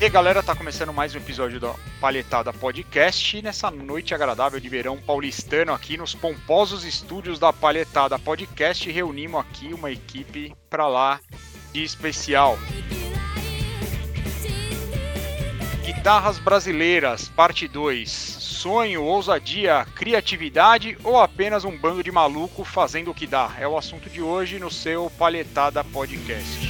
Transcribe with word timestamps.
E 0.00 0.08
galera, 0.08 0.42
tá 0.42 0.56
começando 0.56 0.94
mais 0.94 1.14
um 1.14 1.18
episódio 1.18 1.60
da 1.60 1.74
Palhetada 2.00 2.54
Podcast. 2.54 3.42
Nessa 3.42 3.70
noite 3.70 4.14
agradável 4.14 4.58
de 4.58 4.66
verão 4.66 4.96
paulistano 4.96 5.74
aqui 5.74 5.98
nos 5.98 6.14
pomposos 6.14 6.84
estúdios 6.86 7.38
da 7.38 7.52
Palhetada 7.52 8.18
Podcast, 8.18 8.90
reunimos 8.90 9.42
aqui 9.42 9.74
uma 9.74 9.90
equipe 9.90 10.54
pra 10.70 10.88
lá 10.88 11.20
de 11.70 11.84
especial. 11.84 12.58
Guitarras 15.84 16.38
Brasileiras, 16.38 17.28
parte 17.28 17.68
2. 17.68 18.10
Sonho, 18.10 19.02
ousadia, 19.02 19.86
criatividade 19.94 20.96
ou 21.04 21.20
apenas 21.20 21.62
um 21.62 21.76
bando 21.76 22.02
de 22.02 22.10
maluco 22.10 22.64
fazendo 22.64 23.10
o 23.10 23.14
que 23.14 23.26
dá? 23.26 23.52
É 23.58 23.68
o 23.68 23.76
assunto 23.76 24.08
de 24.08 24.22
hoje 24.22 24.58
no 24.58 24.70
seu 24.70 25.10
Palhetada 25.18 25.84
Podcast. 25.84 26.69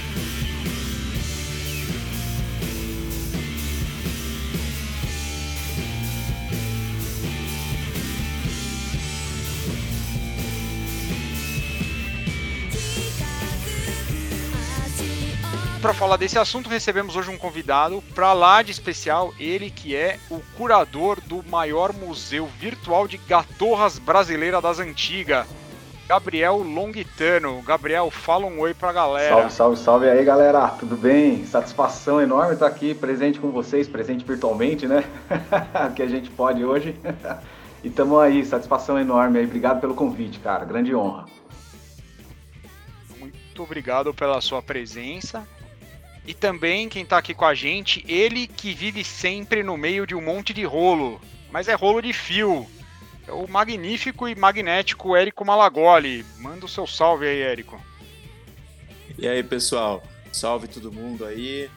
Para 15.80 15.94
falar 15.94 16.16
desse 16.16 16.38
assunto, 16.38 16.68
recebemos 16.68 17.16
hoje 17.16 17.30
um 17.30 17.38
convidado 17.38 18.02
para 18.14 18.34
lá 18.34 18.60
de 18.60 18.70
especial, 18.70 19.32
ele 19.38 19.70
que 19.70 19.96
é 19.96 20.18
o 20.30 20.40
curador 20.56 21.18
do 21.22 21.42
maior 21.48 21.92
museu 21.92 22.46
virtual 22.46 23.08
de 23.08 23.16
gatorras 23.16 23.98
brasileira 23.98 24.60
das 24.60 24.78
antigas, 24.78 25.46
Gabriel 26.06 26.58
Longitano. 26.58 27.62
Gabriel, 27.62 28.10
fala 28.10 28.44
um 28.44 28.60
oi 28.60 28.74
pra 28.74 28.92
galera. 28.92 29.34
Salve, 29.34 29.52
salve, 29.52 29.76
salve 29.78 30.10
aí, 30.10 30.22
galera. 30.22 30.68
Tudo 30.68 30.96
bem? 30.96 31.46
Satisfação 31.46 32.20
enorme 32.20 32.54
estar 32.54 32.66
aqui 32.66 32.94
presente 32.94 33.38
com 33.38 33.50
vocês, 33.50 33.88
presente 33.88 34.24
virtualmente, 34.24 34.86
né? 34.86 35.04
que 35.96 36.02
a 36.02 36.08
gente 36.08 36.28
pode 36.30 36.62
hoje. 36.62 36.94
e 37.82 37.88
tamo 37.88 38.18
aí, 38.18 38.44
satisfação 38.44 38.98
enorme 38.98 39.38
aí. 39.38 39.46
Obrigado 39.46 39.80
pelo 39.80 39.94
convite, 39.94 40.40
cara. 40.40 40.64
Grande 40.66 40.94
honra. 40.94 41.24
Muito 43.18 43.62
obrigado 43.62 44.12
pela 44.12 44.40
sua 44.42 44.60
presença. 44.60 45.46
E 46.26 46.34
também 46.34 46.88
quem 46.88 47.04
tá 47.04 47.18
aqui 47.18 47.34
com 47.34 47.44
a 47.44 47.54
gente, 47.54 48.04
ele 48.06 48.46
que 48.46 48.74
vive 48.74 49.02
sempre 49.02 49.62
no 49.62 49.76
meio 49.76 50.06
de 50.06 50.14
um 50.14 50.22
monte 50.22 50.52
de 50.52 50.64
rolo, 50.64 51.20
mas 51.50 51.68
é 51.68 51.74
rolo 51.74 52.00
de 52.00 52.12
fio. 52.12 52.66
É 53.26 53.32
o 53.32 53.48
magnífico 53.48 54.28
e 54.28 54.34
magnético 54.34 55.16
Érico 55.16 55.44
Malagoli. 55.44 56.24
Manda 56.38 56.66
o 56.66 56.68
seu 56.68 56.86
salve 56.86 57.26
aí, 57.26 57.42
Érico. 57.42 57.80
E 59.18 59.26
aí, 59.26 59.42
pessoal? 59.42 60.02
Salve 60.32 60.68
todo 60.68 60.92
mundo 60.92 61.24
aí. 61.24 61.70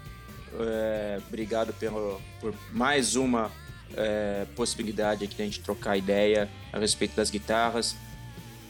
É, 0.59 1.19
obrigado 1.27 1.73
pelo, 1.73 2.21
por 2.39 2.53
mais 2.71 3.16
uma 3.16 3.52
é, 3.95 4.45
possibilidade 4.55 5.25
aqui 5.25 5.36
de 5.36 5.41
a 5.41 5.45
gente 5.45 5.59
trocar 5.61 5.97
ideia 5.97 6.49
a 6.71 6.77
respeito 6.77 7.16
das 7.16 7.30
guitarras. 7.30 7.95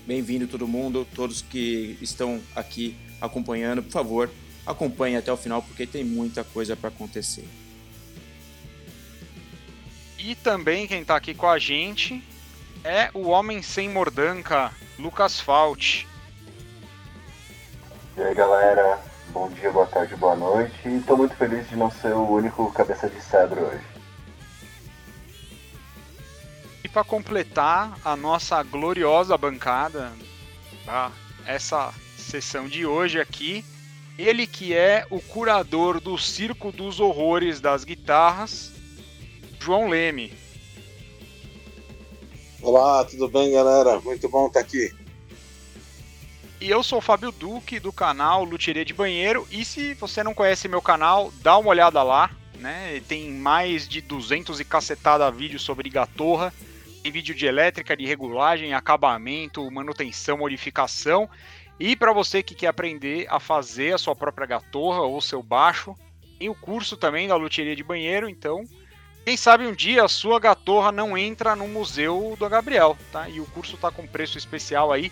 Bem-vindo 0.06 0.48
todo 0.48 0.68
mundo, 0.68 1.08
todos 1.16 1.42
que 1.42 1.98
estão 2.02 2.42
aqui 2.56 2.98
acompanhando, 3.22 3.82
por 3.84 3.92
favor, 3.92 4.30
acompanhe 4.66 5.18
até 5.18 5.32
o 5.32 5.38
final 5.38 5.62
porque 5.62 5.86
tem 5.86 6.04
muita 6.04 6.44
coisa 6.44 6.76
para 6.76 6.90
acontecer. 6.90 7.48
E 10.18 10.36
também 10.36 10.88
quem 10.88 11.02
está 11.02 11.16
aqui 11.16 11.34
com 11.34 11.48
a 11.48 11.60
gente 11.60 12.24
é 12.84 13.10
o 13.14 13.28
homem 13.28 13.62
sem 13.62 13.90
mordanca, 13.90 14.72
Lucas 14.98 15.40
Fault. 15.40 16.08
E 18.16 18.22
aí 18.22 18.34
galera, 18.34 19.00
bom 19.30 19.50
dia, 19.50 19.72
boa 19.72 19.86
tarde, 19.86 20.16
boa 20.16 20.36
noite. 20.36 20.74
E 20.86 20.98
estou 20.98 21.18
muito 21.18 21.36
feliz 21.36 21.68
de 21.68 21.76
não 21.76 21.92
ser 21.92 22.14
o 22.14 22.30
único 22.30 22.72
cabeça 22.72 23.10
de 23.10 23.22
cedro 23.22 23.62
hoje. 23.66 23.84
E 26.84 26.88
para 26.88 27.04
completar 27.04 27.98
a 28.04 28.16
nossa 28.16 28.62
gloriosa 28.64 29.38
bancada, 29.38 30.12
tá? 30.86 31.12
essa 31.46 31.94
sessão 32.18 32.68
de 32.68 32.86
hoje 32.86 33.20
aqui, 33.20 33.66
ele 34.18 34.46
que 34.46 34.74
é 34.74 35.06
o 35.10 35.20
curador 35.20 36.00
do 36.00 36.18
Circo 36.18 36.72
dos 36.72 37.00
Horrores 37.00 37.60
das 37.60 37.84
Guitarras, 37.84 38.72
João 39.60 39.90
Leme. 39.90 40.34
Olá, 42.62 43.04
tudo 43.06 43.28
bem, 43.28 43.52
galera? 43.52 44.00
Muito 44.02 44.30
bom 44.30 44.48
estar 44.48 44.60
aqui. 44.60 44.94
E 46.62 46.70
eu 46.70 46.82
sou 46.82 47.00
o 47.00 47.02
Fábio 47.02 47.32
Duque, 47.32 47.80
do 47.80 47.92
canal 47.92 48.46
Luthieria 48.46 48.86
de 48.86 48.94
Banheiro. 48.94 49.46
E 49.52 49.66
se 49.66 49.94
você 49.96 50.24
não 50.24 50.34
conhece 50.34 50.70
meu 50.70 50.82
canal, 50.82 51.34
dá 51.42 51.58
uma 51.58 51.70
olhada 51.70 52.02
lá. 52.04 52.32
Né? 52.58 53.02
Tem 53.06 53.30
mais 53.32 53.86
de 53.86 54.00
200 54.00 54.62
e 54.62 54.64
cacetada 54.64 55.30
vídeos 55.30 55.62
sobre 55.62 55.90
gatorra. 55.90 56.54
Tem 57.02 57.12
vídeo 57.12 57.36
de 57.36 57.46
elétrica, 57.46 57.98
de 57.98 58.06
regulagem, 58.06 58.74
acabamento, 58.74 59.70
manutenção, 59.70 60.38
modificação. 60.38 61.30
E 61.86 61.98
para 61.98 62.14
você 62.14 62.42
que 62.42 62.56
quer 62.56 62.68
aprender 62.68 63.28
a 63.30 63.42
fazer 63.42 63.94
a 63.94 63.98
sua 63.98 64.16
própria 64.16 64.48
gatorra 64.48 65.02
ou 65.02 65.20
seu 65.20 65.44
baixo, 65.44 65.94
tem 66.40 66.48
o 66.48 66.56
curso 66.56 66.96
também 66.96 67.28
da 67.28 67.36
luthieria 67.36 67.76
de 67.76 67.84
banheiro, 67.84 68.30
então 68.30 68.64
quem 69.26 69.36
sabe 69.36 69.68
um 69.68 69.74
dia 69.74 70.06
a 70.06 70.08
sua 70.08 70.40
gatorra 70.40 70.94
não 70.94 71.18
entra 71.18 71.58
no 71.58 71.68
museu 71.68 72.38
do 72.40 72.48
Gabriel, 72.48 72.98
tá? 73.12 73.28
E 73.28 73.42
o 73.42 73.46
curso 73.48 73.76
tá 73.76 73.92
com 73.92 74.08
preço 74.08 74.38
especial 74.38 74.94
aí 74.94 75.12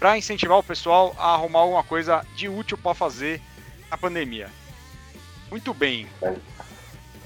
para 0.00 0.16
incentivar 0.16 0.56
o 0.56 0.62
pessoal 0.62 1.14
a 1.18 1.34
arrumar 1.34 1.58
alguma 1.58 1.84
coisa 1.84 2.24
de 2.34 2.48
útil 2.48 2.78
para 2.78 2.94
fazer 2.94 3.42
na 3.90 3.98
pandemia. 3.98 4.48
Muito 5.50 5.74
bem. 5.74 6.08
Mas, 6.22 6.38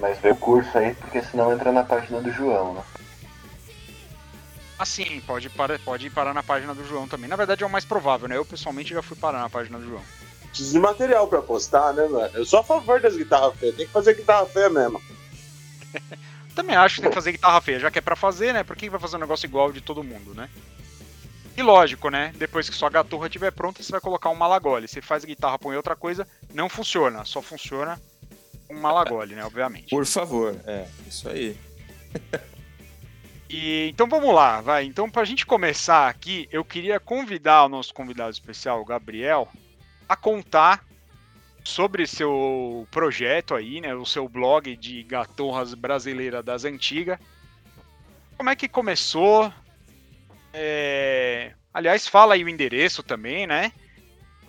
mas 0.01 0.19
vê 0.19 0.31
o 0.31 0.37
curso 0.37 0.77
aí, 0.77 0.97
porque 0.97 1.23
senão 1.23 1.53
entra 1.53 1.71
na 1.71 1.85
página 1.85 2.21
do 2.21 2.33
João, 2.33 2.75
né? 2.75 2.83
Assim, 4.81 5.21
pode, 5.27 5.51
para, 5.51 5.79
pode 5.79 6.09
parar 6.09 6.33
na 6.33 6.43
página 6.43 6.75
do 6.75 6.83
João 6.89 7.07
também. 7.07 7.29
Na 7.29 7.37
verdade 7.37 7.63
é 7.63 7.67
o 7.67 7.71
mais 7.71 7.85
provável, 7.85 8.27
né? 8.27 8.39
Eu 8.39 8.47
pessoalmente 8.47 8.95
já 8.95 9.03
fui 9.03 9.15
parar 9.15 9.41
na 9.41 9.51
página 9.51 9.79
do 9.79 9.87
João. 9.87 10.03
Preciso 10.49 10.73
de 10.73 10.79
material 10.79 11.29
pra 11.29 11.43
postar, 11.43 11.93
né, 11.93 12.09
mano? 12.09 12.31
Eu 12.33 12.47
sou 12.47 12.61
a 12.61 12.65
favor 12.65 12.99
das 12.99 13.15
guitarras 13.15 13.55
feias, 13.59 13.77
tem 13.77 13.85
que 13.87 13.93
fazer 13.93 14.15
guitarra 14.15 14.47
feia 14.47 14.71
mesmo. 14.71 14.99
também 16.57 16.75
acho 16.75 16.95
que 16.95 17.03
tem 17.03 17.11
que 17.11 17.15
fazer 17.15 17.33
guitarra 17.33 17.61
feia, 17.61 17.79
já 17.79 17.91
que 17.91 17.99
é 17.99 18.01
pra 18.01 18.17
fazer, 18.17 18.55
né? 18.55 18.65
Por 18.65 18.75
que 18.75 18.89
vai 18.89 18.99
fazer 18.99 19.19
um 19.19 19.21
negócio 19.21 19.45
igual 19.45 19.71
de 19.71 19.83
todo 19.83 20.03
mundo, 20.03 20.35
né? 20.35 20.49
E 21.55 21.63
lógico, 21.63 22.09
né? 22.09 22.33
Depois 22.39 22.71
que 22.71 22.75
sua 22.75 22.89
gatorra 22.89 23.27
estiver 23.27 23.53
pronta, 23.53 23.83
você 23.83 23.93
vai 23.93 24.01
colocar 24.01 24.31
um 24.31 24.35
malagole. 24.35 24.89
Você 24.89 25.03
faz 25.03 25.25
a 25.25 25.27
guitarra, 25.27 25.59
põe 25.59 25.77
outra 25.77 25.95
coisa, 25.95 26.27
não 26.55 26.71
funciona. 26.71 27.23
Só 27.27 27.43
funciona 27.43 28.01
um 28.71 28.81
malagole, 28.81 29.35
né? 29.35 29.45
Obviamente. 29.45 29.91
Por 29.91 30.07
favor, 30.07 30.59
é, 30.67 30.87
isso 31.07 31.29
aí. 31.29 31.55
E, 33.53 33.89
então 33.89 34.07
vamos 34.07 34.33
lá, 34.33 34.61
vai. 34.61 34.85
Então, 34.85 35.11
para 35.11 35.23
a 35.23 35.25
gente 35.25 35.45
começar 35.45 36.09
aqui, 36.09 36.49
eu 36.53 36.65
queria 36.65 37.01
convidar 37.01 37.65
o 37.65 37.69
nosso 37.69 37.93
convidado 37.93 38.31
especial, 38.31 38.81
o 38.81 38.85
Gabriel, 38.85 39.49
a 40.09 40.15
contar 40.15 40.85
sobre 41.65 42.07
seu 42.07 42.87
projeto 42.93 43.57
aí, 43.57 43.81
né? 43.81 43.93
O 43.93 44.07
seu 44.07 44.29
blog 44.29 44.77
de 44.77 45.03
gatorras 45.03 45.75
brasileira 45.75 46.41
das 46.45 46.65
antigas. 46.65 47.19
Como 48.37 48.49
é 48.49 48.55
que 48.55 48.69
começou? 48.69 49.53
É... 50.55 51.53
Aliás, 51.75 52.07
fala 52.07 52.35
aí 52.35 52.45
o 52.45 52.49
endereço 52.49 53.03
também, 53.03 53.49
né? 53.49 53.73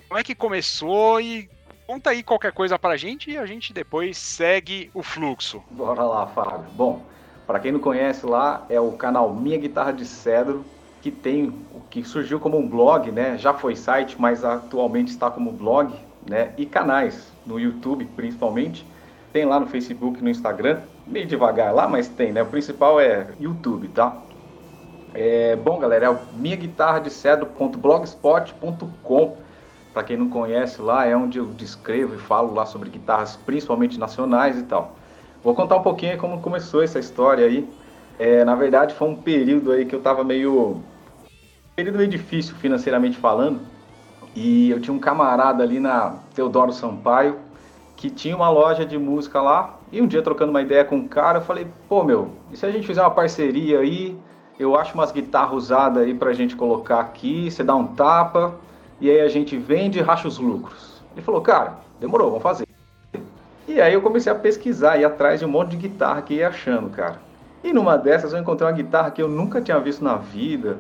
Como 0.08 0.20
é 0.20 0.24
que 0.24 0.36
começou 0.36 1.20
e 1.20 1.50
conta 1.88 2.12
aí 2.12 2.22
qualquer 2.22 2.54
coisa 2.54 2.78
pra 2.78 2.98
gente 2.98 3.32
e 3.32 3.38
a 3.38 3.48
gente 3.48 3.74
depois 3.74 4.16
segue 4.16 4.92
o 4.94 5.02
fluxo. 5.02 5.64
Bora 5.72 6.04
lá, 6.04 6.28
Fábio. 6.28 6.70
Bom, 6.74 7.06
para 7.52 7.60
quem 7.60 7.72
não 7.74 7.82
conhece 7.82 8.26
lá, 8.26 8.66
é 8.70 8.80
o 8.80 8.94
canal 8.94 9.34
Minha 9.34 9.58
Guitarra 9.58 9.92
de 9.92 10.06
Cedro, 10.06 10.64
que 11.02 11.12
tem 11.12 11.54
o 11.76 11.82
que 11.90 12.02
surgiu 12.02 12.40
como 12.40 12.58
um 12.58 12.66
blog, 12.66 13.12
né? 13.12 13.38
Já 13.38 13.54
foi 13.54 13.76
site, 13.76 14.16
mas 14.18 14.46
atualmente 14.46 15.10
está 15.10 15.30
como 15.30 15.52
blog, 15.52 15.94
né? 16.26 16.54
E 16.58 16.66
canais 16.66 17.30
no 17.46 17.60
YouTube, 17.60 18.06
principalmente. 18.16 18.88
Tem 19.34 19.44
lá 19.44 19.60
no 19.60 19.68
Facebook, 19.68 20.24
no 20.24 20.30
Instagram, 20.30 20.80
meio 21.06 21.28
devagar 21.28 21.76
lá, 21.76 21.90
mas 21.90 22.08
tem, 22.08 22.32
né? 22.32 22.42
O 22.42 22.46
principal 22.46 23.02
é 23.02 23.28
YouTube, 23.38 23.90
tá? 23.90 24.16
É, 25.14 25.58
bom, 25.58 25.78
galera, 25.78 26.06
é 26.06 26.10
o 26.10 26.20
minha 26.34 26.56
guitarra 26.56 27.00
de 27.00 27.10
cedro.blogspot.com. 27.10 29.38
Para 29.94 30.04
quem 30.06 30.16
não 30.16 30.30
conhece 30.30 30.82
lá, 30.82 31.06
é 31.06 31.14
onde 31.18 31.38
eu 31.38 31.48
descrevo 31.48 32.16
e 32.16 32.18
falo 32.18 32.54
lá 32.54 32.66
sobre 32.66 32.90
guitarras, 32.90 33.36
principalmente 33.36 34.00
nacionais 34.00 34.58
e 34.58 34.64
tal. 34.64 35.01
Vou 35.44 35.56
contar 35.56 35.78
um 35.78 35.82
pouquinho 35.82 36.18
como 36.18 36.40
começou 36.40 36.84
essa 36.84 37.00
história 37.00 37.46
aí. 37.46 37.68
É, 38.20 38.46
na 38.46 38.56
verdade, 38.56 38.94
foi 38.94 39.08
um 39.08 39.16
período 39.16 39.72
aí 39.72 39.86
que 39.86 39.96
eu 39.96 40.02
tava 40.02 40.24
meio. 40.24 40.82
período 41.76 41.98
meio 41.98 42.10
difícil 42.10 42.56
financeiramente 42.56 43.18
falando. 43.18 43.60
E 44.36 44.70
eu 44.70 44.80
tinha 44.80 44.94
um 44.94 45.00
camarada 45.00 45.64
ali 45.64 45.80
na 45.80 46.20
Teodoro 46.34 46.72
Sampaio 46.72 47.40
que 48.02 48.10
tinha 48.10 48.36
uma 48.36 48.50
loja 48.50 48.84
de 48.84 48.98
música 48.98 49.42
lá. 49.42 49.78
E 49.92 50.02
um 50.02 50.08
dia, 50.08 50.22
trocando 50.22 50.50
uma 50.50 50.62
ideia 50.62 50.84
com 50.84 50.96
um 50.96 51.08
cara, 51.08 51.38
eu 51.38 51.44
falei: 51.44 51.68
pô, 51.88 52.04
meu, 52.04 52.30
e 52.52 52.58
se 52.58 52.66
a 52.66 52.72
gente 52.72 52.88
fizer 52.88 53.02
uma 53.02 53.12
parceria 53.12 53.80
aí? 53.80 54.18
Eu 54.60 54.76
acho 54.76 54.94
umas 54.94 55.12
guitarras 55.12 55.54
usadas 55.54 56.04
aí 56.04 56.14
pra 56.14 56.34
gente 56.34 56.56
colocar 56.56 57.00
aqui, 57.00 57.50
você 57.50 57.64
dá 57.64 57.76
um 57.76 57.88
tapa, 57.88 58.56
e 59.00 59.10
aí 59.10 59.22
a 59.22 59.28
gente 59.28 59.58
vende 59.58 59.98
e 59.98 60.02
racha 60.02 60.28
os 60.28 60.38
lucros. 60.38 61.02
Ele 61.14 61.22
falou: 61.22 61.42
cara, 61.42 61.80
demorou, 62.00 62.30
vamos 62.30 62.44
fazer. 62.44 62.71
E 63.72 63.80
aí 63.80 63.94
eu 63.94 64.02
comecei 64.02 64.30
a 64.30 64.36
pesquisar, 64.36 64.98
ir 64.98 65.06
atrás 65.06 65.40
de 65.40 65.46
um 65.46 65.50
monte 65.50 65.70
de 65.70 65.78
guitarra 65.78 66.22
que 66.22 66.34
ia 66.34 66.50
achando, 66.50 66.90
cara. 66.90 67.22
E 67.64 67.72
numa 67.72 67.98
dessas 67.98 68.34
eu 68.34 68.40
encontrei 68.40 68.68
uma 68.68 68.76
guitarra 68.76 69.12
que 69.12 69.22
eu 69.22 69.30
nunca 69.30 69.62
tinha 69.62 69.80
visto 69.80 70.04
na 70.04 70.18
vida. 70.18 70.78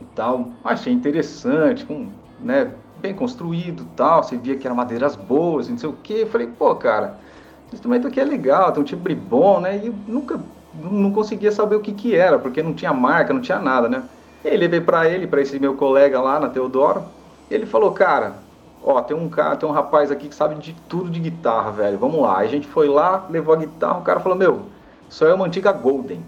E 0.00 0.04
tal, 0.14 0.52
achei 0.64 0.90
interessante, 0.90 1.84
com, 1.84 2.08
né, 2.40 2.72
bem 2.96 3.12
construído 3.12 3.86
tal. 3.94 4.22
Você 4.22 4.38
via 4.38 4.56
que 4.56 4.66
eram 4.66 4.74
madeiras 4.74 5.16
boas, 5.16 5.68
não 5.68 5.76
sei 5.76 5.90
o 5.90 5.92
que. 5.92 6.24
Falei, 6.24 6.46
pô, 6.46 6.74
cara, 6.76 7.18
esse 7.66 7.74
instrumento 7.74 8.08
aqui 8.08 8.20
é 8.20 8.24
legal, 8.24 8.72
tem 8.72 8.80
um 8.82 8.86
timbre 8.86 9.14
bom, 9.14 9.60
né? 9.60 9.76
E 9.76 9.88
eu 9.88 9.94
nunca, 10.08 10.40
não 10.72 11.12
conseguia 11.12 11.52
saber 11.52 11.76
o 11.76 11.80
que 11.80 11.92
que 11.92 12.16
era, 12.16 12.38
porque 12.38 12.62
não 12.62 12.72
tinha 12.72 12.94
marca, 12.94 13.34
não 13.34 13.42
tinha 13.42 13.58
nada, 13.58 13.86
né? 13.86 14.04
E 14.42 14.48
aí 14.48 14.56
levei 14.56 14.80
para 14.80 15.06
ele, 15.10 15.26
para 15.26 15.42
esse 15.42 15.58
meu 15.58 15.74
colega 15.74 16.22
lá 16.22 16.40
na 16.40 16.48
Teodoro. 16.48 17.04
E 17.50 17.54
ele 17.54 17.66
falou, 17.66 17.92
cara, 17.92 18.45
ó, 18.86 19.02
tem 19.02 19.16
um 19.16 19.28
cara, 19.28 19.56
tem 19.56 19.68
um 19.68 19.72
rapaz 19.72 20.12
aqui 20.12 20.28
que 20.28 20.34
sabe 20.34 20.54
de 20.54 20.72
tudo 20.88 21.10
de 21.10 21.18
guitarra, 21.18 21.72
velho. 21.72 21.98
Vamos 21.98 22.22
lá. 22.22 22.38
Aí 22.38 22.46
a 22.46 22.50
gente 22.50 22.68
foi 22.68 22.88
lá, 22.88 23.26
levou 23.28 23.52
a 23.52 23.58
guitarra, 23.58 23.98
o 23.98 24.02
cara 24.02 24.20
falou, 24.20 24.38
meu, 24.38 24.62
isso 25.10 25.24
é 25.26 25.34
uma 25.34 25.46
antiga 25.46 25.72
Golden. 25.72 26.24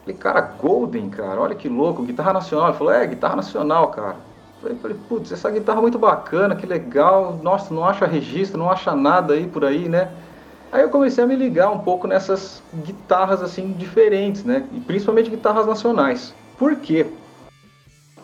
Falei, 0.00 0.16
cara, 0.16 0.42
Golden, 0.42 1.08
cara, 1.08 1.40
olha 1.40 1.54
que 1.54 1.66
louco, 1.66 2.02
guitarra 2.02 2.34
nacional. 2.34 2.68
Ele 2.68 2.76
falou, 2.76 2.92
é, 2.92 3.06
guitarra 3.06 3.36
nacional, 3.36 3.88
cara. 3.88 4.16
Falei, 4.60 4.76
falei 4.76 4.96
putz, 5.08 5.32
essa 5.32 5.50
guitarra 5.50 5.78
é 5.78 5.82
muito 5.82 5.98
bacana, 5.98 6.54
que 6.54 6.66
legal. 6.66 7.40
Nossa, 7.42 7.72
não 7.72 7.84
acha 7.84 8.04
registro, 8.04 8.58
não 8.58 8.70
acha 8.70 8.94
nada 8.94 9.32
aí 9.32 9.46
por 9.46 9.64
aí, 9.64 9.88
né? 9.88 10.10
Aí 10.70 10.82
eu 10.82 10.90
comecei 10.90 11.24
a 11.24 11.26
me 11.26 11.36
ligar 11.36 11.70
um 11.70 11.78
pouco 11.78 12.06
nessas 12.06 12.62
guitarras 12.74 13.42
assim 13.42 13.72
diferentes, 13.72 14.44
né? 14.44 14.66
E 14.72 14.80
principalmente 14.80 15.30
guitarras 15.30 15.66
nacionais. 15.66 16.34
Por 16.58 16.76
quê? 16.76 17.06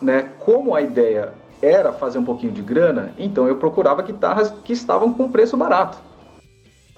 Né? 0.01 0.29
Como 0.39 0.75
a 0.75 0.81
ideia 0.81 1.33
era 1.61 1.93
fazer 1.93 2.17
um 2.17 2.23
pouquinho 2.25 2.51
de 2.51 2.61
grana, 2.61 3.11
então 3.17 3.47
eu 3.47 3.57
procurava 3.57 4.01
guitarras 4.01 4.53
que 4.63 4.73
estavam 4.73 5.13
com 5.13 5.31
preço 5.31 5.55
barato. 5.55 5.97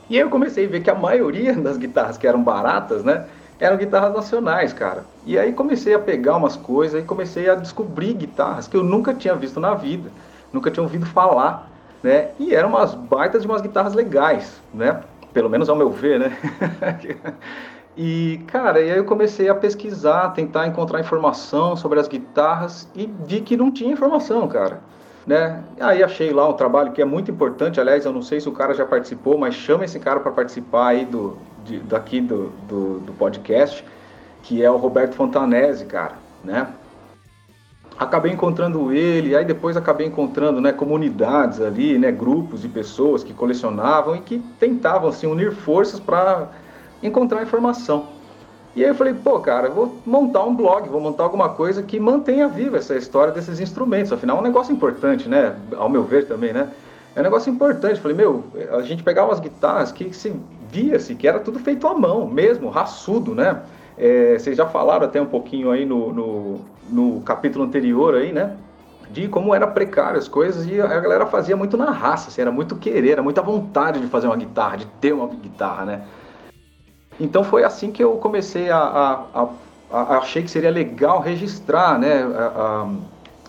E 0.10 0.16
aí 0.16 0.22
eu 0.22 0.30
comecei 0.30 0.66
a 0.66 0.70
ver 0.70 0.82
que 0.82 0.90
a 0.90 0.96
maioria 0.96 1.54
das 1.60 1.78
guitarras 1.78 2.18
que 2.18 2.28
eram 2.28 2.44
baratas, 2.44 3.04
né, 3.04 3.26
eram 3.60 3.78
guitarras 3.78 4.14
nacionais, 4.14 4.74
cara. 4.74 5.06
E 5.26 5.38
aí 5.38 5.54
comecei 5.54 5.94
a 5.94 6.00
pegar 6.00 6.36
umas 6.38 6.56
coisas 6.56 7.02
e 7.02 7.06
comecei 7.06 7.50
a 7.50 7.56
descobrir 7.56 8.14
guitarras 8.14 8.68
que 8.68 8.76
eu 8.76 8.84
nunca 8.84 9.14
tinha 9.14 9.36
visto 9.36 9.60
na 9.60 9.74
vida, 9.74 10.10
nunca 10.52 10.70
tinha 10.70 10.84
ouvido 10.84 11.06
falar, 11.06 11.70
né? 12.02 12.32
E 12.38 12.54
eram 12.54 12.70
umas 12.70 12.94
baitas 12.94 13.42
de 13.42 13.48
umas 13.48 13.62
guitarras 13.62 13.94
legais, 13.94 14.62
né? 14.74 15.02
Pelo 15.34 15.50
menos 15.50 15.70
ao 15.70 15.76
meu 15.76 15.90
ver, 15.90 16.20
né? 16.20 16.38
E, 17.96 18.42
cara, 18.48 18.82
e 18.82 18.92
aí 18.92 18.98
eu 18.98 19.06
comecei 19.06 19.50
a 19.50 19.56
pesquisar, 19.56 20.30
tentar 20.30 20.68
encontrar 20.68 21.00
informação 21.00 21.76
sobre 21.76 22.00
as 22.00 22.08
guitarras 22.08 22.90
e 22.96 23.12
vi 23.26 23.42
que 23.42 23.56
não 23.56 23.72
tinha 23.72 23.92
informação, 23.92 24.48
cara. 24.48 24.82
Né? 25.28 25.64
Aí 25.80 26.04
achei 26.04 26.32
lá 26.32 26.50
um 26.50 26.54
trabalho 26.54 26.92
que 26.92 27.02
é 27.02 27.06
muito 27.06 27.32
importante, 27.32 27.80
aliás, 27.80 28.04
eu 28.04 28.12
não 28.12 28.22
sei 28.22 28.42
se 28.42 28.50
o 28.50 28.52
cara 28.52 28.74
já 28.74 28.86
participou, 28.86 29.38
mas 29.38 29.54
chama 29.54 29.86
esse 29.86 30.00
cara 30.00 30.20
para 30.20 30.32
participar 30.32 30.88
aí 30.88 31.06
do, 31.06 31.38
de, 31.64 31.80
daqui 31.80 32.20
do, 32.20 32.50
do, 32.68 33.00
do, 33.00 33.14
podcast, 33.14 33.86
que 34.42 34.62
é 34.62 34.70
o 34.70 34.76
Roberto 34.76 35.14
Fontanese, 35.14 35.86
cara, 35.86 36.16
né? 36.44 36.68
Acabei 37.98 38.34
encontrando 38.34 38.92
ele, 38.92 39.36
aí 39.36 39.46
depois 39.46 39.78
acabei 39.78 40.08
encontrando, 40.08 40.60
né, 40.60 40.74
comunidades 40.74 41.62
ali, 41.62 41.98
né, 41.98 42.12
grupos 42.12 42.64
de 42.64 42.68
pessoas 42.68 43.24
que 43.24 43.34
colecionavam 43.34 44.16
e 44.16 44.20
que 44.20 44.40
tentavam, 44.60 45.10
assim, 45.10 45.28
unir 45.28 45.54
forças 45.54 46.00
para 46.00 46.50
encontrar 47.04 47.44
informação. 47.44 48.08
E 48.76 48.84
aí 48.84 48.90
eu 48.90 48.96
falei, 48.96 49.14
pô, 49.14 49.40
cara, 49.40 49.70
vou 49.70 50.00
montar 50.04 50.44
um 50.44 50.56
blog, 50.56 50.90
vou 50.90 51.00
montar 51.00 51.24
alguma 51.24 51.50
coisa 51.50 51.84
que 51.84 52.00
mantenha 52.00 52.48
viva 52.48 52.78
essa 52.78 52.96
história 52.96 53.32
desses 53.32 53.60
instrumentos. 53.60 54.12
Afinal, 54.12 54.38
é 54.38 54.40
um 54.40 54.44
negócio 54.44 54.74
importante, 54.74 55.30
né? 55.30 55.56
Ao 55.76 55.88
meu 55.88 56.04
ver 56.04 56.28
também, 56.28 56.52
né? 56.52 56.70
É 57.16 57.20
um 57.20 57.24
negócio 57.24 57.52
importante. 57.52 58.00
Falei, 58.00 58.18
meu, 58.18 58.44
a 58.72 58.82
gente 58.82 59.04
pegava 59.04 59.30
umas 59.30 59.40
guitarras 59.40 59.92
que 59.92 60.12
se 60.12 60.34
via-se 60.72 61.14
que 61.14 61.28
era 61.28 61.40
tudo 61.40 61.60
feito 61.60 61.88
à 61.88 61.94
mão, 61.94 62.28
mesmo, 62.28 62.70
raçudo, 62.70 63.36
né? 63.36 63.62
É, 63.96 64.40
vocês 64.40 64.58
já 64.58 64.66
falaram 64.66 65.06
até 65.06 65.22
um 65.22 65.28
pouquinho 65.28 65.70
aí 65.70 65.86
no, 65.86 66.12
no, 66.12 66.60
no 66.90 67.22
capítulo 67.22 67.64
anterior 67.64 68.16
aí, 68.16 68.32
né? 68.32 68.58
de 69.12 69.28
como 69.28 69.54
era 69.54 69.68
precário 69.68 70.18
as 70.18 70.28
coisas 70.28 70.66
e 70.66 70.82
a 70.82 71.00
galera 71.00 71.28
fazia 71.28 71.56
muito 71.56 71.78
na 71.78 71.92
raça, 71.92 72.30
assim, 72.30 72.42
era 72.42 72.52
muito 72.52 72.76
querer, 72.76 73.12
era 73.12 73.22
muita 73.22 73.44
vontade 73.44 74.00
de 74.00 74.08
fazer 74.08 74.26
uma 74.26 74.36
guitarra, 74.36 74.78
de 74.78 74.88
ter 75.00 75.14
uma 75.14 75.28
guitarra, 75.28 75.86
né? 75.86 76.02
Então 77.20 77.44
foi 77.44 77.64
assim 77.64 77.92
que 77.92 78.04
eu 78.04 78.14
comecei 78.18 78.70
a, 78.70 78.78
a, 78.78 79.42
a, 79.42 79.48
a 79.92 80.18
achei 80.18 80.42
que 80.42 80.50
seria 80.50 80.72
legal 80.72 81.20
registrar, 81.20 82.00
né, 82.00 82.24
a, 82.24 82.88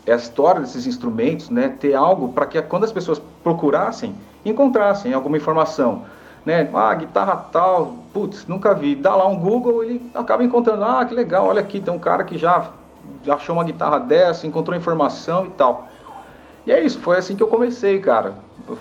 a, 0.07 0.15
história 0.15 0.61
desses 0.61 0.87
instrumentos, 0.87 1.49
né, 1.49 1.75
ter 1.81 1.95
algo 1.95 2.33
para 2.33 2.47
que 2.47 2.61
quando 2.63 2.85
as 2.85 2.93
pessoas 2.93 3.21
procurassem 3.43 4.15
encontrassem 4.45 5.15
alguma 5.15 5.37
informação, 5.37 6.03
né, 6.45 6.69
ah, 6.75 6.95
guitarra 6.95 7.37
tal, 7.51 7.95
putz, 8.13 8.47
nunca 8.47 8.75
vi, 8.75 8.95
dá 8.95 9.17
lá 9.17 9.27
um 9.27 9.39
Google, 9.39 9.83
ele 9.83 10.11
acaba 10.15 10.45
encontrando, 10.45 10.85
ah, 10.85 11.05
que 11.05 11.15
legal, 11.15 11.47
olha 11.47 11.61
aqui, 11.61 11.81
tem 11.81 11.93
um 11.93 11.99
cara 11.99 12.25
que 12.25 12.37
já, 12.37 12.71
já 13.25 13.37
achou 13.37 13.57
uma 13.57 13.65
guitarra 13.65 13.99
dessa, 13.99 14.47
encontrou 14.47 14.77
informação 14.77 15.47
e 15.47 15.51
tal. 15.51 15.89
E 16.67 16.73
é 16.73 16.85
isso, 16.85 16.99
foi 17.01 17.17
assim 17.17 17.35
que 17.37 17.43
eu 17.43 17.49
comecei, 17.49 17.99
cara. 17.99 18.35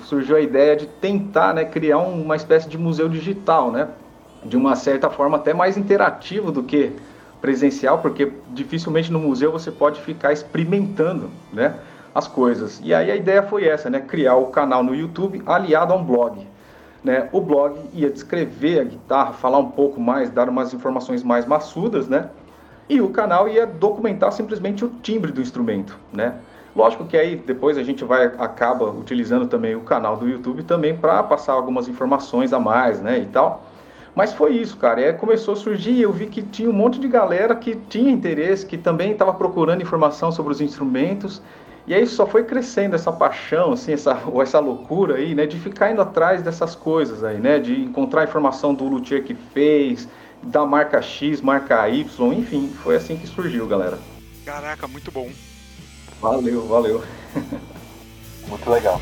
Surgiu 0.03 0.37
a 0.37 0.41
ideia 0.41 0.75
de 0.75 0.85
tentar, 0.85 1.53
né, 1.53 1.65
criar 1.65 1.99
uma 1.99 2.35
espécie 2.35 2.67
de 2.67 2.77
museu 2.77 3.07
digital, 3.07 3.71
né, 3.71 3.87
de 4.45 4.57
uma 4.57 4.75
certa 4.75 5.09
forma 5.09 5.37
até 5.37 5.53
mais 5.53 5.77
interativo 5.77 6.51
do 6.51 6.63
que 6.63 6.91
presencial, 7.41 7.99
porque 7.99 8.31
dificilmente 8.49 9.11
no 9.11 9.19
museu 9.19 9.51
você 9.51 9.69
pode 9.69 9.99
ficar 10.01 10.31
experimentando, 10.31 11.29
né, 11.51 11.75
as 12.15 12.27
coisas. 12.27 12.79
E 12.83 12.93
aí 12.93 13.11
a 13.11 13.15
ideia 13.15 13.43
foi 13.43 13.65
essa, 13.65 13.89
né, 13.89 13.99
criar 13.99 14.35
o 14.35 14.47
canal 14.47 14.83
no 14.83 14.95
YouTube 14.95 15.41
aliado 15.45 15.93
a 15.93 15.95
um 15.95 16.03
blog. 16.03 16.47
Né? 17.03 17.27
O 17.33 17.41
blog 17.41 17.77
ia 17.93 18.09
descrever 18.09 18.79
a 18.79 18.83
guitarra, 18.85 19.33
falar 19.33 19.57
um 19.57 19.71
pouco 19.71 19.99
mais, 19.99 20.29
dar 20.29 20.47
umas 20.47 20.73
informações 20.73 21.21
mais 21.21 21.45
maçudas, 21.45 22.07
né? 22.07 22.29
E 22.87 23.01
o 23.01 23.09
canal 23.09 23.45
ia 23.49 23.67
documentar 23.67 24.31
simplesmente 24.31 24.85
o 24.85 24.89
timbre 25.01 25.33
do 25.33 25.41
instrumento, 25.41 25.97
né? 26.13 26.35
Lógico 26.73 27.05
que 27.05 27.17
aí 27.17 27.35
depois 27.35 27.77
a 27.77 27.83
gente 27.83 28.05
vai 28.05 28.25
acaba 28.25 28.89
utilizando 28.89 29.47
também 29.47 29.75
o 29.75 29.81
canal 29.81 30.15
do 30.15 30.27
YouTube 30.27 30.63
também 30.63 30.95
para 30.95 31.21
passar 31.23 31.53
algumas 31.53 31.89
informações 31.89 32.53
a 32.53 32.59
mais, 32.59 33.01
né, 33.01 33.19
e 33.19 33.25
tal. 33.25 33.65
Mas 34.15 34.33
foi 34.33 34.53
isso, 34.57 34.77
cara. 34.77 35.01
E 35.01 35.05
aí 35.05 35.13
começou 35.13 35.53
a 35.53 35.57
surgir, 35.57 35.99
eu 35.99 36.11
vi 36.11 36.27
que 36.27 36.41
tinha 36.41 36.69
um 36.69 36.73
monte 36.73 36.99
de 36.99 37.07
galera 37.07 37.55
que 37.55 37.75
tinha 37.75 38.11
interesse, 38.11 38.65
que 38.65 38.77
também 38.77 39.11
estava 39.11 39.33
procurando 39.33 39.81
informação 39.81 40.31
sobre 40.31 40.51
os 40.51 40.61
instrumentos. 40.61 41.41
E 41.85 41.93
aí 41.93 42.05
só 42.07 42.25
foi 42.25 42.43
crescendo 42.43 42.95
essa 42.95 43.11
paixão, 43.11 43.73
assim, 43.73 43.93
essa, 43.93 44.21
ou 44.27 44.41
essa 44.41 44.59
loucura 44.59 45.15
aí, 45.15 45.35
né, 45.35 45.45
de 45.45 45.59
ficar 45.59 45.91
indo 45.91 46.01
atrás 46.01 46.41
dessas 46.41 46.75
coisas 46.75 47.23
aí, 47.23 47.39
né, 47.39 47.59
de 47.59 47.81
encontrar 47.81 48.23
informação 48.23 48.73
do 48.73 48.85
luthier 48.85 49.23
que 49.23 49.33
fez, 49.33 50.07
da 50.41 50.65
marca 50.65 51.01
X, 51.01 51.41
marca 51.41 51.89
Y, 51.89 52.33
enfim, 52.33 52.69
foi 52.83 52.95
assim 52.95 53.17
que 53.17 53.27
surgiu, 53.27 53.67
galera. 53.67 53.99
Caraca, 54.45 54.87
muito 54.87 55.11
bom. 55.11 55.29
Valeu, 56.21 56.65
valeu. 56.67 57.03
muito 58.47 58.69
legal. 58.69 59.01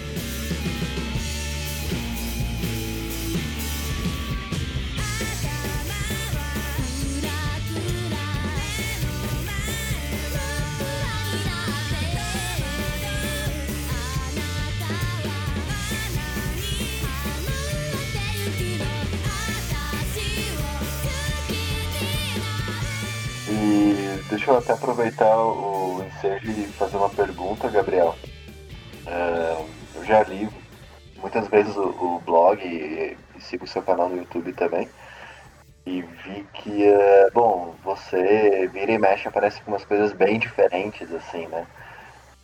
Deixa 24.32 24.50
eu 24.50 24.58
até 24.58 24.72
aproveitar 24.72 25.36
o 25.36 26.02
ensejo 26.04 26.52
e 26.52 26.64
fazer 26.68 26.96
uma 26.96 27.10
pergunta, 27.10 27.68
Gabriel. 27.68 28.16
Uh, 29.06 29.68
eu 29.94 30.06
já 30.06 30.24
li 30.24 30.50
muitas 31.18 31.50
vezes 31.50 31.76
o, 31.76 31.90
o 31.90 32.22
blog 32.26 32.66
e, 32.66 33.18
e, 33.36 33.42
sigo 33.42 33.66
o 33.66 33.68
seu 33.68 33.82
canal 33.82 34.08
no 34.08 34.16
YouTube 34.16 34.54
também. 34.54 34.88
E 35.86 36.02
vi 36.02 36.48
que, 36.54 36.88
uh, 36.88 37.30
bom, 37.34 37.76
você 37.84 38.70
vira 38.72 38.94
e 38.94 38.98
mexe 38.98 39.28
aparece 39.28 39.62
com 39.64 39.72
umas 39.72 39.84
coisas 39.84 40.14
bem 40.14 40.40
diferentes, 40.40 41.14
assim, 41.14 41.46
né? 41.48 41.68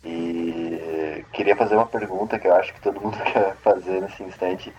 E 0.04 1.24
queria 1.32 1.56
fazer 1.56 1.74
uma 1.74 1.86
pergunta 1.86 2.38
que 2.38 2.48
eu 2.48 2.54
acho 2.54 2.74
que 2.74 2.82
todo 2.82 3.00
mundo 3.00 3.16
quer 3.32 3.56
fazer 3.62 4.02
nesse 4.02 4.22
instante. 4.22 4.74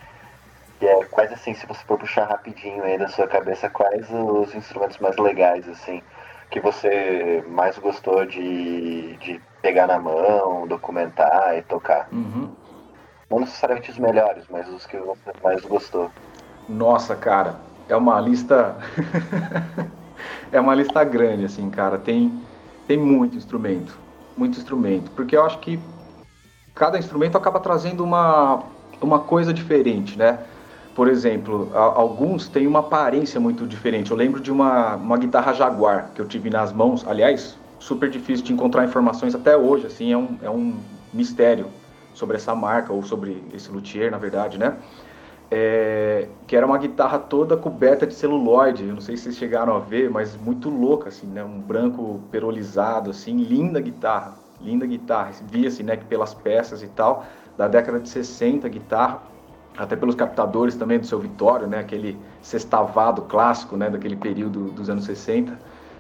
Que 0.78 0.86
é 0.86 1.06
quais, 1.06 1.32
assim, 1.34 1.56
se 1.56 1.66
você 1.66 1.84
for 1.86 1.98
puxar 1.98 2.26
rapidinho 2.26 2.84
aí 2.84 3.00
da 3.00 3.08
sua 3.08 3.28
cabeça, 3.28 3.68
quais 3.68 4.08
os 4.12 4.54
instrumentos 4.54 5.00
mais 5.00 5.18
legais, 5.18 5.68
assim, 5.68 6.04
que 6.50 6.60
você 6.60 7.44
mais 7.48 7.78
gostou 7.78 8.26
de, 8.26 9.16
de 9.18 9.42
pegar 9.62 9.88
na 9.88 10.00
mão, 10.00 10.68
documentar 10.68 11.58
e 11.58 11.62
tocar? 11.62 12.08
Uhum. 12.12 12.50
Não 13.30 13.40
necessariamente 13.42 13.92
os 13.92 14.00
melhores, 14.00 14.46
mas 14.50 14.68
os 14.68 14.86
que 14.86 14.98
você 14.98 15.32
mais 15.44 15.64
gostou. 15.64 16.10
Nossa, 16.68 17.16
cara, 17.16 17.60
é 17.88 17.96
uma 17.96 18.20
lista. 18.20 18.76
é 20.52 20.60
uma 20.60 20.74
lista 20.74 21.04
grande, 21.04 21.46
assim, 21.46 21.70
cara. 21.70 22.00
Tem, 22.00 22.42
tem 22.88 22.98
muito 22.98 23.38
instrumento. 23.38 23.98
Muito 24.36 24.58
instrumento. 24.58 25.12
Porque 25.12 25.38
eu 25.38 25.46
acho 25.46 25.60
que 25.60 25.80
cada 26.74 26.98
instrumento 26.98 27.38
acaba 27.38 27.60
trazendo 27.60 28.04
uma, 28.04 28.64
uma 29.02 29.20
coisa 29.20 29.54
diferente, 29.54 30.18
né? 30.18 30.40
Por 31.00 31.08
exemplo, 31.08 31.72
a, 31.74 31.80
alguns 31.80 32.50
têm 32.50 32.68
uma 32.68 32.80
aparência 32.80 33.40
muito 33.40 33.66
diferente. 33.66 34.12
Eu 34.12 34.18
lembro 34.18 34.42
de 34.42 34.52
uma, 34.52 34.98
uma 34.98 35.18
guitarra 35.18 35.54
Jaguar 35.54 36.12
que 36.14 36.20
eu 36.20 36.28
tive 36.28 36.50
nas 36.50 36.74
mãos, 36.74 37.08
aliás, 37.08 37.58
super 37.80 38.10
difícil 38.10 38.44
de 38.44 38.52
encontrar 38.52 38.84
informações 38.84 39.34
até 39.34 39.56
hoje, 39.56 39.88
assim, 39.88 40.12
é 40.12 40.18
um, 40.18 40.38
é 40.44 40.50
um 40.50 40.76
mistério 41.14 41.68
sobre 42.14 42.36
essa 42.36 42.54
marca, 42.54 42.92
ou 42.92 43.02
sobre 43.02 43.42
esse 43.54 43.72
luthier, 43.72 44.12
na 44.12 44.18
verdade, 44.18 44.58
né? 44.58 44.76
É, 45.50 46.28
que 46.46 46.54
era 46.54 46.66
uma 46.66 46.78
guitarra 46.78 47.18
toda 47.18 47.56
coberta 47.56 48.06
de 48.06 48.14
celuloide, 48.14 48.86
eu 48.86 48.94
não 48.94 49.00
sei 49.00 49.16
se 49.16 49.24
vocês 49.24 49.38
chegaram 49.38 49.78
a 49.78 49.80
ver, 49.80 50.10
mas 50.10 50.36
muito 50.36 50.70
louca, 50.70 51.08
assim, 51.08 51.28
né? 51.28 51.42
Um 51.42 51.62
branco 51.62 52.20
perolizado, 52.30 53.12
assim, 53.12 53.38
linda 53.38 53.80
guitarra, 53.80 54.34
linda 54.60 54.86
guitarra, 54.86 55.32
via-se, 55.50 55.82
né, 55.82 55.96
pelas 55.96 56.34
peças 56.34 56.84
e 56.84 56.88
tal, 56.88 57.26
da 57.58 57.70
década 57.70 58.02
de 58.02 58.10
60, 58.10 58.68
guitarra, 58.68 59.30
até 59.78 59.96
pelos 59.96 60.16
captadores 60.16 60.76
também 60.76 61.00
do 61.00 61.06
seu 61.06 61.20
Vitório, 61.20 61.68
né, 61.68 61.80
aquele 61.80 62.18
sextavado 62.42 63.24
clássico, 63.24 63.78
né, 63.78 63.90
daquele 63.90 64.16
período 64.16 64.72
dos 64.72 64.90
anos 64.90 65.06
60, 65.06 65.58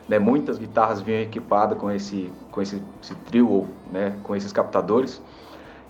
né, 0.08 0.20
muitas 0.20 0.58
guitarras 0.58 1.02
vinham 1.02 1.22
equipadas 1.22 1.78
com 1.78 1.90
esse, 1.90 2.32
com 2.52 2.62
esse, 2.62 2.82
esse 3.02 3.16
trio, 3.16 3.68
né, 3.92 4.16
com 4.24 4.36
esses 4.36 4.52
captadores, 4.52 5.22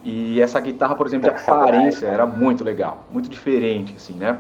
e 0.04 0.40
essa 0.40 0.60
guitarra, 0.60 0.96
por 0.96 1.08
exemplo, 1.08 1.30
de 1.30 1.36
aparência 1.36 2.08
era 2.08 2.26
muito 2.26 2.64
legal, 2.64 3.04
muito 3.12 3.30
diferente, 3.30 3.94
assim, 3.98 4.14
né? 4.14 4.40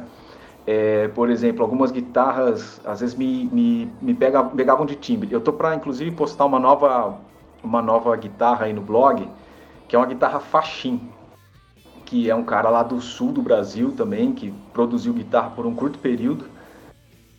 É, 0.65 1.07
por 1.09 1.29
exemplo, 1.29 1.63
algumas 1.63 1.91
guitarras 1.91 2.79
às 2.85 2.99
vezes 2.99 3.15
me, 3.15 3.49
me, 3.51 3.91
me 4.01 4.13
pega, 4.13 4.43
pegavam 4.43 4.85
de 4.85 4.95
timbre. 4.95 5.29
Eu 5.31 5.41
tô 5.41 5.51
para 5.51 5.75
inclusive 5.75 6.11
postar 6.11 6.45
uma 6.45 6.59
nova, 6.59 7.17
uma 7.63 7.81
nova 7.81 8.15
guitarra 8.15 8.65
aí 8.65 8.73
no 8.73 8.81
blog, 8.81 9.27
que 9.87 9.95
é 9.95 9.99
uma 9.99 10.05
guitarra 10.05 10.39
Faxin, 10.39 11.01
que 12.09 12.29
é 12.29 12.35
um 12.35 12.43
cara 12.43 12.69
lá 12.69 12.83
do 12.83 12.99
sul 12.99 13.31
do 13.31 13.41
Brasil 13.41 13.93
também, 13.95 14.33
que 14.33 14.53
produziu 14.73 15.13
guitarra 15.13 15.51
por 15.51 15.65
um 15.65 15.75
curto 15.75 15.99
período. 15.99 16.45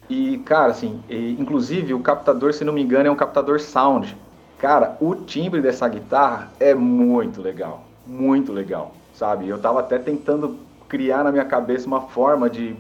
E, 0.09 0.39
cara, 0.39 0.73
assim, 0.73 1.03
e, 1.09 1.37
inclusive 1.39 1.93
o 1.95 2.00
captador, 2.00 2.53
se 2.53 2.65
não 2.65 2.73
me 2.73 2.83
engano, 2.83 3.09
é 3.09 3.11
um 3.11 3.17
captador 3.17 3.61
sound. 3.61 4.17
Cara, 4.59 4.97
o 5.00 5.15
timbre 5.15 5.61
dessa 5.61 5.89
guitarra 5.89 6.50
é 6.61 6.75
muito 6.75 7.43
legal 7.43 7.91
muito 8.11 8.53
legal, 8.53 8.93
sabe? 9.15 9.49
Eu 9.49 9.59
tava 9.59 9.81
até 9.81 9.99
tentando 9.99 10.59
criar 10.89 11.23
na 11.23 11.31
minha 11.31 11.45
cabeça 11.45 11.87
uma 11.87 12.00
forma 12.00 12.50
de 12.50 12.75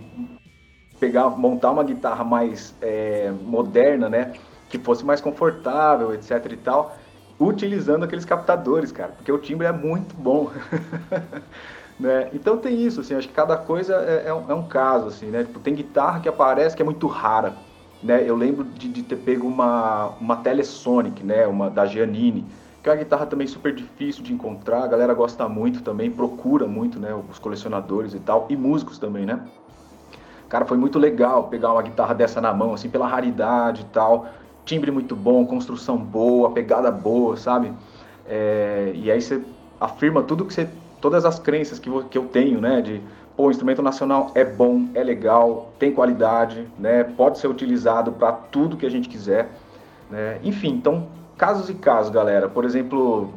pegar, 0.98 1.30
montar 1.30 1.70
uma 1.70 1.84
guitarra 1.84 2.24
mais 2.24 2.74
é, 2.82 3.32
moderna, 3.42 4.08
né? 4.08 4.34
Que 4.68 4.78
fosse 4.78 5.04
mais 5.04 5.20
confortável, 5.20 6.12
etc 6.12 6.44
e 6.50 6.56
tal, 6.56 6.96
utilizando 7.38 8.04
aqueles 8.04 8.24
captadores, 8.24 8.90
cara, 8.90 9.12
porque 9.12 9.30
o 9.30 9.38
timbre 9.38 9.66
é 9.66 9.72
muito 9.72 10.14
bom. 10.16 10.50
né? 12.00 12.30
Então 12.32 12.56
tem 12.56 12.80
isso, 12.80 13.00
assim, 13.00 13.14
acho 13.14 13.28
que 13.28 13.34
cada 13.34 13.56
coisa 13.56 13.94
é, 13.94 14.28
é, 14.28 14.34
um, 14.34 14.50
é 14.50 14.54
um, 14.54 14.66
caso, 14.66 15.08
assim, 15.08 15.26
né? 15.26 15.44
Tipo, 15.44 15.60
tem 15.60 15.74
guitarra 15.74 16.20
que 16.20 16.28
aparece 16.28 16.74
que 16.74 16.80
é 16.82 16.84
muito 16.84 17.06
rara, 17.06 17.54
né? 18.02 18.24
Eu 18.26 18.34
lembro 18.34 18.64
de, 18.64 18.88
de 18.88 19.02
ter 19.02 19.16
pego 19.16 19.46
uma, 19.46 20.14
uma 20.18 20.36
Telesonic, 20.36 21.22
né? 21.22 21.46
Uma 21.46 21.68
da 21.68 21.84
Giannini, 21.84 22.46
que 22.82 22.88
é 22.88 22.92
uma 22.92 22.98
guitarra 22.98 23.26
também 23.26 23.46
super 23.46 23.74
difícil 23.74 24.22
de 24.22 24.32
encontrar, 24.32 24.82
a 24.82 24.86
galera 24.86 25.12
gosta 25.12 25.46
muito 25.48 25.82
também, 25.82 26.10
procura 26.10 26.66
muito, 26.66 26.98
né, 26.98 27.14
os 27.30 27.38
colecionadores 27.38 28.14
e 28.14 28.18
tal, 28.18 28.46
e 28.48 28.56
músicos 28.56 28.98
também, 28.98 29.26
né? 29.26 29.40
Cara, 30.48 30.64
foi 30.64 30.78
muito 30.78 30.98
legal 30.98 31.44
pegar 31.44 31.72
uma 31.72 31.82
guitarra 31.82 32.14
dessa 32.14 32.40
na 32.40 32.52
mão, 32.52 32.72
assim, 32.72 32.88
pela 32.88 33.06
raridade 33.06 33.82
e 33.82 33.84
tal, 33.92 34.26
timbre 34.64 34.90
muito 34.90 35.14
bom, 35.14 35.46
construção 35.46 35.98
boa, 35.98 36.50
pegada 36.52 36.90
boa, 36.90 37.36
sabe? 37.36 37.72
É, 38.26 38.92
e 38.94 39.10
aí 39.10 39.20
você 39.20 39.44
afirma 39.78 40.22
tudo 40.22 40.44
que 40.44 40.54
você, 40.54 40.68
todas 41.00 41.24
as 41.24 41.38
crenças 41.38 41.78
que, 41.78 41.90
que 42.04 42.18
eu 42.18 42.24
tenho, 42.26 42.60
né, 42.60 42.80
de 42.80 43.00
pô, 43.36 43.46
o 43.46 43.50
instrumento 43.50 43.82
nacional 43.82 44.30
é 44.34 44.44
bom, 44.44 44.88
é 44.94 45.02
legal, 45.02 45.72
tem 45.78 45.92
qualidade, 45.92 46.66
né, 46.78 47.04
pode 47.04 47.38
ser 47.38 47.48
utilizado 47.48 48.12
para 48.12 48.32
tudo 48.32 48.76
que 48.76 48.86
a 48.86 48.90
gente 48.90 49.08
quiser, 49.08 49.48
né? 50.10 50.38
Enfim, 50.42 50.70
então 50.70 51.06
casos 51.38 51.70
e 51.70 51.74
casos, 51.74 52.12
galera. 52.12 52.48
Por 52.48 52.66
exemplo, 52.66 53.32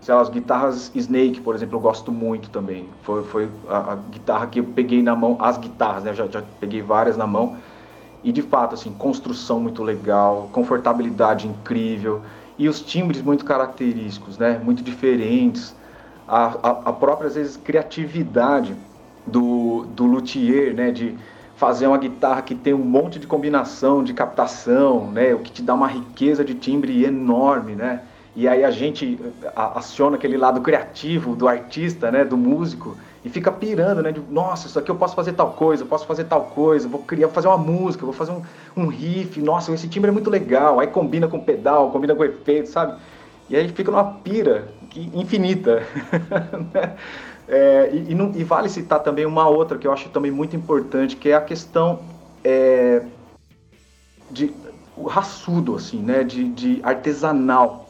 sei 0.00 0.14
lá, 0.14 0.20
as 0.20 0.28
guitarras 0.28 0.92
Snake, 0.94 1.40
por 1.40 1.54
exemplo, 1.54 1.76
eu 1.76 1.80
gosto 1.80 2.12
muito 2.12 2.50
também. 2.50 2.88
Foi, 3.02 3.22
foi 3.24 3.48
a, 3.68 3.92
a 3.92 3.96
guitarra 3.96 4.46
que 4.48 4.60
eu 4.60 4.64
peguei 4.64 5.02
na 5.02 5.16
mão, 5.16 5.38
as 5.40 5.56
guitarras, 5.56 6.04
né? 6.04 6.12
Já, 6.12 6.26
já 6.26 6.42
peguei 6.60 6.82
várias 6.82 7.16
na 7.16 7.26
mão. 7.26 7.56
E 8.22 8.32
de 8.32 8.42
fato, 8.42 8.74
assim, 8.74 8.92
construção 8.92 9.60
muito 9.60 9.82
legal, 9.82 10.50
confortabilidade 10.52 11.46
incrível 11.46 12.20
e 12.58 12.68
os 12.68 12.80
timbres 12.80 13.22
muito 13.22 13.44
característicos, 13.44 14.36
né? 14.36 14.60
Muito 14.62 14.82
diferentes. 14.82 15.74
A, 16.28 16.46
a, 16.86 16.92
própria, 16.92 17.28
às 17.28 17.34
vezes, 17.34 17.56
criatividade 17.56 18.74
do, 19.26 19.86
do 19.94 20.04
luthier, 20.04 20.74
né? 20.74 20.90
De, 20.90 21.16
fazer 21.56 21.86
uma 21.86 21.98
guitarra 21.98 22.42
que 22.42 22.54
tem 22.54 22.74
um 22.74 22.84
monte 22.84 23.18
de 23.18 23.26
combinação 23.26 24.04
de 24.04 24.12
captação, 24.12 25.10
né? 25.10 25.34
O 25.34 25.38
que 25.38 25.50
te 25.50 25.62
dá 25.62 25.74
uma 25.74 25.88
riqueza 25.88 26.44
de 26.44 26.54
timbre 26.54 27.04
enorme, 27.04 27.74
né? 27.74 28.02
E 28.34 28.46
aí 28.46 28.62
a 28.62 28.70
gente 28.70 29.18
aciona 29.54 30.16
aquele 30.16 30.36
lado 30.36 30.60
criativo 30.60 31.34
do 31.34 31.48
artista, 31.48 32.10
né? 32.10 32.24
Do 32.24 32.36
músico 32.36 32.96
e 33.24 33.30
fica 33.30 33.50
pirando, 33.50 34.02
né? 34.02 34.12
De, 34.12 34.20
nossa, 34.30 34.66
isso 34.66 34.78
aqui 34.78 34.90
eu 34.90 34.96
posso 34.96 35.16
fazer 35.16 35.32
tal 35.32 35.52
coisa, 35.52 35.82
eu 35.82 35.86
posso 35.86 36.06
fazer 36.06 36.24
tal 36.24 36.42
coisa, 36.42 36.86
vou 36.86 37.00
criar, 37.00 37.28
fazer 37.28 37.48
uma 37.48 37.56
música, 37.56 38.04
vou 38.04 38.14
fazer 38.14 38.32
um, 38.32 38.42
um 38.76 38.86
riff, 38.86 39.40
nossa, 39.40 39.72
esse 39.72 39.88
timbre 39.88 40.10
é 40.10 40.12
muito 40.12 40.28
legal. 40.28 40.78
Aí 40.78 40.88
combina 40.88 41.26
com 41.26 41.40
pedal, 41.40 41.90
combina 41.90 42.14
com 42.14 42.22
efeito, 42.22 42.68
sabe? 42.68 43.00
E 43.48 43.56
aí 43.56 43.66
fica 43.70 43.90
numa 43.90 44.04
pira 44.04 44.68
infinita. 45.14 45.82
Né? 46.72 46.96
É, 47.48 47.90
e, 47.92 48.10
e, 48.10 48.14
não, 48.14 48.32
e, 48.34 48.42
vale 48.42 48.68
citar 48.68 49.00
também 49.00 49.24
uma 49.24 49.48
outra 49.48 49.78
que 49.78 49.86
eu 49.86 49.92
acho 49.92 50.08
também 50.08 50.32
muito 50.32 50.56
importante, 50.56 51.14
que 51.14 51.28
é 51.28 51.34
a 51.34 51.40
questão 51.40 52.00
é, 52.42 53.02
de 54.30 54.52
raçudo, 55.08 55.76
assim, 55.76 55.98
né? 55.98 56.24
De, 56.24 56.48
de, 56.48 56.80
artesanal 56.82 57.88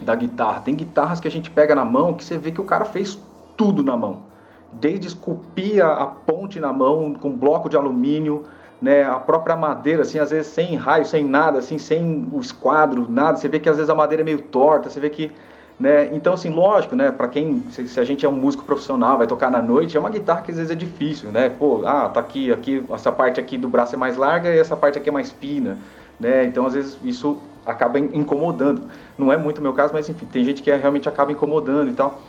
da 0.00 0.14
guitarra. 0.14 0.60
Tem 0.60 0.74
guitarras 0.74 1.20
que 1.20 1.28
a 1.28 1.30
gente 1.30 1.50
pega 1.50 1.74
na 1.74 1.84
mão 1.84 2.14
que 2.14 2.24
você 2.24 2.38
vê 2.38 2.50
que 2.50 2.60
o 2.60 2.64
cara 2.64 2.84
fez 2.84 3.18
tudo 3.56 3.82
na 3.82 3.96
mão. 3.96 4.22
Desde 4.72 5.06
esculpir 5.06 5.84
a, 5.84 6.04
a 6.04 6.06
ponte 6.06 6.58
na 6.58 6.72
mão 6.72 7.12
com 7.12 7.30
bloco 7.30 7.68
de 7.68 7.76
alumínio, 7.76 8.44
né, 8.80 9.04
a 9.04 9.18
própria 9.18 9.54
madeira, 9.54 10.02
assim, 10.02 10.18
às 10.18 10.30
vezes 10.30 10.48
sem 10.48 10.74
raio, 10.76 11.04
sem 11.04 11.24
nada, 11.24 11.58
assim, 11.58 11.78
sem 11.78 12.28
o 12.32 12.40
esquadro, 12.40 13.06
nada. 13.08 13.36
Você 13.36 13.48
vê 13.48 13.60
que 13.60 13.68
às 13.68 13.76
vezes 13.76 13.90
a 13.90 13.94
madeira 13.94 14.22
é 14.22 14.24
meio 14.24 14.42
torta, 14.42 14.88
você 14.88 14.98
vê 14.98 15.10
que 15.10 15.30
né? 15.78 16.10
Então, 16.12 16.34
assim, 16.34 16.50
lógico, 16.50 16.94
né? 16.94 17.10
Para 17.10 17.28
quem, 17.28 17.62
se, 17.70 17.88
se, 17.88 17.98
a 17.98 18.04
gente 18.04 18.24
é 18.24 18.28
um 18.28 18.32
músico 18.32 18.64
profissional, 18.64 19.18
vai 19.18 19.26
tocar 19.26 19.50
na 19.50 19.60
noite, 19.60 19.96
é 19.96 20.00
uma 20.00 20.10
guitarra 20.10 20.42
que 20.42 20.50
às 20.50 20.56
vezes 20.56 20.70
é 20.70 20.74
difícil, 20.74 21.30
né? 21.30 21.48
Pô, 21.48 21.82
ah, 21.84 22.08
tá 22.08 22.20
aqui, 22.20 22.52
aqui, 22.52 22.84
essa 22.92 23.10
parte 23.10 23.40
aqui 23.40 23.58
do 23.58 23.68
braço 23.68 23.94
é 23.94 23.98
mais 23.98 24.16
larga 24.16 24.54
e 24.54 24.58
essa 24.58 24.76
parte 24.76 24.98
aqui 24.98 25.08
é 25.08 25.12
mais 25.12 25.30
fina, 25.30 25.78
né? 26.20 26.44
Então, 26.44 26.66
às 26.66 26.74
vezes, 26.74 26.98
isso 27.02 27.38
acaba 27.64 27.98
incomodando. 27.98 28.82
Não 29.16 29.32
é 29.32 29.36
muito 29.36 29.58
o 29.58 29.62
meu 29.62 29.72
caso, 29.72 29.92
mas 29.92 30.08
enfim, 30.08 30.26
tem 30.26 30.44
gente 30.44 30.62
que 30.62 30.70
é, 30.70 30.76
realmente 30.76 31.08
acaba 31.08 31.32
incomodando 31.32 31.90
e 31.90 31.94
tal. 31.94 32.20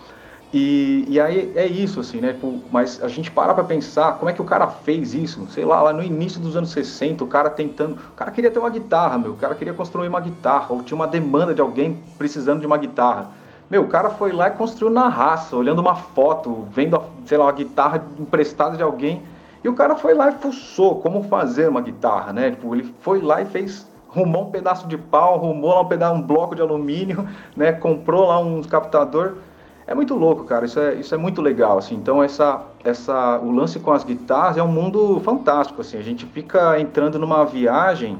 E, 0.53 1.05
e 1.10 1.19
aí 1.19 1.51
é 1.55 1.65
isso, 1.65 2.00
assim, 2.00 2.22
né? 2.22 2.38
Mas 2.72 3.03
a 3.03 3.07
gente 3.07 3.31
para 3.31 3.55
pra 3.55 3.63
pensar 3.63 4.19
como 4.19 4.29
é 4.29 4.33
que 4.33 4.41
o 4.41 4.45
cara 4.45 4.67
fez 4.67 5.15
isso. 5.15 5.48
Sei 5.50 5.65
lá, 5.65 5.81
lá 5.81 5.91
no 5.91 6.03
início 6.03 6.39
dos 6.39 6.55
anos 6.55 6.69
60, 6.69 7.24
o 7.24 7.27
cara 7.27 7.50
tentando. 7.50 7.95
O 7.95 8.15
cara 8.15 8.29
queria 8.29 8.51
ter 8.51 8.60
uma 8.60 8.69
guitarra, 8.69 9.17
meu. 9.17 9.31
O 9.31 9.36
cara 9.36 9.55
queria 9.55 9.74
construir 9.74 10.07
uma 10.07 10.19
guitarra. 10.19 10.67
Ou 10.69 10.83
tinha 10.83 10.95
uma 10.95 11.07
demanda 11.07 11.55
de 11.55 11.62
alguém 11.62 11.98
precisando 12.19 12.60
de 12.60 12.67
uma 12.67 12.77
guitarra. 12.77 13.31
Meu, 13.67 13.81
o 13.81 13.88
cara 13.88 14.12
foi 14.12 14.31
lá 14.31 14.50
e 14.50 14.51
construiu 14.51 14.93
na 14.93 15.07
raça, 15.07 15.55
olhando 15.55 15.79
uma 15.79 15.95
foto, 15.95 16.67
vendo, 16.72 17.01
sei 17.25 17.39
lá, 17.39 17.45
uma 17.45 17.51
guitarra 17.51 18.05
emprestada 18.19 18.77
de 18.77 18.83
alguém. 18.83 19.24
E 19.63 19.67
o 19.67 19.74
cara 19.74 19.95
foi 19.95 20.13
lá 20.13 20.29
e 20.29 20.33
fuçou 20.33 21.01
como 21.01 21.24
fazer 21.24 21.67
uma 21.67 21.81
guitarra, 21.81 22.31
né? 22.31 22.51
Tipo, 22.51 22.75
ele 22.75 22.93
foi 23.01 23.22
lá 23.22 23.41
e 23.41 23.45
fez 23.45 23.88
rumou 24.07 24.43
um 24.43 24.51
pedaço 24.51 24.88
de 24.88 24.95
pau, 24.95 25.39
rumou 25.39 25.74
lá 25.74 25.81
um 25.81 25.88
pedaço, 25.88 26.13
um 26.13 26.22
bloco 26.22 26.53
de 26.53 26.62
alumínio, 26.62 27.27
né? 27.57 27.72
Comprou 27.72 28.27
lá 28.27 28.38
um 28.38 28.62
captador. 28.62 29.38
É 29.85 29.93
muito 29.93 30.15
louco, 30.15 30.43
cara. 30.45 30.65
Isso 30.65 30.79
é, 30.79 30.95
isso 30.95 31.13
é 31.13 31.17
muito 31.17 31.41
legal, 31.41 31.77
assim. 31.77 31.95
Então 31.95 32.23
essa, 32.23 32.61
essa, 32.83 33.39
o 33.39 33.51
lance 33.51 33.79
com 33.79 33.91
as 33.91 34.03
guitarras 34.03 34.57
é 34.57 34.63
um 34.63 34.67
mundo 34.67 35.19
fantástico, 35.21 35.81
assim. 35.81 35.97
A 35.97 36.01
gente 36.01 36.25
fica 36.25 36.79
entrando 36.79 37.19
numa 37.19 37.43
viagem, 37.45 38.17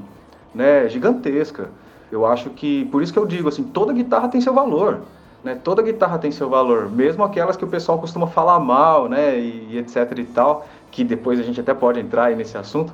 né? 0.54 0.88
Gigantesca. 0.88 1.70
Eu 2.12 2.26
acho 2.26 2.50
que 2.50 2.84
por 2.86 3.02
isso 3.02 3.12
que 3.12 3.18
eu 3.18 3.26
digo 3.26 3.48
assim, 3.48 3.64
toda 3.64 3.92
guitarra 3.92 4.28
tem 4.28 4.40
seu 4.40 4.52
valor. 4.52 5.00
Né? 5.42 5.58
Toda 5.62 5.82
guitarra 5.82 6.18
tem 6.18 6.30
seu 6.30 6.48
valor, 6.48 6.90
mesmo 6.90 7.22
aquelas 7.22 7.54
que 7.54 7.64
o 7.64 7.68
pessoal 7.68 7.98
costuma 7.98 8.26
falar 8.26 8.58
mal, 8.58 9.08
né? 9.08 9.38
E, 9.38 9.68
e 9.72 9.78
etc 9.78 10.18
e 10.18 10.24
tal, 10.24 10.66
que 10.90 11.04
depois 11.04 11.38
a 11.38 11.42
gente 11.42 11.60
até 11.60 11.74
pode 11.74 12.00
entrar 12.00 12.34
nesse 12.34 12.56
assunto. 12.56 12.92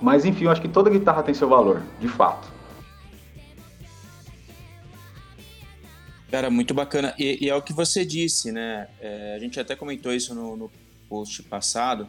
Mas 0.00 0.24
enfim, 0.24 0.46
eu 0.46 0.50
acho 0.50 0.60
que 0.60 0.68
toda 0.68 0.90
guitarra 0.90 1.22
tem 1.22 1.34
seu 1.34 1.48
valor, 1.48 1.80
de 2.00 2.08
fato. 2.08 2.55
Cara, 6.30 6.50
muito 6.50 6.74
bacana. 6.74 7.14
E, 7.18 7.44
e 7.44 7.48
é 7.48 7.54
o 7.54 7.62
que 7.62 7.72
você 7.72 8.04
disse, 8.04 8.50
né? 8.50 8.88
É, 9.00 9.34
a 9.36 9.38
gente 9.38 9.58
até 9.60 9.76
comentou 9.76 10.12
isso 10.12 10.34
no, 10.34 10.56
no 10.56 10.70
post 11.08 11.42
passado, 11.44 12.08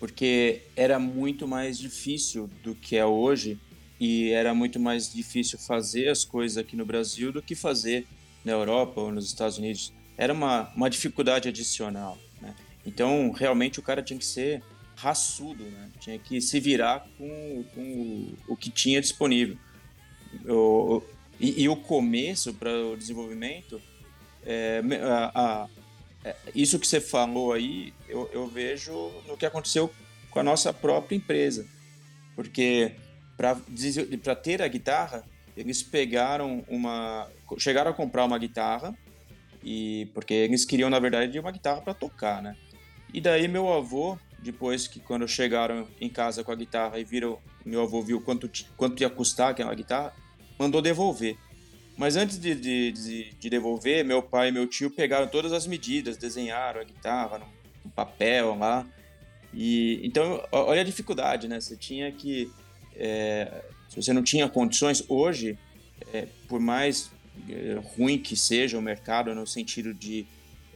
porque 0.00 0.62
era 0.74 0.98
muito 0.98 1.46
mais 1.46 1.78
difícil 1.78 2.48
do 2.62 2.74
que 2.74 2.96
é 2.96 3.04
hoje 3.04 3.58
e 4.00 4.30
era 4.30 4.54
muito 4.54 4.80
mais 4.80 5.12
difícil 5.12 5.58
fazer 5.58 6.08
as 6.08 6.24
coisas 6.24 6.58
aqui 6.58 6.76
no 6.76 6.84
Brasil 6.84 7.32
do 7.32 7.42
que 7.42 7.54
fazer 7.54 8.06
na 8.44 8.52
Europa 8.52 9.00
ou 9.00 9.12
nos 9.12 9.26
Estados 9.26 9.56
Unidos, 9.58 9.92
era 10.16 10.32
uma, 10.32 10.70
uma 10.76 10.90
dificuldade 10.90 11.48
adicional. 11.48 12.18
Né? 12.40 12.54
Então, 12.84 13.30
realmente, 13.30 13.78
o 13.78 13.82
cara 13.82 14.02
tinha 14.02 14.18
que 14.18 14.26
ser 14.26 14.62
raçudo, 14.96 15.64
né? 15.64 15.90
Tinha 15.98 16.18
que 16.18 16.40
se 16.40 16.60
virar 16.60 17.06
com, 17.18 17.64
com 17.74 18.32
o 18.48 18.56
que 18.56 18.70
tinha 18.70 19.00
disponível. 19.00 19.56
O, 20.46 21.02
e, 21.40 21.62
e, 21.62 21.68
o 21.68 21.76
começo 21.76 22.54
para 22.54 22.70
o 22.70 22.96
desenvolvimento, 22.96 23.80
é, 24.44 24.82
a, 25.02 25.32
a, 25.34 25.68
é, 26.24 26.36
isso 26.54 26.78
que 26.78 26.86
você 26.86 27.00
falou 27.00 27.52
aí, 27.52 27.92
eu, 28.08 28.30
eu 28.32 28.46
vejo 28.46 28.92
no 29.26 29.36
que 29.36 29.46
aconteceu 29.46 29.92
com 30.30 30.40
a 30.40 30.42
nossa 30.42 30.72
própria 30.72 31.16
empresa. 31.16 31.66
Porque 32.34 32.92
para 33.36 34.34
ter 34.34 34.62
a 34.62 34.68
guitarra, 34.68 35.24
eles 35.56 35.82
pegaram 35.82 36.64
uma. 36.68 37.28
chegaram 37.58 37.90
a 37.90 37.94
comprar 37.94 38.24
uma 38.24 38.38
guitarra, 38.38 38.96
e 39.62 40.10
porque 40.12 40.34
eles 40.34 40.64
queriam, 40.64 40.90
na 40.90 40.98
verdade, 40.98 41.38
uma 41.38 41.52
guitarra 41.52 41.80
para 41.80 41.94
tocar, 41.94 42.42
né? 42.42 42.56
E 43.12 43.20
daí 43.20 43.46
meu 43.46 43.72
avô, 43.72 44.18
depois 44.40 44.88
que 44.88 44.98
quando 44.98 45.26
chegaram 45.28 45.86
em 46.00 46.08
casa 46.08 46.42
com 46.42 46.50
a 46.50 46.56
guitarra 46.56 46.98
e 46.98 47.04
viram, 47.04 47.38
meu 47.64 47.82
avô 47.82 48.02
viu 48.02 48.20
quanto, 48.20 48.50
quanto 48.76 49.00
ia 49.00 49.08
custar 49.08 49.50
aquela 49.50 49.74
guitarra, 49.74 50.12
mandou 50.58 50.80
devolver. 50.82 51.36
Mas 51.96 52.16
antes 52.16 52.38
de, 52.38 52.54
de, 52.54 52.92
de, 52.92 53.34
de 53.34 53.50
devolver, 53.50 54.04
meu 54.04 54.22
pai 54.22 54.48
e 54.48 54.52
meu 54.52 54.66
tio 54.66 54.90
pegaram 54.90 55.28
todas 55.28 55.52
as 55.52 55.66
medidas, 55.66 56.16
desenharam 56.16 56.80
a 56.80 56.84
guitarra 56.84 57.38
no, 57.38 57.46
no 57.84 57.90
papel 57.90 58.56
lá. 58.56 58.86
E 59.52 60.00
então, 60.02 60.44
olha 60.50 60.80
a 60.80 60.84
dificuldade, 60.84 61.46
né? 61.46 61.60
Você 61.60 61.76
tinha 61.76 62.10
que 62.10 62.50
é, 62.96 63.64
se 63.88 64.02
você 64.02 64.12
não 64.12 64.22
tinha 64.22 64.48
condições, 64.48 65.04
hoje, 65.08 65.58
é, 66.12 66.26
por 66.48 66.60
mais 66.60 67.10
é, 67.48 67.78
ruim 67.96 68.18
que 68.18 68.36
seja 68.36 68.78
o 68.78 68.82
mercado 68.82 69.34
no 69.34 69.46
sentido 69.46 69.92
de 69.94 70.26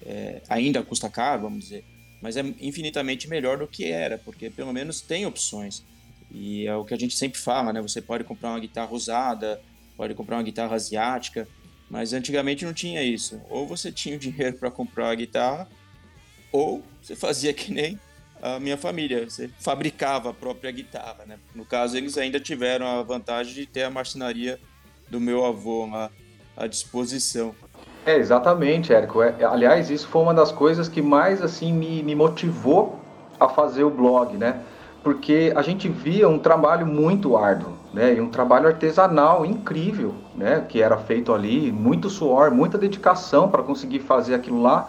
é, 0.02 0.40
ainda 0.48 0.82
custa 0.82 1.08
caro, 1.08 1.42
vamos 1.42 1.64
dizer, 1.64 1.84
mas 2.20 2.36
é 2.36 2.40
infinitamente 2.60 3.28
melhor 3.28 3.58
do 3.58 3.66
que 3.66 3.86
era, 3.86 4.18
porque 4.18 4.50
pelo 4.50 4.72
menos 4.72 5.00
tem 5.00 5.26
opções. 5.26 5.82
E 6.30 6.66
é 6.66 6.74
o 6.76 6.84
que 6.84 6.92
a 6.92 6.98
gente 6.98 7.16
sempre 7.16 7.40
fala, 7.40 7.72
né? 7.72 7.80
Você 7.80 8.02
pode 8.02 8.22
comprar 8.22 8.50
uma 8.50 8.60
guitarra 8.60 8.92
usada, 8.92 9.60
pode 9.98 10.14
comprar 10.14 10.36
uma 10.36 10.44
guitarra 10.44 10.76
asiática, 10.76 11.48
mas 11.90 12.12
antigamente 12.12 12.64
não 12.64 12.72
tinha 12.72 13.02
isso. 13.02 13.40
Ou 13.50 13.66
você 13.66 13.90
tinha 13.90 14.14
o 14.14 14.18
dinheiro 14.18 14.56
para 14.56 14.70
comprar 14.70 15.06
uma 15.06 15.14
guitarra, 15.16 15.68
ou 16.52 16.84
você 17.02 17.16
fazia 17.16 17.52
que 17.52 17.72
nem 17.72 17.98
a 18.40 18.60
minha 18.60 18.76
família. 18.76 19.28
Você 19.28 19.50
fabricava 19.58 20.30
a 20.30 20.32
própria 20.34 20.70
guitarra, 20.70 21.24
né? 21.26 21.38
No 21.52 21.64
caso, 21.64 21.96
eles 21.96 22.16
ainda 22.16 22.38
tiveram 22.38 22.86
a 22.86 23.02
vantagem 23.02 23.52
de 23.52 23.66
ter 23.66 23.82
a 23.82 23.90
marcenaria 23.90 24.60
do 25.10 25.20
meu 25.20 25.44
avô 25.44 25.86
lá 25.86 26.10
à 26.56 26.68
disposição. 26.68 27.54
É, 28.06 28.16
exatamente, 28.16 28.92
Érico. 28.92 29.20
É, 29.20 29.44
aliás, 29.44 29.90
isso 29.90 30.06
foi 30.06 30.22
uma 30.22 30.32
das 30.32 30.52
coisas 30.52 30.88
que 30.88 31.02
mais 31.02 31.42
assim 31.42 31.72
me, 31.72 32.02
me 32.04 32.14
motivou 32.14 33.00
a 33.38 33.48
fazer 33.48 33.82
o 33.82 33.90
blog, 33.90 34.36
né? 34.36 34.62
Porque 35.02 35.52
a 35.54 35.62
gente 35.62 35.88
via 35.88 36.28
um 36.28 36.38
trabalho 36.38 36.86
muito 36.86 37.36
árduo, 37.36 37.77
né? 37.92 38.14
E 38.14 38.20
um 38.20 38.28
trabalho 38.28 38.66
artesanal 38.66 39.44
incrível, 39.44 40.14
né? 40.34 40.64
Que 40.68 40.82
era 40.82 40.96
feito 40.96 41.32
ali, 41.32 41.72
muito 41.72 42.10
suor, 42.10 42.50
muita 42.50 42.76
dedicação 42.78 43.48
para 43.48 43.62
conseguir 43.62 44.00
fazer 44.00 44.34
aquilo 44.34 44.60
lá 44.62 44.88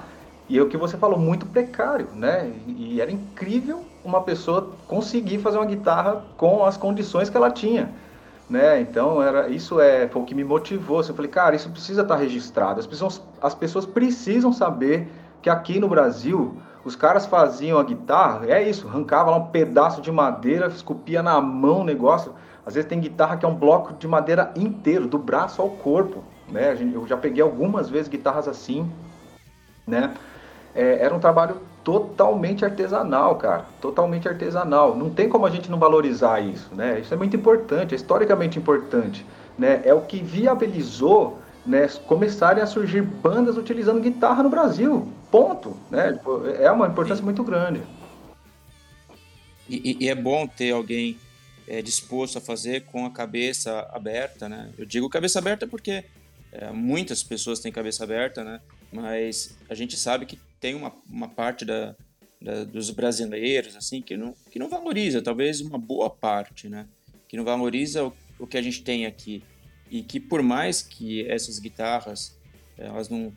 e 0.49 0.57
é 0.57 0.61
o 0.63 0.67
que 0.67 0.75
você 0.75 0.97
falou, 0.97 1.19
muito 1.19 1.45
precário, 1.45 2.07
né? 2.15 2.51
E 2.67 2.99
era 2.99 3.11
incrível 3.11 3.85
uma 4.03 4.21
pessoa 4.21 4.71
conseguir 4.87 5.37
fazer 5.37 5.59
uma 5.59 5.65
guitarra 5.65 6.25
com 6.37 6.65
as 6.65 6.75
condições 6.75 7.29
que 7.29 7.38
ela 7.38 7.51
tinha, 7.51 7.91
né? 8.49 8.81
Então 8.81 9.21
era 9.21 9.47
isso 9.47 9.79
é 9.79 10.07
foi 10.07 10.23
o 10.23 10.25
que 10.25 10.33
me 10.33 10.43
motivou. 10.43 11.01
Eu 11.01 11.13
falei, 11.13 11.29
cara, 11.29 11.55
isso 11.55 11.69
precisa 11.69 12.01
estar 12.01 12.15
registrado. 12.15 12.79
As 12.79 12.88
pessoas, 12.88 13.21
as 13.39 13.53
pessoas 13.53 13.85
precisam 13.85 14.51
saber 14.51 15.07
que 15.39 15.51
aqui 15.51 15.79
no 15.79 15.88
Brasil 15.88 16.57
os 16.83 16.95
caras 16.95 17.27
faziam 17.27 17.77
a 17.77 17.83
guitarra, 17.83 18.47
é 18.47 18.67
isso, 18.67 18.88
arrancava 18.88 19.29
lá 19.29 19.38
um 19.38 19.47
pedaço 19.47 20.01
de 20.01 20.12
madeira, 20.12 20.65
esculpia 20.67 21.21
na 21.21 21.39
mão 21.39 21.81
o 21.81 21.83
negócio. 21.83 22.33
Às 22.69 22.75
vezes 22.75 22.88
tem 22.88 22.99
guitarra 22.99 23.36
que 23.36 23.45
é 23.45 23.49
um 23.49 23.55
bloco 23.55 23.93
de 23.93 24.08
madeira 24.08 24.53
inteiro, 24.55 25.08
do 25.08 25.17
braço 25.17 25.62
ao 25.62 25.71
corpo, 25.71 26.23
né? 26.47 26.77
Eu 26.93 27.08
já 27.08 27.17
peguei 27.17 27.41
algumas 27.41 27.89
vezes 27.89 28.08
guitarras 28.08 28.47
assim, 28.47 28.89
né? 29.86 30.13
é, 30.75 30.99
era 31.01 31.13
um 31.13 31.19
trabalho 31.19 31.58
totalmente 31.84 32.63
artesanal, 32.63 33.36
cara, 33.36 33.65
totalmente 33.82 34.27
artesanal. 34.27 34.95
Não 34.95 35.10
tem 35.10 35.27
como 35.27 35.45
a 35.45 35.49
gente 35.49 35.69
não 35.69 35.79
valorizar 35.79 36.39
isso, 36.39 36.69
né? 36.73 36.99
Isso 36.99 37.13
é 37.13 37.17
muito 37.17 37.36
importante, 37.36 37.93
é 37.93 37.95
historicamente 37.95 38.60
importante, 38.60 39.25
né? 39.58 39.82
É 39.84 39.93
o 39.93 40.01
que 40.01 40.21
viabilizou, 40.21 41.39
né, 41.65 41.88
começarem 42.08 42.63
a 42.63 42.67
surgir 42.67 43.01
bandas 43.01 43.58
utilizando 43.58 43.99
guitarra 43.99 44.43
no 44.43 44.49
Brasil. 44.49 45.08
Ponto, 45.32 45.75
né? 45.89 46.13
Tipo, 46.13 46.47
é 46.47 46.71
uma 46.71 46.88
importância 46.88 47.23
muito 47.23 47.43
grande. 47.43 47.82
E, 49.67 49.97
e, 49.99 50.10
é 50.10 50.15
bom 50.15 50.47
ter 50.47 50.71
alguém 50.71 51.17
é, 51.69 51.84
disposto 51.84 52.39
a 52.39 52.41
fazer 52.41 52.86
com 52.86 53.05
a 53.05 53.12
cabeça 53.12 53.88
aberta, 53.91 54.49
né? 54.49 54.73
Eu 54.75 54.86
digo 54.86 55.08
cabeça 55.08 55.38
aberta 55.38 55.67
porque 55.67 56.03
é, 56.51 56.71
muitas 56.71 57.21
pessoas 57.21 57.60
têm 57.60 57.71
cabeça 57.71 58.03
aberta, 58.03 58.43
né? 58.43 58.60
Mas 58.91 59.55
a 59.69 59.75
gente 59.75 59.95
sabe 59.95 60.25
que 60.25 60.39
tem 60.60 60.73
uma, 60.73 60.91
uma 61.08 61.29
parte 61.29 61.63
da, 61.63 61.95
da, 62.41 62.63
dos 62.63 62.89
brasileiros 62.89 63.75
assim 63.75 64.01
que 64.01 64.17
não, 64.17 64.36
que 64.49 64.58
não 64.58 64.67
valoriza, 64.67 65.21
talvez 65.21 65.62
uma 65.62 65.77
boa 65.77 66.10
parte, 66.10 66.67
né? 66.67 66.88
Que 67.27 67.38
não 67.38 67.43
valoriza 67.43 68.03
o, 68.03 68.13
o 68.39 68.47
que 68.47 68.58
a 68.58 68.62
gente 68.63 68.82
tem 68.82 69.05
aqui. 69.05 69.43
E 69.91 70.01
que 70.01 70.19
por 70.19 70.41
mais 70.41 70.82
que 70.82 71.27
essas 71.27 71.60
guitarras, 71.60 72.36
elas 72.77 73.10
não... 73.10 73.32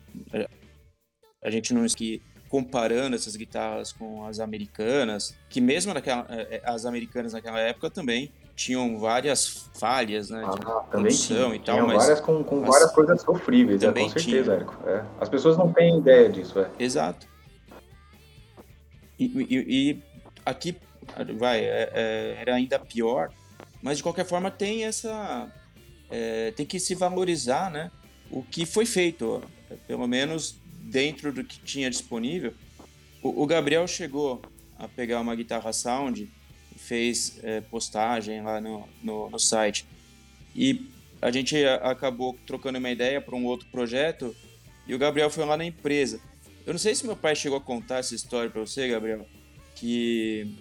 A 1.43 1.51
gente 1.51 1.71
não... 1.71 1.85
Que, 1.85 2.19
comparando 2.53 3.15
essas 3.15 3.35
guitarras 3.35 3.91
com 3.91 4.27
as 4.27 4.39
americanas, 4.39 5.35
que 5.49 5.59
mesmo 5.59 5.91
naquela, 5.91 6.27
é, 6.29 6.57
é, 6.57 6.61
as 6.63 6.85
americanas 6.85 7.33
naquela 7.33 7.59
época 7.59 7.89
também 7.89 8.31
tinham 8.55 8.99
várias 8.99 9.71
falhas, 9.73 10.29
né? 10.29 10.41
De 10.41 10.61
ah, 10.67 10.81
produção 10.81 11.55
e 11.55 11.57
tal. 11.57 11.77
Tinham 11.77 11.97
várias 11.97 12.21
com, 12.21 12.43
com 12.43 12.61
várias 12.61 12.91
coisas 12.91 13.23
sofríveis, 13.23 13.81
é, 13.81 13.91
com 13.91 14.07
certeza. 14.07 14.53
Érico. 14.53 14.77
É. 14.85 15.03
As 15.19 15.29
pessoas 15.29 15.57
não 15.57 15.73
têm 15.73 15.97
ideia 15.97 16.29
disso, 16.29 16.59
é. 16.59 16.69
Exato. 16.77 17.27
E, 19.17 19.25
e, 19.25 19.55
e 19.67 20.03
aqui, 20.45 20.77
vai, 21.35 21.59
é, 21.61 21.89
é, 21.91 22.37
era 22.39 22.53
ainda 22.53 22.77
pior, 22.77 23.31
mas 23.81 23.97
de 23.97 24.03
qualquer 24.03 24.25
forma 24.27 24.51
tem 24.51 24.85
essa... 24.85 25.51
Tem 26.55 26.67
que 26.67 26.79
se 26.79 26.93
valorizar, 26.93 27.71
né? 27.71 27.89
O 28.29 28.43
que 28.43 28.63
foi 28.63 28.85
feito, 28.85 29.41
pelo 29.87 30.07
menos 30.07 30.61
dentro 30.83 31.31
do 31.31 31.43
que 31.43 31.59
tinha 31.59 31.89
disponível. 31.89 32.53
O, 33.21 33.43
o 33.43 33.47
Gabriel 33.47 33.87
chegou 33.87 34.41
a 34.77 34.87
pegar 34.87 35.21
uma 35.21 35.35
guitarra 35.35 35.71
Sound 35.71 36.29
fez 36.75 37.39
é, 37.43 37.61
postagem 37.61 38.41
lá 38.41 38.59
no, 38.59 38.87
no, 39.01 39.29
no, 39.29 39.39
site. 39.39 39.85
E 40.55 40.89
a 41.21 41.31
gente 41.31 41.55
acabou 41.81 42.37
trocando 42.45 42.77
uma 42.77 42.91
ideia 42.91 43.21
para 43.21 43.35
um 43.35 43.45
outro 43.45 43.67
projeto 43.69 44.35
e 44.85 44.93
o 44.93 44.99
Gabriel 44.99 45.29
foi 45.29 45.45
lá 45.45 45.55
na 45.55 45.65
empresa. 45.65 46.19
Eu 46.65 46.73
não 46.73 46.79
sei 46.79 46.93
se 46.95 47.05
meu 47.05 47.15
pai 47.15 47.35
chegou 47.35 47.57
a 47.57 47.61
contar 47.61 47.99
essa 47.99 48.13
história 48.13 48.49
para 48.49 48.61
você, 48.61 48.87
Gabriel, 48.87 49.25
que 49.75 50.55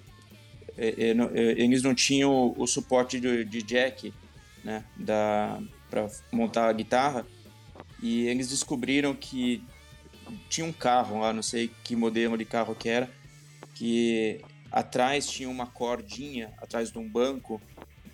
é, 0.77 0.89
é, 0.89 1.11
é, 1.11 1.63
eles 1.63 1.83
não 1.83 1.95
tinham 1.95 2.55
o 2.57 2.67
suporte 2.67 3.19
de 3.21 3.63
jack, 3.63 4.13
né, 4.65 4.85
para 5.91 6.09
montar 6.31 6.69
a 6.69 6.73
guitarra 6.73 7.27
e 8.03 8.27
eles 8.27 8.49
descobriram 8.49 9.15
que 9.15 9.63
tinha 10.49 10.67
um 10.67 10.73
carro 10.73 11.21
lá, 11.21 11.33
não 11.33 11.43
sei 11.43 11.71
que 11.85 11.97
modelo 11.97 12.37
de 12.37 12.45
carro 12.45 12.75
que 12.75 12.89
era, 12.89 13.11
que 13.75 14.41
Atrás 14.73 15.27
tinha 15.27 15.51
uma 15.51 15.67
cordinha, 15.67 16.51
atrás 16.57 16.91
de 16.91 16.99
um 16.99 17.07
banco, 17.07 17.61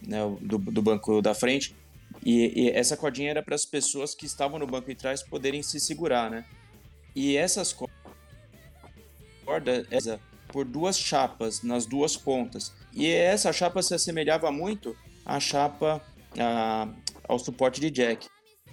né, 0.04 0.18
do, 0.40 0.58
do 0.58 0.82
banco 0.82 1.22
da 1.22 1.32
frente, 1.32 1.76
e, 2.24 2.64
e 2.64 2.70
essa 2.70 2.96
cordinha 2.96 3.30
era 3.30 3.42
para 3.44 3.54
as 3.54 3.64
pessoas 3.64 4.12
que 4.12 4.26
estavam 4.26 4.58
no 4.58 4.66
banco 4.66 4.88
de 4.88 4.96
trás 4.96 5.22
poderem 5.22 5.62
se 5.62 5.78
segurar, 5.78 6.28
né? 6.28 6.44
E 7.14 7.36
essas 7.36 7.72
cordas 9.44 9.86
por 10.48 10.64
duas 10.64 10.98
chapas 10.98 11.62
nas 11.62 11.86
duas 11.86 12.16
pontas. 12.16 12.74
E 12.92 13.06
essa 13.06 13.52
chapa 13.52 13.80
se 13.80 13.94
assemelhava 13.94 14.50
muito 14.50 14.96
à 15.24 15.38
chapa 15.38 16.02
a, 16.36 16.88
ao 17.28 17.38
suporte 17.38 17.80
de 17.80 17.90
jack. 17.90 18.26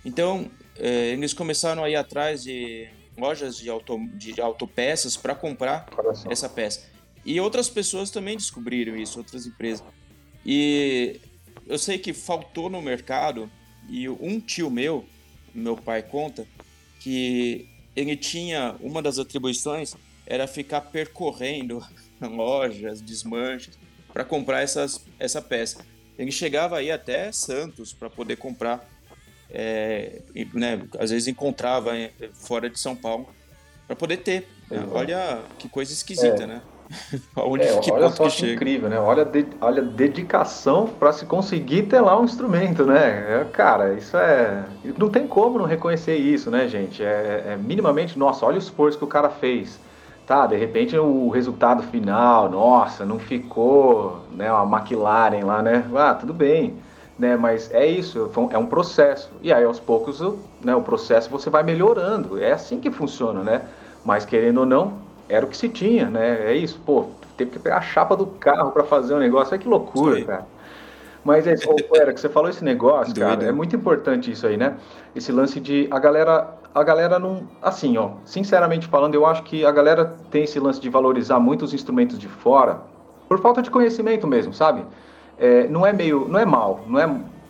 Então, 0.03 0.49
eh, 0.77 1.11
eles 1.11 1.33
começaram 1.33 1.83
a 1.83 1.89
ir 1.89 1.95
atrás 1.95 2.43
de 2.43 2.89
lojas 3.17 3.57
de, 3.57 3.69
auto, 3.69 3.97
de 4.13 4.39
autopeças 4.39 5.15
para 5.15 5.33
comprar 5.33 5.87
essa 6.29 6.49
peça. 6.49 6.89
E 7.25 7.39
outras 7.39 7.69
pessoas 7.69 8.11
também 8.11 8.37
descobriram 8.37 8.95
isso, 8.95 9.17
outras 9.17 9.45
empresas. 9.45 9.83
E 10.45 11.19
eu 11.65 11.77
sei 11.77 11.97
que 11.97 12.13
faltou 12.13 12.69
no 12.69 12.81
mercado, 12.81 13.49
e 13.89 14.07
um 14.07 14.39
tio 14.39 14.69
meu, 14.69 15.05
meu 15.53 15.75
pai 15.75 16.03
conta, 16.03 16.47
que 16.99 17.67
ele 17.95 18.15
tinha 18.15 18.75
uma 18.79 19.01
das 19.01 19.17
atribuições 19.17 19.95
era 20.25 20.47
ficar 20.47 20.81
percorrendo 20.81 21.83
lojas, 22.21 23.01
desmanches, 23.01 23.77
para 24.11 24.23
comprar 24.23 24.61
essas, 24.61 25.03
essa 25.19 25.41
peça. 25.41 25.85
Ele 26.17 26.31
chegava 26.31 26.77
aí 26.77 26.91
até 26.91 27.31
Santos 27.31 27.93
para 27.93 28.09
poder 28.09 28.37
comprar, 28.37 28.87
é, 29.55 30.21
né, 30.53 30.81
às 30.99 31.11
vezes 31.11 31.27
encontrava 31.27 31.91
fora 32.33 32.69
de 32.69 32.77
São 32.79 32.95
Paulo, 32.95 33.27
para 33.87 33.95
poder 33.95 34.17
ter. 34.17 34.47
Né? 34.69 34.85
Olha 34.91 35.39
que 35.57 35.69
coisa 35.69 35.93
esquisita, 35.93 36.43
é. 36.43 36.47
né? 36.47 36.61
Onde, 37.35 37.63
é, 37.63 37.79
que 37.79 37.91
olha 37.91 38.09
só 38.09 38.29
que, 38.29 38.35
que 38.35 38.53
incrível, 38.53 38.89
né? 38.89 38.99
Olha, 38.99 39.25
de, 39.25 39.47
olha 39.59 39.81
a 39.81 39.85
dedicação 39.85 40.87
para 40.87 41.11
se 41.11 41.25
conseguir 41.25 41.83
ter 41.83 41.99
lá 41.99 42.19
um 42.19 42.25
instrumento, 42.25 42.85
né? 42.85 43.41
É, 43.41 43.45
cara, 43.45 43.93
isso 43.93 44.15
é. 44.17 44.65
Não 44.97 45.09
tem 45.09 45.25
como 45.25 45.57
não 45.57 45.65
reconhecer 45.65 46.15
isso, 46.15 46.51
né, 46.51 46.67
gente? 46.67 47.03
É, 47.03 47.43
é 47.47 47.57
minimamente, 47.57 48.19
nossa, 48.19 48.45
olha 48.45 48.55
o 48.55 48.59
esforço 48.59 48.97
que 48.97 49.03
o 49.03 49.07
cara 49.07 49.29
fez. 49.29 49.79
Tá, 50.27 50.47
de 50.47 50.55
repente 50.55 50.97
o 50.97 51.29
resultado 51.29 51.83
final, 51.83 52.49
nossa, 52.49 53.05
não 53.05 53.19
ficou, 53.19 54.25
né, 54.31 54.51
uma 54.51 54.79
McLaren 54.79 55.43
lá, 55.43 55.61
né? 55.61 55.85
Ah, 55.95 56.15
tudo 56.15 56.33
bem, 56.33 56.75
né? 57.17 57.35
Mas 57.35 57.71
é 57.71 57.85
isso, 57.85 58.29
é 58.51 58.57
um 58.57 58.65
processo. 58.65 59.31
E 59.41 59.51
aí 59.51 59.63
aos 59.63 59.79
poucos, 59.79 60.21
né, 60.63 60.75
o 60.75 60.81
processo 60.81 61.29
você 61.29 61.49
vai 61.49 61.63
melhorando. 61.63 62.41
É 62.41 62.51
assim 62.51 62.79
que 62.79 62.91
funciona, 62.91 63.41
né? 63.41 63.61
Mas 64.03 64.25
querendo 64.25 64.59
ou 64.59 64.65
não, 64.65 64.93
era 65.27 65.45
o 65.45 65.49
que 65.49 65.57
se 65.57 65.69
tinha, 65.69 66.09
né? 66.09 66.51
É 66.51 66.53
isso, 66.53 66.79
pô, 66.85 67.07
teve 67.37 67.51
que 67.51 67.59
pegar 67.59 67.77
a 67.77 67.81
chapa 67.81 68.15
do 68.15 68.25
carro 68.25 68.71
para 68.71 68.83
fazer 68.83 69.13
o 69.13 69.17
um 69.17 69.19
negócio, 69.19 69.55
é 69.55 69.57
que 69.57 69.67
loucura, 69.67 70.17
Sim. 70.17 70.25
cara. 70.25 70.45
Mas 71.23 71.47
é, 71.47 71.55
oh, 71.67 71.95
era 71.95 72.13
que 72.13 72.19
você 72.19 72.29
falou 72.29 72.51
esse 72.51 72.63
negócio, 72.63 73.15
cara, 73.15 73.43
é 73.43 73.51
muito 73.51 73.75
importante 73.75 74.29
isso 74.29 74.45
aí, 74.45 74.57
né? 74.57 74.75
Esse 75.15 75.31
lance 75.31 75.59
de 75.59 75.87
a 75.89 75.97
galera, 75.97 76.53
a 76.73 76.83
galera 76.83 77.17
não, 77.17 77.47
assim, 77.63 77.97
ó, 77.97 78.11
sinceramente 78.23 78.87
falando, 78.87 79.15
eu 79.15 79.25
acho 79.25 79.41
que 79.41 79.65
a 79.65 79.71
galera 79.71 80.13
tem 80.29 80.43
esse 80.43 80.59
lance 80.59 80.79
de 80.79 80.87
valorizar 80.87 81.39
muito 81.39 81.65
os 81.65 81.73
instrumentos 81.73 82.19
de 82.19 82.27
fora 82.27 82.81
por 83.27 83.41
falta 83.41 83.59
de 83.59 83.71
conhecimento 83.71 84.27
mesmo, 84.27 84.53
sabe? 84.53 84.85
É, 85.37 85.67
não 85.67 85.85
é 85.85 85.91
meio, 85.91 86.27
não 86.27 86.39
é 86.39 86.45
mal, 86.45 86.83
não 86.87 86.99
é, 86.99 87.07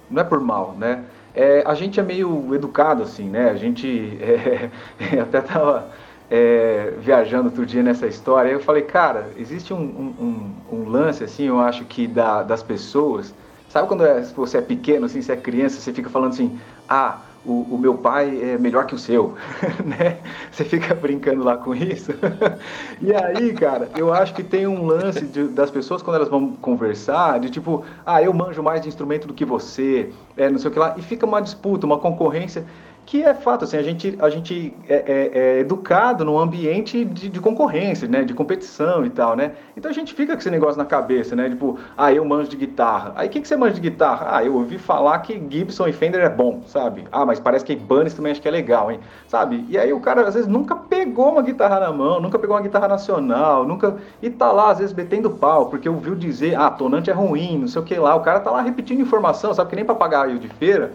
não 0.09 0.21
é 0.21 0.23
por 0.23 0.39
mal, 0.39 0.75
né? 0.77 1.03
É, 1.33 1.63
a 1.65 1.73
gente 1.73 1.99
é 1.99 2.03
meio 2.03 2.53
educado 2.55 3.03
assim, 3.03 3.29
né? 3.29 3.49
A 3.49 3.55
gente 3.55 4.17
é, 4.21 5.19
até 5.19 5.41
tava 5.41 5.89
é, 6.29 6.93
viajando 6.99 7.45
outro 7.45 7.65
dia 7.65 7.83
nessa 7.83 8.07
história, 8.07 8.49
eu 8.49 8.59
falei, 8.59 8.83
cara, 8.83 9.29
existe 9.37 9.73
um, 9.73 9.77
um, 9.79 10.53
um 10.71 10.89
lance, 10.89 11.23
assim, 11.23 11.45
eu 11.45 11.59
acho 11.59 11.85
que 11.85 12.07
da, 12.07 12.43
das 12.43 12.63
pessoas. 12.63 13.33
Sabe 13.69 13.87
quando 13.87 14.05
é, 14.05 14.21
você 14.21 14.57
é 14.57 14.61
pequeno, 14.61 15.05
assim, 15.05 15.21
você 15.21 15.33
é 15.33 15.37
criança, 15.37 15.79
você 15.79 15.91
fica 15.91 16.09
falando 16.09 16.31
assim, 16.31 16.57
ah, 16.87 17.19
o, 17.45 17.67
o 17.71 17.77
meu 17.77 17.95
pai 17.95 18.39
é 18.41 18.57
melhor 18.57 18.85
que 18.85 18.95
o 18.95 18.97
seu, 18.97 19.35
né? 19.85 20.17
Você 20.51 20.63
fica 20.63 20.93
brincando 20.95 21.43
lá 21.43 21.57
com 21.57 21.75
isso. 21.75 22.11
e 23.01 23.13
aí, 23.13 23.53
cara, 23.53 23.89
eu 23.95 24.13
acho 24.13 24.33
que 24.33 24.43
tem 24.43 24.65
um 24.65 24.85
lance 24.85 25.25
de, 25.25 25.47
das 25.47 25.69
pessoas 25.69 26.01
quando 26.01 26.15
elas 26.15 26.29
vão 26.29 26.53
conversar, 26.53 27.39
de 27.39 27.49
tipo, 27.49 27.83
ah, 28.05 28.21
eu 28.21 28.33
manjo 28.33 28.63
mais 28.63 28.81
de 28.81 28.87
instrumento 28.87 29.27
do 29.27 29.33
que 29.33 29.45
você, 29.45 30.11
é, 30.35 30.49
não 30.49 30.57
sei 30.57 30.69
o 30.69 30.73
que 30.73 30.79
lá, 30.79 30.95
e 30.97 31.01
fica 31.01 31.25
uma 31.25 31.41
disputa, 31.41 31.85
uma 31.85 31.99
concorrência 31.99 32.65
que 33.05 33.23
é 33.23 33.33
fato, 33.33 33.65
assim, 33.65 33.77
a 33.77 33.83
gente, 33.83 34.17
a 34.19 34.29
gente 34.29 34.73
é, 34.89 34.95
é, 34.95 35.39
é 35.39 35.59
educado 35.59 36.25
num 36.25 36.39
ambiente 36.39 37.05
de, 37.05 37.29
de, 37.29 37.39
concorrência, 37.39 38.07
né, 38.07 38.23
de 38.23 38.33
competição 38.33 39.05
e 39.05 39.09
tal, 39.09 39.35
né, 39.35 39.51
então 39.77 39.91
a 39.91 39.93
gente 39.93 40.13
fica 40.13 40.33
com 40.33 40.39
esse 40.39 40.49
negócio 40.49 40.77
na 40.77 40.85
cabeça, 40.85 41.35
né, 41.35 41.49
tipo, 41.49 41.77
ah, 41.95 42.11
eu 42.11 42.25
manjo 42.25 42.49
de 42.49 42.57
guitarra, 42.57 43.13
aí 43.15 43.27
o 43.27 43.29
que, 43.29 43.41
que 43.41 43.47
você 43.47 43.55
manja 43.55 43.75
de 43.75 43.81
guitarra? 43.81 44.35
Ah, 44.35 44.43
eu 44.43 44.55
ouvi 44.55 44.79
falar 44.79 45.19
que 45.19 45.41
Gibson 45.49 45.87
e 45.87 45.93
Fender 45.93 46.21
é 46.21 46.29
bom, 46.29 46.63
sabe, 46.65 47.05
ah, 47.11 47.25
mas 47.25 47.39
parece 47.39 47.63
que 47.63 47.73
Ibanez 47.73 48.13
também 48.13 48.31
acho 48.31 48.41
que 48.41 48.47
é 48.47 48.51
legal, 48.51 48.91
hein, 48.91 48.99
sabe, 49.27 49.63
e 49.69 49.77
aí 49.77 49.93
o 49.93 49.99
cara 49.99 50.27
às 50.27 50.33
vezes 50.33 50.49
nunca 50.49 50.75
pegou 50.75 51.33
uma 51.33 51.43
guitarra 51.43 51.79
na 51.79 51.91
mão, 51.91 52.19
nunca 52.19 52.39
pegou 52.39 52.55
uma 52.55 52.61
guitarra 52.63 52.87
nacional, 52.87 53.65
nunca, 53.65 53.97
e 54.21 54.31
tá 54.31 54.51
lá 54.51 54.71
às 54.71 54.79
vezes 54.79 54.93
betendo 54.93 55.29
pau, 55.29 55.67
porque 55.67 55.87
ouviu 55.87 56.15
dizer, 56.15 56.55
ah, 56.55 56.71
tonante 56.71 57.11
é 57.11 57.13
ruim, 57.13 57.59
não 57.59 57.67
sei 57.67 57.81
o 57.81 57.85
que 57.85 57.95
lá, 57.95 58.15
o 58.15 58.21
cara 58.21 58.39
tá 58.39 58.49
lá 58.49 58.61
repetindo 58.61 58.99
informação, 58.99 59.53
sabe, 59.53 59.69
que 59.69 59.75
nem 59.75 59.85
papagaio 59.85 60.39
de 60.39 60.47
feira, 60.47 60.91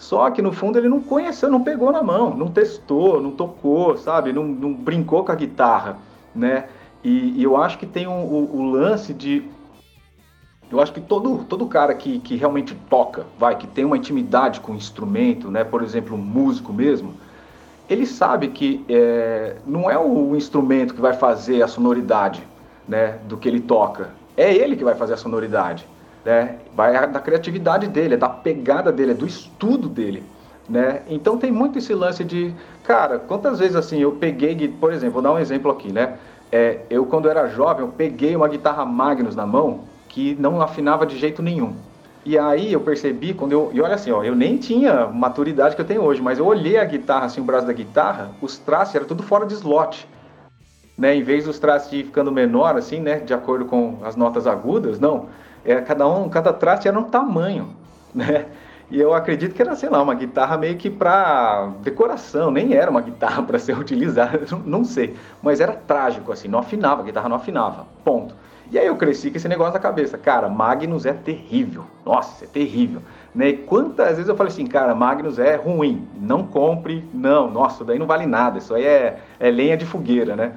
só 0.00 0.30
que 0.30 0.40
no 0.40 0.50
fundo 0.50 0.78
ele 0.78 0.88
não 0.88 1.02
conheceu, 1.02 1.50
não 1.50 1.62
pegou 1.62 1.92
na 1.92 2.02
mão, 2.02 2.34
não 2.34 2.48
testou, 2.48 3.20
não 3.20 3.32
tocou, 3.32 3.98
sabe? 3.98 4.32
Não, 4.32 4.44
não 4.44 4.72
brincou 4.72 5.22
com 5.22 5.30
a 5.30 5.34
guitarra, 5.34 5.98
né? 6.34 6.68
E, 7.04 7.38
e 7.38 7.42
eu 7.42 7.54
acho 7.54 7.76
que 7.76 7.84
tem 7.84 8.08
um, 8.08 8.24
o, 8.24 8.56
o, 8.56 8.70
lance 8.70 9.12
de. 9.12 9.44
Eu 10.70 10.80
acho 10.80 10.90
que 10.90 11.02
todo, 11.02 11.44
todo 11.44 11.66
cara 11.66 11.94
que, 11.94 12.18
que 12.18 12.34
realmente 12.34 12.74
toca, 12.88 13.26
vai, 13.38 13.56
que 13.56 13.66
tem 13.66 13.84
uma 13.84 13.96
intimidade 13.96 14.60
com 14.60 14.72
o 14.72 14.74
instrumento, 14.74 15.50
né? 15.50 15.64
Por 15.64 15.82
exemplo, 15.82 16.16
um 16.16 16.18
músico 16.18 16.72
mesmo, 16.72 17.12
ele 17.86 18.06
sabe 18.06 18.48
que 18.48 18.82
é, 18.88 19.56
não 19.66 19.90
é 19.90 19.98
o 19.98 20.34
instrumento 20.34 20.94
que 20.94 21.00
vai 21.00 21.12
fazer 21.12 21.62
a 21.62 21.68
sonoridade 21.68 22.42
né, 22.88 23.18
do 23.28 23.36
que 23.36 23.46
ele 23.46 23.60
toca, 23.60 24.12
é 24.34 24.54
ele 24.54 24.76
que 24.76 24.84
vai 24.84 24.94
fazer 24.94 25.12
a 25.12 25.18
sonoridade 25.18 25.86
né? 26.24 26.56
Vai 26.74 27.06
da 27.08 27.20
criatividade 27.20 27.86
dele, 27.86 28.14
é 28.14 28.16
da 28.16 28.28
pegada 28.28 28.92
dele, 28.92 29.12
é 29.12 29.14
do 29.14 29.26
estudo 29.26 29.88
dele, 29.88 30.22
né? 30.68 31.02
Então 31.08 31.38
tem 31.38 31.50
muito 31.50 31.78
esse 31.78 31.94
lance 31.94 32.24
de, 32.24 32.54
cara, 32.84 33.18
quantas 33.18 33.58
vezes 33.58 33.76
assim 33.76 34.00
eu 34.00 34.12
peguei, 34.12 34.68
por 34.68 34.92
exemplo, 34.92 35.14
vou 35.14 35.22
dar 35.22 35.32
um 35.32 35.38
exemplo 35.38 35.70
aqui, 35.70 35.92
né? 35.92 36.18
É, 36.52 36.80
eu 36.90 37.06
quando 37.06 37.28
era 37.28 37.48
jovem, 37.48 37.84
eu 37.84 37.92
peguei 37.92 38.34
uma 38.34 38.48
guitarra 38.48 38.84
Magnus 38.84 39.36
na 39.36 39.46
mão 39.46 39.84
que 40.08 40.36
não 40.38 40.60
afinava 40.60 41.06
de 41.06 41.16
jeito 41.16 41.42
nenhum. 41.42 41.74
E 42.24 42.36
aí 42.36 42.72
eu 42.72 42.80
percebi 42.80 43.32
quando 43.32 43.52
eu, 43.52 43.70
e 43.72 43.80
olha 43.80 43.94
assim, 43.94 44.10
ó, 44.10 44.22
eu 44.22 44.34
nem 44.34 44.58
tinha 44.58 45.06
maturidade 45.06 45.74
que 45.74 45.80
eu 45.80 45.86
tenho 45.86 46.02
hoje, 46.02 46.20
mas 46.20 46.38
eu 46.38 46.44
olhei 46.44 46.76
a 46.76 46.84
guitarra 46.84 47.26
assim, 47.26 47.40
o 47.40 47.44
braço 47.44 47.66
da 47.66 47.72
guitarra, 47.72 48.30
os 48.42 48.58
traços 48.58 48.94
eram 48.94 49.06
tudo 49.06 49.22
fora 49.22 49.46
de 49.46 49.54
slot. 49.54 50.06
Né, 50.98 51.16
em 51.16 51.22
vez 51.22 51.46
dos 51.46 51.58
traços 51.58 51.90
de 51.90 52.04
ficando 52.04 52.30
menor 52.30 52.76
assim, 52.76 53.00
né, 53.00 53.20
de 53.20 53.32
acordo 53.32 53.64
com 53.64 53.96
as 54.04 54.16
notas 54.16 54.46
agudas, 54.46 55.00
não 55.00 55.28
é, 55.64 55.80
cada 55.80 56.06
um, 56.08 56.28
cada 56.28 56.52
traste 56.52 56.88
era 56.88 56.98
um 56.98 57.04
tamanho, 57.04 57.70
né? 58.14 58.46
E 58.90 59.00
eu 59.00 59.14
acredito 59.14 59.54
que 59.54 59.62
era, 59.62 59.76
sei 59.76 59.88
lá, 59.88 60.02
uma 60.02 60.14
guitarra 60.14 60.56
meio 60.56 60.76
que 60.76 60.90
para 60.90 61.70
decoração, 61.80 62.50
nem 62.50 62.74
era 62.74 62.90
uma 62.90 63.00
guitarra 63.00 63.42
para 63.44 63.58
ser 63.58 63.78
utilizada, 63.78 64.40
não 64.66 64.84
sei. 64.84 65.14
Mas 65.40 65.60
era 65.60 65.72
trágico, 65.72 66.32
assim, 66.32 66.48
não 66.48 66.58
afinava, 66.58 67.02
a 67.02 67.04
guitarra 67.04 67.28
não 67.28 67.36
afinava, 67.36 67.86
ponto. 68.04 68.34
E 68.72 68.78
aí 68.78 68.86
eu 68.86 68.96
cresci 68.96 69.30
com 69.30 69.36
esse 69.36 69.48
negócio 69.48 69.74
na 69.74 69.80
cabeça, 69.80 70.16
cara, 70.16 70.48
Magnus 70.48 71.04
é 71.04 71.12
terrível, 71.12 71.84
nossa, 72.04 72.44
é 72.44 72.48
terrível. 72.48 73.02
Né? 73.34 73.48
E 73.48 73.56
quantas 73.56 74.10
vezes 74.10 74.28
eu 74.28 74.36
falei 74.36 74.52
assim, 74.52 74.66
cara, 74.66 74.94
Magnus 74.94 75.40
é 75.40 75.56
ruim, 75.56 76.06
não 76.20 76.44
compre, 76.44 77.04
não, 77.12 77.50
nossa, 77.50 77.84
daí 77.84 77.98
não 77.98 78.06
vale 78.06 78.26
nada, 78.26 78.58
isso 78.58 78.72
aí 78.72 78.84
é, 78.84 79.18
é 79.40 79.50
lenha 79.50 79.76
de 79.76 79.84
fogueira, 79.84 80.36
né? 80.36 80.52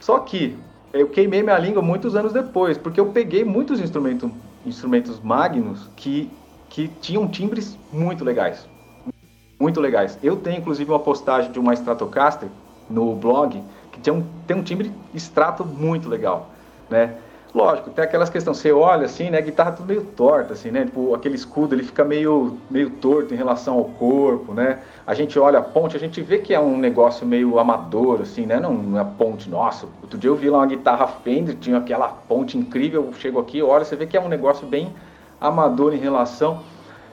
Só 0.00 0.18
que 0.18 0.58
eu 0.96 1.08
queimei 1.08 1.42
minha 1.42 1.58
língua 1.58 1.82
muitos 1.82 2.16
anos 2.16 2.32
depois, 2.32 2.78
porque 2.78 3.00
eu 3.00 3.06
peguei 3.06 3.44
muitos 3.44 3.80
instrumentos, 3.80 4.30
instrumentos 4.64 5.20
Magnus 5.20 5.88
que, 5.96 6.30
que 6.68 6.88
tinham 7.00 7.28
timbres 7.28 7.78
muito 7.92 8.24
legais. 8.24 8.68
Muito 9.58 9.80
legais. 9.80 10.18
Eu 10.22 10.36
tenho 10.36 10.58
inclusive 10.58 10.90
uma 10.90 10.98
postagem 10.98 11.50
de 11.50 11.58
uma 11.58 11.74
Stratocaster 11.74 12.48
no 12.88 13.14
blog 13.14 13.62
que 13.92 14.00
tem 14.00 14.12
um, 14.12 14.24
tem 14.46 14.56
um 14.56 14.62
timbre 14.62 14.92
extrato 15.14 15.64
muito 15.64 16.08
legal, 16.08 16.50
né? 16.90 17.16
Lógico, 17.56 17.88
tem 17.88 18.04
aquelas 18.04 18.28
questões, 18.28 18.58
você 18.58 18.70
olha 18.70 19.06
assim, 19.06 19.30
né, 19.30 19.38
a 19.38 19.40
guitarra 19.40 19.72
tudo 19.72 19.86
meio 19.86 20.04
torta, 20.14 20.52
assim, 20.52 20.70
né, 20.70 20.84
tipo, 20.84 21.14
aquele 21.14 21.36
escudo 21.36 21.74
ele 21.74 21.82
fica 21.82 22.04
meio, 22.04 22.58
meio 22.70 22.90
torto 22.90 23.32
em 23.32 23.36
relação 23.38 23.78
ao 23.78 23.84
corpo, 23.84 24.52
né, 24.52 24.80
a 25.06 25.14
gente 25.14 25.38
olha 25.38 25.60
a 25.60 25.62
ponte, 25.62 25.96
a 25.96 25.98
gente 25.98 26.20
vê 26.20 26.36
que 26.36 26.52
é 26.52 26.60
um 26.60 26.76
negócio 26.76 27.26
meio 27.26 27.58
amador, 27.58 28.20
assim, 28.20 28.44
né, 28.44 28.60
não 28.60 29.00
é 29.00 29.02
ponte, 29.16 29.48
nossa, 29.48 29.86
outro 30.02 30.18
dia 30.18 30.28
eu 30.28 30.36
vi 30.36 30.50
lá 30.50 30.58
uma 30.58 30.66
guitarra 30.66 31.06
Fender, 31.06 31.56
tinha 31.56 31.78
aquela 31.78 32.08
ponte 32.08 32.58
incrível, 32.58 33.10
chego 33.14 33.40
aqui, 33.40 33.62
olha, 33.62 33.86
você 33.86 33.96
vê 33.96 34.04
que 34.04 34.18
é 34.18 34.20
um 34.20 34.28
negócio 34.28 34.66
bem 34.66 34.92
amador 35.40 35.94
em 35.94 35.98
relação, 35.98 36.60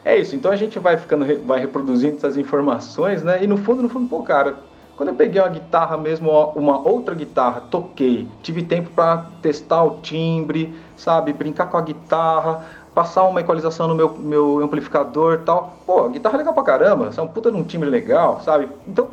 é 0.03 0.17
isso, 0.17 0.35
então 0.35 0.51
a 0.51 0.57
gente 0.57 0.77
vai 0.77 0.97
ficando, 0.97 1.25
vai 1.45 1.61
reproduzindo 1.61 2.17
essas 2.17 2.35
informações, 2.35 3.23
né, 3.23 3.41
e 3.41 3.47
no 3.47 3.55
fundo, 3.55 3.81
no 3.81 3.87
fundo, 3.87 4.09
pô, 4.09 4.21
cara, 4.23 4.57
quando 4.95 5.09
eu 5.09 5.15
peguei 5.15 5.41
uma 5.41 5.49
guitarra 5.49 5.97
mesmo, 5.97 6.29
uma 6.55 6.79
outra 6.79 7.15
guitarra, 7.15 7.61
toquei, 7.61 8.27
tive 8.41 8.63
tempo 8.63 8.91
para 8.91 9.25
testar 9.41 9.83
o 9.83 9.99
timbre, 10.01 10.73
sabe, 10.95 11.33
brincar 11.33 11.67
com 11.67 11.77
a 11.77 11.81
guitarra, 11.81 12.65
passar 12.93 13.23
uma 13.23 13.41
equalização 13.41 13.87
no 13.87 13.95
meu, 13.95 14.09
meu 14.17 14.59
amplificador 14.63 15.41
tal. 15.45 15.77
Pô, 15.85 16.09
guitarra 16.09 16.35
é 16.35 16.37
legal 16.39 16.53
pra 16.53 16.63
caramba, 16.63 17.11
é 17.15 17.21
um 17.21 17.27
puta 17.27 17.51
de 17.51 17.57
um 17.57 17.63
timbre 17.63 17.89
legal, 17.89 18.41
sabe? 18.41 18.69
Então, 18.87 19.09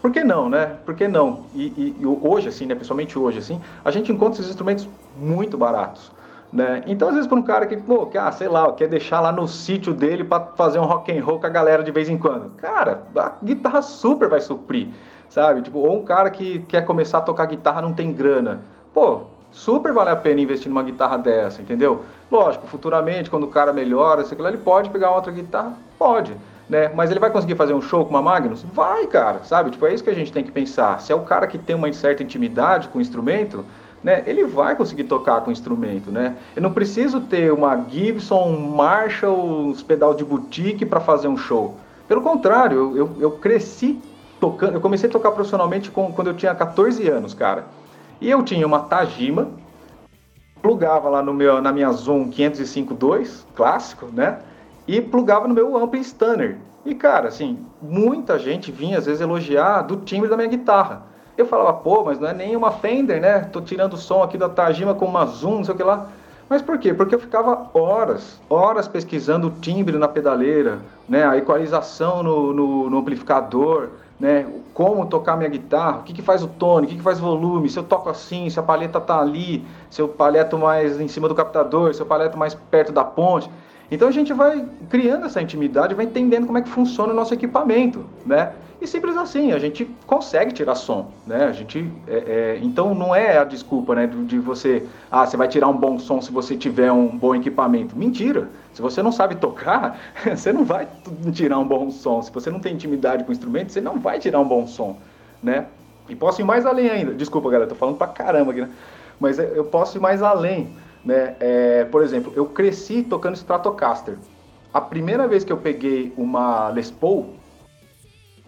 por 0.00 0.10
que 0.10 0.24
não, 0.24 0.48
né? 0.48 0.78
Por 0.84 0.94
que 0.94 1.06
não? 1.06 1.46
E, 1.54 1.66
e, 1.66 1.96
e 2.00 2.06
hoje, 2.06 2.48
assim, 2.48 2.66
né, 2.66 2.74
pessoalmente 2.74 3.16
hoje, 3.18 3.38
assim, 3.38 3.60
a 3.84 3.90
gente 3.90 4.10
encontra 4.10 4.40
esses 4.40 4.50
instrumentos 4.50 4.88
muito 5.16 5.56
baratos. 5.56 6.10
Né? 6.52 6.82
Então, 6.86 7.08
às 7.08 7.14
vezes, 7.14 7.26
para 7.26 7.38
um 7.38 7.42
cara 7.42 7.66
que, 7.66 7.76
pô, 7.76 8.06
que, 8.06 8.18
ah, 8.18 8.30
sei 8.30 8.46
lá, 8.46 8.70
quer 8.72 8.86
deixar 8.86 9.20
lá 9.20 9.32
no 9.32 9.48
sítio 9.48 9.94
dele 9.94 10.22
para 10.22 10.40
fazer 10.54 10.78
um 10.78 10.84
rock 10.84 11.10
and 11.10 11.24
roll 11.24 11.40
com 11.40 11.46
a 11.46 11.48
galera 11.48 11.82
de 11.82 11.90
vez 11.90 12.10
em 12.10 12.18
quando, 12.18 12.50
cara, 12.56 13.04
a 13.16 13.32
guitarra 13.42 13.80
super 13.80 14.28
vai 14.28 14.40
suprir, 14.40 14.88
sabe? 15.30 15.62
Tipo, 15.62 15.78
ou 15.78 15.98
um 15.98 16.04
cara 16.04 16.28
que 16.30 16.58
quer 16.68 16.84
começar 16.84 17.18
a 17.18 17.22
tocar 17.22 17.46
guitarra 17.46 17.80
não 17.80 17.94
tem 17.94 18.12
grana, 18.12 18.60
pô, 18.92 19.22
super 19.50 19.94
vale 19.94 20.10
a 20.10 20.16
pena 20.16 20.42
investir 20.42 20.68
numa 20.68 20.82
guitarra 20.82 21.16
dessa, 21.16 21.62
entendeu? 21.62 22.04
Lógico, 22.30 22.66
futuramente, 22.66 23.30
quando 23.30 23.44
o 23.44 23.48
cara 23.48 23.72
melhora, 23.72 24.22
sei 24.24 24.36
lá, 24.36 24.50
ele 24.50 24.58
pode 24.58 24.90
pegar 24.90 25.10
outra 25.10 25.32
guitarra, 25.32 25.72
pode. 25.98 26.36
Né? 26.68 26.90
Mas 26.94 27.10
ele 27.10 27.20
vai 27.20 27.30
conseguir 27.30 27.54
fazer 27.54 27.74
um 27.74 27.82
show 27.82 28.04
com 28.04 28.10
uma 28.10 28.22
Magnus? 28.22 28.62
Vai, 28.72 29.06
cara, 29.06 29.40
sabe? 29.44 29.70
Tipo, 29.70 29.86
é 29.86 29.94
isso 29.94 30.04
que 30.04 30.08
a 30.08 30.14
gente 30.14 30.32
tem 30.32 30.44
que 30.44 30.50
pensar. 30.50 31.00
Se 31.00 31.12
é 31.12 31.14
o 31.14 31.20
cara 31.20 31.46
que 31.46 31.58
tem 31.58 31.76
uma 31.76 31.92
certa 31.92 32.22
intimidade 32.22 32.88
com 32.88 32.98
o 32.98 33.00
instrumento, 33.02 33.64
né, 34.02 34.22
ele 34.26 34.44
vai 34.44 34.74
conseguir 34.74 35.04
tocar 35.04 35.40
com 35.42 35.50
o 35.50 35.52
instrumento, 35.52 36.10
né? 36.10 36.36
Eu 36.56 36.62
não 36.62 36.72
preciso 36.72 37.20
ter 37.20 37.52
uma 37.52 37.76
Gibson, 37.88 38.48
um 38.48 38.74
Marshall, 38.74 39.68
os 39.68 39.82
pedal 39.82 40.14
de 40.14 40.24
boutique 40.24 40.84
para 40.84 41.00
fazer 41.00 41.28
um 41.28 41.36
show. 41.36 41.76
Pelo 42.08 42.20
contrário, 42.20 42.78
eu, 42.78 42.96
eu, 42.96 43.16
eu, 43.20 43.30
cresci 43.30 44.00
tocando, 44.40 44.74
eu 44.74 44.80
comecei 44.80 45.08
a 45.08 45.12
tocar 45.12 45.30
profissionalmente 45.30 45.90
com, 45.90 46.12
quando 46.12 46.28
eu 46.28 46.34
tinha 46.34 46.54
14 46.54 47.08
anos, 47.08 47.32
cara. 47.32 47.64
E 48.20 48.28
eu 48.28 48.42
tinha 48.42 48.66
uma 48.66 48.80
Tajima, 48.80 49.48
plugava 50.60 51.08
lá 51.08 51.22
no 51.22 51.32
meu, 51.32 51.62
na 51.62 51.72
minha 51.72 51.90
Zoom 51.92 52.28
505.2, 52.30 53.44
clássico, 53.54 54.06
né? 54.12 54.40
E 54.86 55.00
plugava 55.00 55.46
no 55.46 55.54
meu 55.54 55.76
ampli 55.76 56.02
Stunner. 56.02 56.58
E 56.84 56.94
cara, 56.94 57.28
assim, 57.28 57.58
muita 57.80 58.38
gente 58.38 58.72
vinha 58.72 58.98
às 58.98 59.06
vezes 59.06 59.20
elogiar 59.20 59.82
do 59.82 59.96
timbre 59.98 60.28
da 60.28 60.36
minha 60.36 60.48
guitarra. 60.48 61.11
Eu 61.36 61.46
falava, 61.46 61.72
pô, 61.72 62.04
mas 62.04 62.18
não 62.18 62.28
é 62.28 62.34
nem 62.34 62.54
uma 62.54 62.70
Fender, 62.70 63.20
né? 63.20 63.40
Tô 63.40 63.60
tirando 63.60 63.94
o 63.94 63.96
som 63.96 64.22
aqui 64.22 64.36
da 64.36 64.48
Tajima 64.48 64.94
com 64.94 65.06
uma 65.06 65.24
Zoom, 65.26 65.56
não 65.56 65.64
sei 65.64 65.74
o 65.74 65.76
que 65.76 65.82
lá. 65.82 66.08
Mas 66.48 66.60
por 66.60 66.78
quê? 66.78 66.92
Porque 66.92 67.14
eu 67.14 67.18
ficava 67.18 67.70
horas, 67.72 68.38
horas 68.50 68.86
pesquisando 68.86 69.46
o 69.46 69.50
timbre 69.50 69.96
na 69.96 70.06
pedaleira, 70.06 70.80
né? 71.08 71.24
A 71.26 71.36
equalização 71.38 72.22
no, 72.22 72.52
no, 72.52 72.90
no 72.90 72.98
amplificador, 72.98 73.88
né? 74.20 74.46
Como 74.74 75.06
tocar 75.06 75.36
minha 75.36 75.48
guitarra, 75.48 76.00
o 76.00 76.02
que, 76.02 76.12
que 76.12 76.20
faz 76.20 76.42
o 76.42 76.48
tone, 76.48 76.86
o 76.86 76.90
que, 76.90 76.96
que 76.96 77.02
faz 77.02 77.18
o 77.18 77.22
volume, 77.22 77.70
se 77.70 77.78
eu 77.78 77.82
toco 77.82 78.10
assim, 78.10 78.50
se 78.50 78.60
a 78.60 78.62
palheta 78.62 79.00
tá 79.00 79.18
ali, 79.18 79.64
se 79.88 80.02
eu 80.02 80.08
palheto 80.08 80.58
mais 80.58 81.00
em 81.00 81.08
cima 81.08 81.26
do 81.26 81.34
captador, 81.34 81.94
se 81.94 82.02
eu 82.02 82.06
palheto 82.06 82.36
mais 82.36 82.54
perto 82.54 82.92
da 82.92 83.02
ponte. 83.02 83.50
Então 83.92 84.08
a 84.08 84.10
gente 84.10 84.32
vai 84.32 84.64
criando 84.88 85.26
essa 85.26 85.42
intimidade, 85.42 85.94
vai 85.94 86.06
entendendo 86.06 86.46
como 86.46 86.56
é 86.56 86.62
que 86.62 86.70
funciona 86.70 87.12
o 87.12 87.14
nosso 87.14 87.34
equipamento, 87.34 88.06
né? 88.24 88.52
E 88.80 88.86
simples 88.86 89.18
assim, 89.18 89.52
a 89.52 89.58
gente 89.58 89.84
consegue 90.06 90.50
tirar 90.50 90.74
som, 90.76 91.12
né? 91.26 91.44
A 91.44 91.52
gente, 91.52 91.92
é, 92.08 92.56
é, 92.56 92.58
então 92.62 92.94
não 92.94 93.14
é 93.14 93.36
a 93.36 93.44
desculpa, 93.44 93.94
né, 93.94 94.06
de 94.06 94.38
você, 94.38 94.88
ah, 95.10 95.26
você 95.26 95.36
vai 95.36 95.46
tirar 95.46 95.68
um 95.68 95.76
bom 95.76 95.98
som 95.98 96.22
se 96.22 96.32
você 96.32 96.56
tiver 96.56 96.90
um 96.90 97.06
bom 97.06 97.34
equipamento. 97.34 97.94
Mentira. 97.94 98.48
Se 98.72 98.80
você 98.80 99.02
não 99.02 99.12
sabe 99.12 99.34
tocar, 99.34 100.00
você 100.24 100.54
não 100.54 100.64
vai 100.64 100.88
tirar 101.30 101.58
um 101.58 101.68
bom 101.68 101.90
som. 101.90 102.22
Se 102.22 102.32
você 102.32 102.50
não 102.50 102.60
tem 102.60 102.72
intimidade 102.72 103.24
com 103.24 103.28
o 103.28 103.32
instrumento, 103.32 103.72
você 103.72 103.80
não 103.82 103.98
vai 103.98 104.18
tirar 104.18 104.40
um 104.40 104.48
bom 104.48 104.66
som, 104.66 104.96
né? 105.42 105.66
E 106.08 106.16
posso 106.16 106.40
ir 106.40 106.44
mais 106.44 106.64
além 106.64 106.88
ainda. 106.88 107.12
Desculpa, 107.12 107.50
galera, 107.50 107.68
tô 107.68 107.74
falando 107.74 107.98
pra 107.98 108.06
caramba 108.06 108.52
aqui, 108.52 108.62
né? 108.62 108.70
Mas 109.20 109.38
eu 109.38 109.64
posso 109.64 109.98
ir 109.98 110.00
mais 110.00 110.22
além. 110.22 110.74
Né? 111.04 111.36
É, 111.40 111.84
por 111.84 112.02
exemplo, 112.02 112.32
eu 112.36 112.46
cresci 112.46 113.02
tocando 113.02 113.34
Stratocaster. 113.34 114.16
A 114.72 114.80
primeira 114.80 115.28
vez 115.28 115.44
que 115.44 115.52
eu 115.52 115.56
peguei 115.56 116.12
uma 116.16 116.68
Les 116.68 116.90
Paul, 116.90 117.34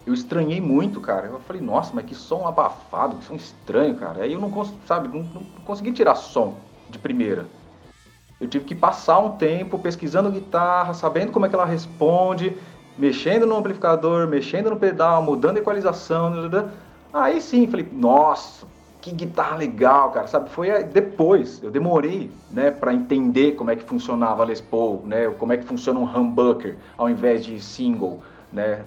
eu 0.05 0.13
estranhei 0.13 0.61
muito, 0.61 1.01
cara. 1.01 1.27
Eu 1.27 1.39
falei, 1.39 1.61
nossa, 1.61 1.91
mas 1.93 2.05
que 2.05 2.15
som 2.15 2.47
abafado, 2.47 3.17
que 3.17 3.25
som 3.25 3.35
estranho, 3.35 3.95
cara. 3.95 4.23
Aí 4.23 4.33
eu 4.33 4.39
não, 4.39 4.65
sabe, 4.85 5.07
não, 5.07 5.23
não 5.23 5.43
consegui 5.65 5.91
tirar 5.91 6.15
som 6.15 6.55
de 6.89 6.97
primeira. 6.97 7.45
Eu 8.39 8.47
tive 8.47 8.65
que 8.65 8.75
passar 8.75 9.19
um 9.19 9.37
tempo 9.37 9.79
pesquisando 9.79 10.31
guitarra, 10.31 10.93
sabendo 10.93 11.31
como 11.31 11.45
é 11.45 11.49
que 11.49 11.55
ela 11.55 11.65
responde, 11.65 12.55
mexendo 12.97 13.45
no 13.45 13.55
amplificador, 13.55 14.27
mexendo 14.27 14.69
no 14.69 14.77
pedal, 14.77 15.21
mudando 15.21 15.57
a 15.57 15.59
equalização. 15.59 16.33
Aí 17.13 17.41
sim, 17.41 17.67
falei, 17.67 17.87
nossa, 17.91 18.67
que 19.05 19.11
guitarra 19.11 19.57
legal, 19.57 20.09
cara, 20.09 20.25
sabe? 20.25 20.49
Foi 20.49 20.83
depois, 20.83 21.61
eu 21.61 21.69
demorei, 21.69 22.31
né, 22.49 22.71
para 22.71 22.91
entender 22.91 23.51
como 23.51 23.69
é 23.69 23.75
que 23.75 23.83
funcionava 23.83 24.41
a 24.41 24.45
Les 24.47 24.59
Paul, 24.59 25.03
né, 25.05 25.29
como 25.37 25.53
é 25.53 25.57
que 25.57 25.63
funciona 25.63 25.99
um 25.99 26.05
humbucker 26.05 26.75
ao 26.97 27.07
invés 27.07 27.45
de 27.45 27.61
single, 27.61 28.23
né? 28.51 28.83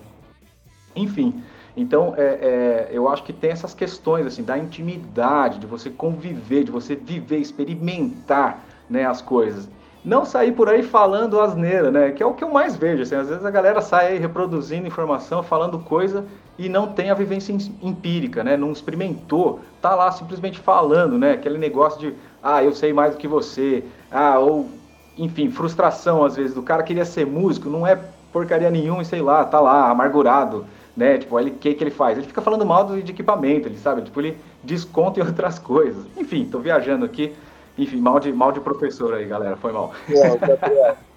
Enfim, 0.97 1.41
então 1.77 2.15
é, 2.17 2.23
é, 2.23 2.89
eu 2.91 3.09
acho 3.09 3.23
que 3.23 3.33
tem 3.33 3.51
essas 3.51 3.75
questões 3.75 4.27
assim 4.27 4.43
da 4.43 4.59
intimidade, 4.59 5.61
de 5.61 5.67
você 5.69 5.89
conviver, 5.89 6.65
de 6.65 6.73
você 6.73 6.97
viver, 6.97 7.39
experimentar, 7.39 8.65
né, 8.91 9.07
as 9.07 9.23
coisas. 9.23 9.69
Não 10.05 10.25
sair 10.25 10.53
por 10.53 10.69
aí 10.69 10.83
falando 10.83 11.41
asneira, 11.41 11.91
né? 11.91 12.13
Que 12.13 12.23
é 12.23 12.27
o 12.27 12.35
que 12.35 12.45
eu 12.45 12.51
mais 12.51 12.77
vejo. 12.77 13.03
Assim, 13.03 13.17
às 13.17 13.29
vezes 13.29 13.45
a 13.45 13.51
galera 13.51 13.81
sai 13.81 14.13
aí 14.13 14.19
reproduzindo 14.19 14.87
informação, 14.87 15.43
falando 15.43 15.79
coisa 15.79 16.25
e 16.59 16.69
não 16.69 16.89
tem 16.89 17.11
a 17.11 17.15
vivência 17.15 17.53
empírica, 17.83 18.43
né? 18.43 18.57
Não 18.57 18.73
experimentou, 18.73 19.61
tá 19.81 19.95
lá 19.95 20.11
simplesmente 20.11 20.59
falando, 20.59 21.19
né? 21.19 21.33
Aquele 21.33 21.59
negócio 21.59 22.01
de, 22.01 22.15
ah, 22.43 22.63
eu 22.63 22.73
sei 22.73 22.93
mais 22.93 23.13
do 23.13 23.19
que 23.19 23.29
você, 23.29 23.85
ah, 24.11 24.39
ou, 24.39 24.69
enfim, 25.17 25.51
frustração 25.51 26.25
às 26.25 26.37
vezes 26.37 26.55
do 26.55 26.63
cara 26.63 26.83
queria 26.83 27.05
ser 27.05 27.27
músico, 27.27 27.69
não 27.69 27.87
é 27.87 27.99
porcaria 28.33 28.71
nenhuma 28.71 29.03
e 29.03 29.05
sei 29.05 29.23
lá, 29.23 29.45
tá 29.45 29.61
lá, 29.61 29.89
amargurado, 29.89 30.67
né? 30.97 31.19
Tipo, 31.19 31.39
ele, 31.39 31.53
que 31.53 31.75
que 31.75 31.85
ele 31.85 31.91
faz? 31.91 32.19
Ele 32.19 32.27
fica 32.27 32.43
falando 32.43 32.67
mal 32.67 32.85
do, 32.85 33.01
de 33.01 33.13
equipamento, 33.13 33.69
ele 33.69 33.79
sabe? 33.79 34.03
Tipo, 34.03 34.21
ele 34.21 34.37
desconta 34.63 35.21
em 35.21 35.23
outras 35.27 35.59
coisas. 35.59 36.05
Enfim, 36.17 36.45
tô 36.45 36.59
viajando 36.59 37.05
aqui. 37.05 37.35
Enfim, 37.79 38.01
mal 38.01 38.19
de, 38.19 38.33
mal 38.33 38.53
de 38.53 38.61
professor 38.61 39.15
aí, 39.15 39.25
galera, 39.27 39.57
foi 39.57 39.73
mal. 39.73 39.93
É, 40.09 40.99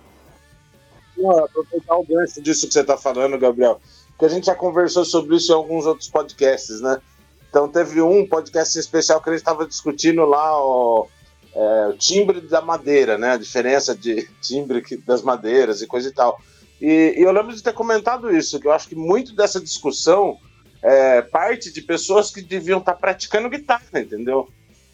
Não, 1.18 1.46
aproveitar 1.46 1.98
o 1.98 2.06
gancho 2.06 2.42
disso 2.42 2.68
que 2.68 2.74
você 2.74 2.84
tá 2.84 2.98
falando, 2.98 3.38
Gabriel 3.38 3.80
que 4.22 4.26
a 4.26 4.30
gente 4.30 4.46
já 4.46 4.54
conversou 4.54 5.04
sobre 5.04 5.36
isso 5.36 5.52
em 5.52 5.56
alguns 5.56 5.88
outros 5.88 6.08
podcasts, 6.08 6.80
né? 6.80 7.02
Então 7.50 7.68
teve 7.68 8.04
um 8.04 8.24
podcast 8.28 8.78
especial 8.78 9.20
que 9.20 9.28
a 9.30 9.32
gente 9.32 9.42
estava 9.42 9.66
discutindo 9.66 10.24
lá 10.26 10.64
o, 10.64 11.08
é, 11.56 11.88
o, 11.88 11.98
timbre 11.98 12.40
da 12.40 12.62
madeira, 12.62 13.18
né? 13.18 13.32
A 13.32 13.38
diferença 13.38 13.96
de 13.96 14.30
timbre 14.40 14.84
das 15.08 15.24
madeiras 15.24 15.82
e 15.82 15.88
coisa 15.88 16.08
e 16.08 16.12
tal. 16.12 16.40
E, 16.80 17.16
e 17.18 17.24
eu 17.24 17.32
lembro 17.32 17.56
de 17.56 17.64
ter 17.64 17.74
comentado 17.74 18.30
isso, 18.30 18.60
que 18.60 18.68
eu 18.68 18.72
acho 18.72 18.88
que 18.88 18.96
muito 18.96 19.36
dessa 19.36 19.60
discussão 19.60 20.38
é 20.84 21.24
parte 21.24 21.74
de 21.74 21.82
pessoas 21.82 22.30
que 22.30 22.44
deviam 22.44 22.78
estar 22.78 22.94
tá 22.94 23.00
praticando 23.00 23.50
guitarra, 23.50 24.00
entendeu? 24.00 24.48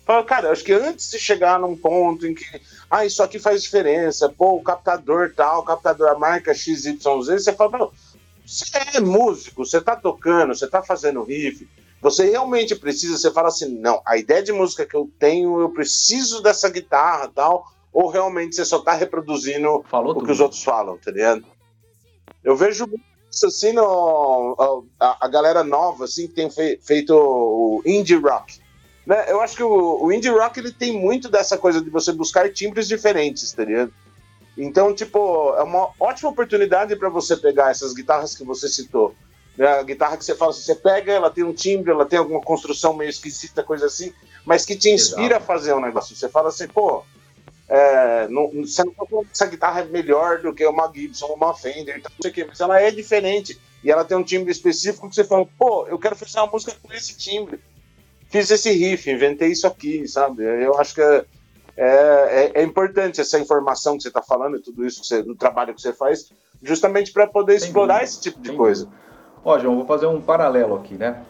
Fala, 0.07 0.23
cara, 0.23 0.51
acho 0.51 0.63
que 0.63 0.71
antes 0.71 1.11
de 1.11 1.19
chegar 1.19 1.59
num 1.59 1.75
ponto 1.75 2.25
em 2.25 2.33
que, 2.33 2.45
ah, 2.89 3.05
isso 3.05 3.21
aqui 3.21 3.37
faz 3.37 3.61
diferença, 3.61 4.29
pô, 4.29 4.53
o 4.53 4.63
captador 4.63 5.33
tal, 5.35 5.59
o 5.59 5.65
captador, 5.65 6.07
a 6.07 6.17
marca 6.17 6.53
XYZ, 6.53 7.03
você 7.03 7.51
fala, 7.51 7.77
não, 7.77 7.91
você 8.45 8.63
é 8.95 9.01
músico, 9.01 9.65
você 9.65 9.79
está 9.79 9.97
tocando, 9.97 10.55
você 10.55 10.63
está 10.63 10.81
fazendo 10.81 11.23
riff, 11.23 11.67
você 12.01 12.29
realmente 12.29 12.73
precisa, 12.73 13.17
você 13.17 13.29
fala 13.31 13.49
assim, 13.49 13.67
não, 13.79 14.01
a 14.05 14.15
ideia 14.15 14.41
de 14.41 14.53
música 14.53 14.85
que 14.85 14.95
eu 14.95 15.11
tenho, 15.19 15.59
eu 15.59 15.71
preciso 15.71 16.41
dessa 16.41 16.69
guitarra 16.69 17.29
tal, 17.35 17.65
ou 17.91 18.07
realmente 18.07 18.55
você 18.55 18.63
só 18.63 18.77
está 18.77 18.93
reproduzindo 18.93 19.83
Falou 19.89 20.11
o 20.11 20.13
tudo. 20.13 20.25
que 20.25 20.31
os 20.31 20.39
outros 20.39 20.63
falam, 20.63 20.97
tá 20.97 21.11
ligado? 21.11 21.43
Eu 22.41 22.55
vejo 22.55 22.87
isso 23.29 23.45
assim, 23.45 23.73
no, 23.73 24.85
a, 24.97 25.25
a, 25.25 25.27
galera 25.27 25.65
nova, 25.65 26.05
assim, 26.05 26.29
que 26.29 26.33
tem 26.33 26.49
fe, 26.49 26.79
feito 26.81 27.13
o 27.13 27.81
indie 27.85 28.15
rock. 28.15 28.65
Né? 29.07 29.25
Eu 29.29 29.39
acho 29.39 29.55
que 29.55 29.63
o, 29.63 30.03
o 30.03 30.11
indie 30.11 30.27
rock 30.27 30.59
ele 30.59 30.71
tem 30.71 30.91
muito 30.91 31.29
dessa 31.29 31.57
coisa 31.57 31.81
de 31.81 31.89
você 31.89 32.11
buscar 32.11 32.51
timbres 32.51 32.89
diferentes, 32.89 33.53
tá 33.53 33.63
ligado? 33.63 33.93
Então, 34.57 34.93
tipo, 34.93 35.55
é 35.55 35.63
uma 35.63 35.91
ótima 35.97 36.29
oportunidade 36.29 36.93
para 36.97 37.07
você 37.07 37.37
pegar 37.37 37.71
essas 37.71 37.93
guitarras 37.93 38.35
que 38.35 38.43
você 38.43 38.67
citou. 38.67 39.15
Né? 39.55 39.65
A 39.65 39.81
guitarra 39.81 40.17
que 40.17 40.25
você 40.25 40.35
fala, 40.35 40.51
você 40.51 40.75
pega, 40.75 41.13
ela 41.13 41.29
tem 41.29 41.45
um 41.45 41.53
timbre, 41.53 41.91
ela 41.91 42.05
tem 42.05 42.19
alguma 42.19 42.41
construção 42.41 42.93
meio 42.93 43.09
esquisita, 43.09 43.63
coisa 43.63 43.85
assim, 43.85 44.11
mas 44.43 44.65
que 44.65 44.75
te 44.75 44.89
inspira 44.89 45.37
Exato. 45.37 45.43
a 45.43 45.45
fazer 45.45 45.73
um 45.73 45.79
negócio. 45.79 46.13
Você 46.13 46.27
fala 46.27 46.49
assim, 46.49 46.67
pô, 46.67 47.05
é, 47.69 48.27
não, 48.27 48.49
você 48.49 48.83
não 48.83 48.93
tá 48.93 49.05
falando 49.05 49.25
que 49.27 49.31
essa 49.31 49.45
guitarra 49.45 49.81
é 49.81 49.85
melhor 49.85 50.41
do 50.41 50.53
que 50.53 50.65
uma 50.65 50.91
Gibson, 50.93 51.27
uma 51.27 51.53
Fender, 51.53 51.97
então, 51.97 52.11
não 52.13 52.21
sei 52.21 52.31
o 52.31 52.33
quê, 52.33 52.45
mas 52.45 52.59
ela 52.59 52.81
é 52.81 52.91
diferente 52.91 53.57
e 53.81 53.89
ela 53.89 54.03
tem 54.03 54.17
um 54.17 54.23
timbre 54.23 54.51
específico 54.51 55.07
que 55.07 55.15
você 55.15 55.23
fala, 55.23 55.47
pô, 55.57 55.87
eu 55.87 55.97
quero 55.97 56.15
fazer 56.17 56.39
uma 56.39 56.47
música 56.47 56.75
com 56.81 56.91
esse 56.91 57.15
timbre. 57.15 57.57
Fiz 58.29 58.51
esse 58.51 58.71
riff, 58.71 59.09
inventei 59.09 59.49
isso 59.49 59.65
aqui, 59.65 60.07
sabe? 60.07 60.43
Eu 60.43 60.77
acho 60.77 60.95
que 60.95 61.01
é, 61.01 61.25
é, 61.77 62.51
é, 62.55 62.63
importante 62.63 63.21
essa 63.21 63.39
informação 63.39 63.95
que 63.95 64.03
você 64.03 64.07
está 64.07 64.21
falando 64.21 64.57
e 64.57 64.59
tudo 64.59 64.85
isso 64.85 65.03
você, 65.03 65.21
no 65.21 65.35
trabalho 65.35 65.73
que 65.73 65.81
você 65.81 65.93
faz, 65.93 66.31
justamente 66.61 67.13
para 67.13 67.27
poder 67.27 67.55
explorar 67.55 68.03
esse 68.03 68.19
tipo 68.19 68.41
de 68.41 68.51
coisa. 68.53 68.87
Ó, 69.45 69.57
João, 69.59 69.75
vou 69.75 69.85
fazer 69.85 70.07
um 70.07 70.19
paralelo 70.19 70.75
aqui, 70.75 70.95
né? 70.95 71.23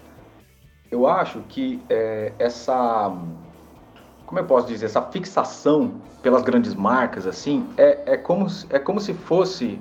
Eu 0.90 1.06
acho 1.06 1.42
que 1.50 1.82
é, 1.90 2.32
essa, 2.40 3.14
como 4.26 4.40
eu 4.40 4.46
posso 4.46 4.68
dizer, 4.68 4.86
essa 4.86 5.02
fixação 5.02 6.02
pelas 6.24 6.42
grandes 6.44 6.74
marcas, 6.74 7.28
assim, 7.28 7.68
é, 7.78 8.14
é, 8.14 8.18
como, 8.18 8.48
é 8.70 8.80
como 8.80 9.02
se 9.02 9.14
fosse 9.14 9.80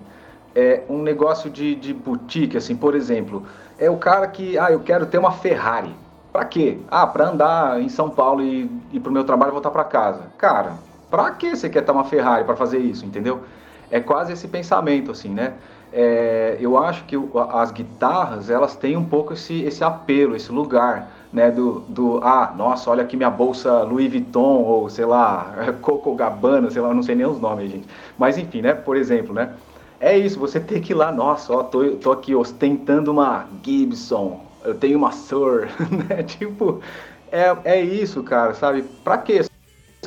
é, 0.55 0.83
um 0.89 1.01
negócio 1.01 1.49
de, 1.49 1.77
de 1.77 1.95
boutique, 1.95 2.57
assim, 2.57 2.75
por 2.75 2.97
exemplo, 2.97 3.47
é 3.79 3.89
o 3.89 3.97
cara 3.97 4.27
que, 4.27 4.59
ah, 4.59 4.71
eu 4.71 4.81
quero 4.81 5.07
ter 5.07 5.19
uma 5.19 5.31
Ferrari. 5.31 5.95
Pra 6.37 6.45
quê? 6.45 6.77
Ah, 6.91 7.07
pra 7.07 7.31
andar 7.31 7.81
em 7.81 7.89
São 7.89 8.11
Paulo 8.11 8.43
e 8.43 8.71
ir 8.93 9.01
pro 9.01 9.11
meu 9.11 9.25
trabalho 9.25 9.53
e 9.53 9.53
voltar 9.53 9.71
para 9.71 9.85
casa. 9.85 10.25
Cara, 10.37 10.75
pra 11.11 11.31
que 11.31 11.57
você 11.57 11.71
quer 11.71 11.81
ter 11.81 11.91
uma 11.91 12.05
Ferrari 12.05 12.45
para 12.45 12.55
fazer 12.55 12.77
isso, 12.77 13.07
entendeu? 13.07 13.41
É 13.91 14.01
quase 14.01 14.35
esse 14.35 14.47
pensamento, 14.47 15.11
assim, 15.11 15.31
né? 15.31 15.55
É, 15.91 16.59
eu 16.61 16.77
acho 16.77 17.05
que 17.05 17.17
as 17.55 17.71
guitarras, 17.71 18.51
elas 18.51 18.77
têm 18.77 18.99
um 18.99 19.05
pouco 19.07 19.33
esse, 19.33 19.63
esse 19.63 19.83
apelo, 19.83 20.37
esse 20.37 20.53
lugar, 20.53 21.11
né? 21.33 21.51
Do, 21.51 21.81
do, 21.89 22.21
ah, 22.23 22.53
nossa, 22.55 22.91
olha 22.91 23.03
aqui 23.03 23.17
minha 23.17 23.31
bolsa 23.31 23.83
Louis 23.85 24.11
Vuitton, 24.11 24.63
ou 24.63 24.91
sei 24.91 25.07
lá, 25.07 25.55
Coco 25.81 26.15
Gabbana, 26.15 26.71
sei 26.71 26.83
lá, 26.83 26.93
não 26.93 27.03
sei 27.03 27.15
nem 27.15 27.25
os 27.25 27.41
nomes, 27.41 27.71
gente. 27.73 27.89
Mas 28.19 28.37
enfim, 28.37 28.61
né? 28.61 28.75
Por 28.75 28.99
exemplo, 28.99 29.33
né? 29.33 29.55
É 29.99 30.19
isso, 30.19 30.39
você 30.39 30.61
tem 30.61 30.83
que 30.83 30.93
ir 30.93 30.97
lá, 30.97 31.11
nossa, 31.11 31.51
ó, 31.55 31.63
tô, 31.63 31.93
tô 31.93 32.13
aqui 32.13 32.35
ostentando 32.35 33.11
uma 33.11 33.47
Gibson, 33.63 34.46
eu 34.67 34.75
tenho 34.75 34.99
uma 34.99 35.13
Sur, 35.13 35.69
né? 36.09 36.23
Tipo, 36.23 36.81
é, 37.31 37.57
é 37.65 37.81
isso, 37.81 38.23
cara, 38.23 38.55
sabe? 38.55 38.83
Pra 39.05 39.19
que 39.19 39.39
essa 39.39 39.51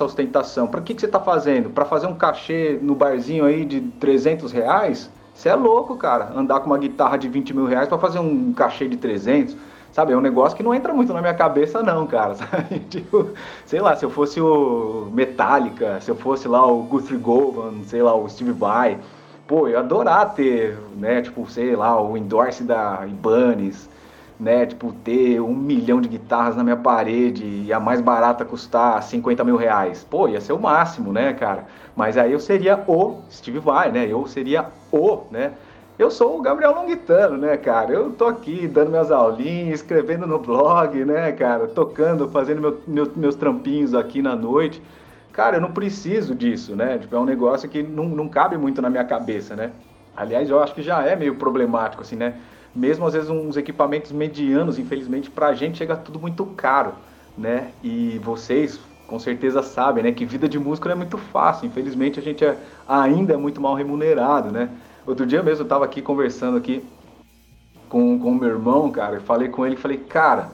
ostentação? 0.01 0.67
Pra 0.67 0.81
que, 0.81 0.93
que 0.93 1.01
você 1.01 1.07
tá 1.07 1.19
fazendo? 1.19 1.69
Pra 1.69 1.85
fazer 1.85 2.07
um 2.07 2.15
cachê 2.15 2.79
no 2.81 2.95
barzinho 2.95 3.45
aí 3.45 3.65
de 3.65 3.81
300 3.81 4.51
reais? 4.51 5.09
Você 5.33 5.49
é 5.49 5.55
louco, 5.55 5.95
cara, 5.95 6.31
andar 6.35 6.59
com 6.59 6.67
uma 6.67 6.77
guitarra 6.77 7.17
de 7.17 7.29
20 7.29 7.53
mil 7.53 7.65
reais 7.65 7.87
pra 7.87 7.97
fazer 7.97 8.19
um 8.19 8.51
cachê 8.53 8.87
de 8.87 8.97
300, 8.97 9.55
Sabe, 9.91 10.13
é 10.13 10.17
um 10.17 10.21
negócio 10.21 10.55
que 10.55 10.63
não 10.63 10.73
entra 10.73 10.93
muito 10.93 11.11
na 11.13 11.21
minha 11.21 11.33
cabeça, 11.33 11.81
não, 11.81 12.05
cara. 12.05 12.35
Sabe? 12.35 12.79
Tipo, 12.89 13.29
sei 13.65 13.79
lá, 13.79 13.95
se 13.95 14.05
eu 14.05 14.09
fosse 14.09 14.39
o 14.39 15.09
Metallica, 15.11 15.99
se 16.01 16.11
eu 16.11 16.15
fosse 16.15 16.47
lá 16.47 16.65
o 16.65 16.83
Guthrie 16.83 17.17
Govan, 17.17 17.83
sei 17.85 18.01
lá, 18.01 18.15
o 18.15 18.29
Steve 18.29 18.51
Vai, 18.51 18.99
pô, 19.47 19.67
eu 19.67 19.79
adorar 19.79 20.33
ter, 20.35 20.77
né, 20.95 21.21
tipo, 21.21 21.49
sei 21.49 21.75
lá, 21.75 21.99
o 21.99 22.15
endorse 22.15 22.63
da 22.63 23.05
Ibanez, 23.07 23.88
né, 24.39 24.65
tipo, 24.65 24.93
ter 24.93 25.41
um 25.41 25.53
milhão 25.53 25.99
de 25.99 26.07
guitarras 26.07 26.55
na 26.55 26.63
minha 26.63 26.77
parede 26.77 27.43
e 27.65 27.73
a 27.73 27.79
mais 27.79 27.99
barata 27.99 28.45
custar 28.45 29.03
50 29.03 29.43
mil 29.43 29.57
reais. 29.57 30.05
Pô, 30.09 30.27
ia 30.29 30.39
ser 30.39 30.53
o 30.53 30.59
máximo, 30.59 31.11
né, 31.11 31.33
cara? 31.33 31.65
Mas 31.95 32.17
aí 32.17 32.31
eu 32.31 32.39
seria 32.39 32.81
o 32.87 33.21
Steve 33.29 33.59
Vai, 33.59 33.91
né? 33.91 34.07
Eu 34.09 34.25
seria 34.27 34.67
o, 34.91 35.23
né? 35.29 35.51
Eu 35.97 36.09
sou 36.09 36.39
o 36.39 36.41
Gabriel 36.41 36.73
Longuitano, 36.73 37.37
né, 37.37 37.57
cara? 37.57 37.91
Eu 37.91 38.11
tô 38.11 38.25
aqui 38.25 38.65
dando 38.65 38.89
minhas 38.89 39.11
aulinhas, 39.11 39.81
escrevendo 39.81 40.25
no 40.25 40.39
blog, 40.39 41.03
né, 41.03 41.33
cara? 41.33 41.67
Tocando, 41.67 42.29
fazendo 42.29 42.61
meu, 42.61 42.81
meu, 42.87 43.11
meus 43.17 43.35
trampinhos 43.35 43.93
aqui 43.93 44.21
na 44.21 44.33
noite. 44.33 44.81
Cara, 45.33 45.57
eu 45.57 45.61
não 45.61 45.71
preciso 45.71 46.33
disso, 46.33 46.73
né? 46.73 46.97
Tipo, 46.97 47.17
é 47.17 47.19
um 47.19 47.25
negócio 47.25 47.67
que 47.67 47.83
não, 47.83 48.05
não 48.05 48.29
cabe 48.29 48.57
muito 48.57 48.81
na 48.81 48.89
minha 48.89 49.03
cabeça, 49.03 49.57
né? 49.57 49.71
Aliás, 50.15 50.49
eu 50.49 50.61
acho 50.61 50.73
que 50.73 50.81
já 50.81 51.05
é 51.05 51.17
meio 51.17 51.35
problemático, 51.35 52.01
assim, 52.01 52.15
né? 52.15 52.35
Mesmo 52.75 53.05
às 53.05 53.13
vezes 53.13 53.29
uns 53.29 53.57
equipamentos 53.57 54.11
medianos, 54.11 54.77
infelizmente, 54.77 55.29
pra 55.29 55.53
gente 55.53 55.77
chega 55.77 55.95
tudo 55.95 56.19
muito 56.19 56.45
caro, 56.45 56.93
né? 57.37 57.71
E 57.83 58.19
vocês 58.23 58.79
com 59.07 59.17
certeza 59.17 59.63
sabem, 59.63 60.03
né? 60.03 60.11
Que 60.11 60.25
vida 60.25 60.47
de 60.47 60.59
músico 60.59 60.87
não 60.87 60.93
é 60.93 60.97
muito 60.97 61.17
fácil. 61.17 61.65
Infelizmente, 61.65 62.19
a 62.19 62.23
gente 62.23 62.45
é, 62.45 62.55
ainda 62.87 63.33
é 63.33 63.37
muito 63.37 63.59
mal 63.59 63.73
remunerado, 63.73 64.51
né? 64.51 64.69
Outro 65.05 65.25
dia 65.25 65.41
mesmo 65.41 65.63
eu 65.63 65.67
tava 65.67 65.83
aqui 65.85 66.01
conversando 66.01 66.57
aqui 66.57 66.83
com 67.89 68.15
o 68.15 68.35
meu 68.35 68.49
irmão, 68.49 68.91
cara, 68.91 69.17
e 69.17 69.19
falei 69.19 69.49
com 69.49 69.65
ele, 69.65 69.75
falei, 69.75 69.97
cara, 69.97 70.49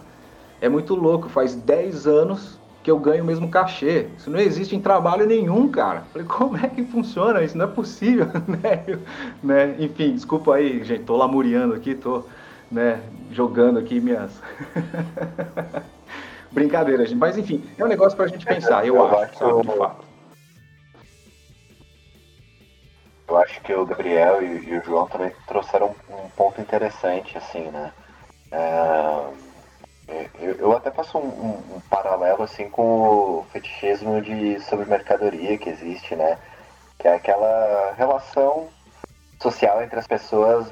é 0.62 0.70
muito 0.70 0.96
louco, 0.96 1.28
faz 1.28 1.54
10 1.54 2.08
anos 2.08 2.55
que 2.86 2.92
eu 2.92 3.00
ganho 3.00 3.24
o 3.24 3.26
mesmo 3.26 3.50
cachê. 3.50 4.10
Isso 4.16 4.30
não 4.30 4.40
existe 4.40 4.76
em 4.76 4.80
trabalho 4.80 5.26
nenhum, 5.26 5.68
cara. 5.68 6.04
Falei, 6.14 6.28
como 6.28 6.56
é 6.56 6.70
que 6.70 6.84
funciona 6.84 7.42
isso? 7.42 7.58
Não 7.58 7.66
é 7.66 7.68
possível, 7.68 8.28
né? 8.48 9.00
né? 9.42 9.76
Enfim, 9.80 10.14
desculpa 10.14 10.54
aí, 10.54 10.84
gente, 10.84 11.04
tô 11.04 11.18
lamuriando 11.18 11.74
aqui, 11.74 11.96
tô, 11.96 12.24
né, 12.72 13.02
jogando 13.32 13.80
aqui 13.80 14.00
minhas... 14.00 14.40
Brincadeira, 16.52 17.08
gente. 17.08 17.18
Mas 17.18 17.40
enfim, 17.40 17.64
é 17.76 17.84
um 17.84 17.88
negócio 17.88 18.16
pra 18.16 18.28
gente 18.28 18.46
pensar, 18.46 18.86
eu, 18.86 18.96
eu 18.98 19.18
acho, 19.18 19.36
sabe, 19.36 19.62
de 19.64 19.78
fato. 19.78 20.06
Eu 23.28 23.38
acho 23.38 23.62
que 23.62 23.74
o 23.74 23.84
Gabriel 23.84 24.44
e, 24.44 24.70
e 24.70 24.78
o 24.78 24.84
João 24.84 25.08
também 25.08 25.32
trouxeram 25.48 25.96
um 26.08 26.30
ponto 26.38 26.62
interessante, 26.62 27.36
assim, 27.36 27.64
né? 27.72 27.92
É, 28.52 29.26
eu, 30.40 30.56
eu, 30.56 30.72
até 30.78 30.92
faço 30.92 31.18
um, 31.18 31.22
um, 31.22 31.76
um, 31.76 31.80
paralelo, 31.90 32.44
assim, 32.44 32.70
com 32.70 32.82
o 33.40 33.46
fetichismo 33.52 34.22
de 34.22 34.60
sobre 34.62 34.86
mercadoria 34.86 35.58
que 35.58 35.70
existe, 35.70 36.16
né? 36.16 36.38
Que 37.00 37.08
é 37.08 37.16
aquela 37.16 37.94
relação 37.98 38.68
social 39.42 39.82
entre 39.84 40.00
as 40.00 40.08
pessoas 40.08 40.72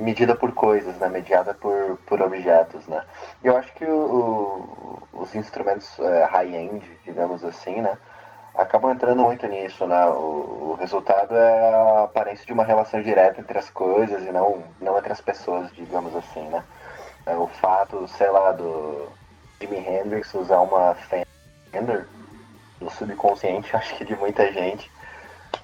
medida 0.00 0.34
por 0.34 0.52
coisas, 0.52 0.96
né? 0.96 1.08
Mediada 1.08 1.54
por, 1.54 1.98
por 2.06 2.20
objetos, 2.20 2.86
né? 2.86 3.02
Eu 3.42 3.56
acho 3.56 3.72
que 3.74 3.84
o, 3.84 5.02
o, 5.12 5.20
os 5.20 5.34
instrumentos 5.34 5.98
é, 5.98 6.24
high-end, 6.24 6.84
digamos 7.04 7.44
assim, 7.44 7.80
né? 7.80 7.96
acabam 8.54 8.92
entrando 8.92 9.22
muito 9.22 9.46
nisso, 9.46 9.86
né? 9.86 10.06
O, 10.06 10.72
o, 10.72 10.76
resultado 10.78 11.34
é 11.34 11.74
a 11.74 12.04
aparência 12.04 12.44
de 12.44 12.52
uma 12.52 12.64
relação 12.64 13.02
direta 13.02 13.40
entre 13.40 13.58
as 13.58 13.70
coisas 13.70 14.22
e 14.22 14.32
não, 14.32 14.62
não 14.80 14.98
entre 14.98 15.12
as 15.12 15.20
pessoas, 15.20 15.70
digamos 15.72 16.14
assim, 16.14 16.46
né? 16.48 16.62
É 17.26 17.36
o 17.36 17.46
fato, 17.46 18.08
sei 18.08 18.30
lá, 18.30 18.52
do 18.52 19.08
Jimi 19.60 19.78
Hendrix 19.78 20.32
usar 20.34 20.60
uma 20.60 20.94
Fender 20.94 22.06
no 22.80 22.90
subconsciente, 22.90 23.74
acho 23.76 23.94
que 23.96 24.04
de 24.04 24.16
muita 24.16 24.50
gente, 24.52 24.90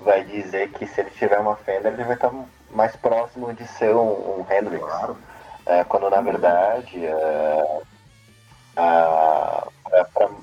vai 0.01 0.25
dizer 0.25 0.71
que 0.71 0.87
se 0.87 1.01
ele 1.01 1.11
tiver 1.11 1.39
uma 1.39 1.57
Fender, 1.57 1.93
ele 1.93 2.05
vai 2.05 2.15
estar 2.15 2.33
mais 2.71 2.95
próximo 2.97 3.53
de 3.55 3.67
ser 3.67 3.95
um, 3.95 4.41
um 4.41 4.47
Hendrix. 4.51 4.85
Claro. 4.85 5.17
É, 5.65 5.83
quando 5.83 6.09
na 6.09 6.21
verdade 6.21 7.05
é, 7.05 7.81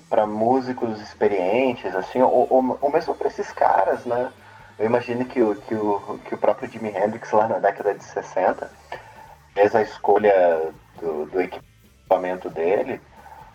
para 0.10 0.26
músicos 0.26 0.99
experientes, 1.02 1.95
assim, 1.95 2.21
ou, 2.21 2.47
ou, 2.49 2.78
ou 2.82 2.91
mesmo 2.91 3.15
para 3.15 3.28
esses 3.28 3.52
caras, 3.52 4.06
né? 4.06 4.32
Eu 4.78 4.88
imagino 4.88 5.26
que 5.26 5.41
o, 5.41 5.56
que, 5.56 5.76
o, 5.76 6.19
que 6.26 6.36
o 6.36 6.38
próprio 6.38 6.69
Jimi 6.69 6.89
Hendrix, 6.89 7.32
lá 7.32 7.47
na 7.47 7.60
década 7.60 7.93
de 7.93 8.04
60, 8.04 8.69
fez 9.54 9.76
a 9.76 9.82
escolha 9.82 10.71
do, 11.04 11.26
do 11.26 11.42
equipamento 11.42 12.50
dele, 12.50 13.02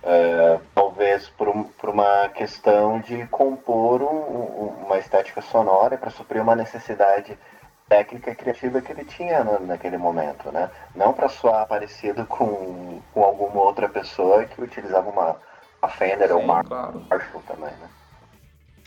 uh, 0.03 0.61
talvez 0.75 1.29
por, 1.31 1.49
um, 1.49 1.65
por 1.65 1.91
uma 1.91 2.29
questão 2.29 3.01
de 3.01 3.27
compor 3.27 4.03
um, 4.03 4.85
uma 4.85 4.99
estética 4.99 5.41
sonora 5.41 5.97
para 5.97 6.11
suprir 6.11 6.43
uma 6.43 6.55
necessidade 6.55 7.37
técnica 7.89 8.31
e 8.31 8.35
criativa 8.35 8.83
que 8.83 8.93
ele 8.93 9.05
tinha 9.05 9.43
no, 9.43 9.67
naquele 9.67 9.97
momento, 9.97 10.53
né? 10.53 10.71
Não 10.95 11.13
para 11.13 11.29
soar 11.29 11.67
parecido 11.67 12.27
com, 12.27 13.01
com 13.15 13.25
alguma 13.25 13.63
outra 13.63 13.89
pessoa 13.89 14.45
que 14.45 14.61
utilizava 14.61 15.09
uma 15.09 15.37
a 15.81 15.89
Fender 15.89 16.33
ou 16.33 16.41
uma 16.41 16.63
claro. 16.65 17.07
Marshall 17.09 17.43
também, 17.47 17.71
né? 17.71 17.89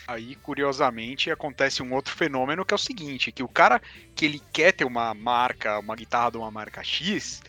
Aí, 0.08 0.36
curiosamente, 0.36 1.32
acontece 1.32 1.82
um 1.82 1.94
outro 1.94 2.14
fenômeno 2.14 2.66
que 2.66 2.74
é 2.74 2.76
o 2.76 2.78
seguinte, 2.78 3.32
que 3.32 3.44
o 3.44 3.48
cara 3.48 3.82
que 4.16 4.26
ele 4.26 4.42
quer 4.52 4.74
ter 4.74 4.84
uma 4.84 5.14
marca, 5.14 5.80
uma 5.80 5.96
guitarra 5.96 6.32
de 6.32 6.38
uma 6.38 6.52
marca 6.52 6.84
X, 6.84 7.42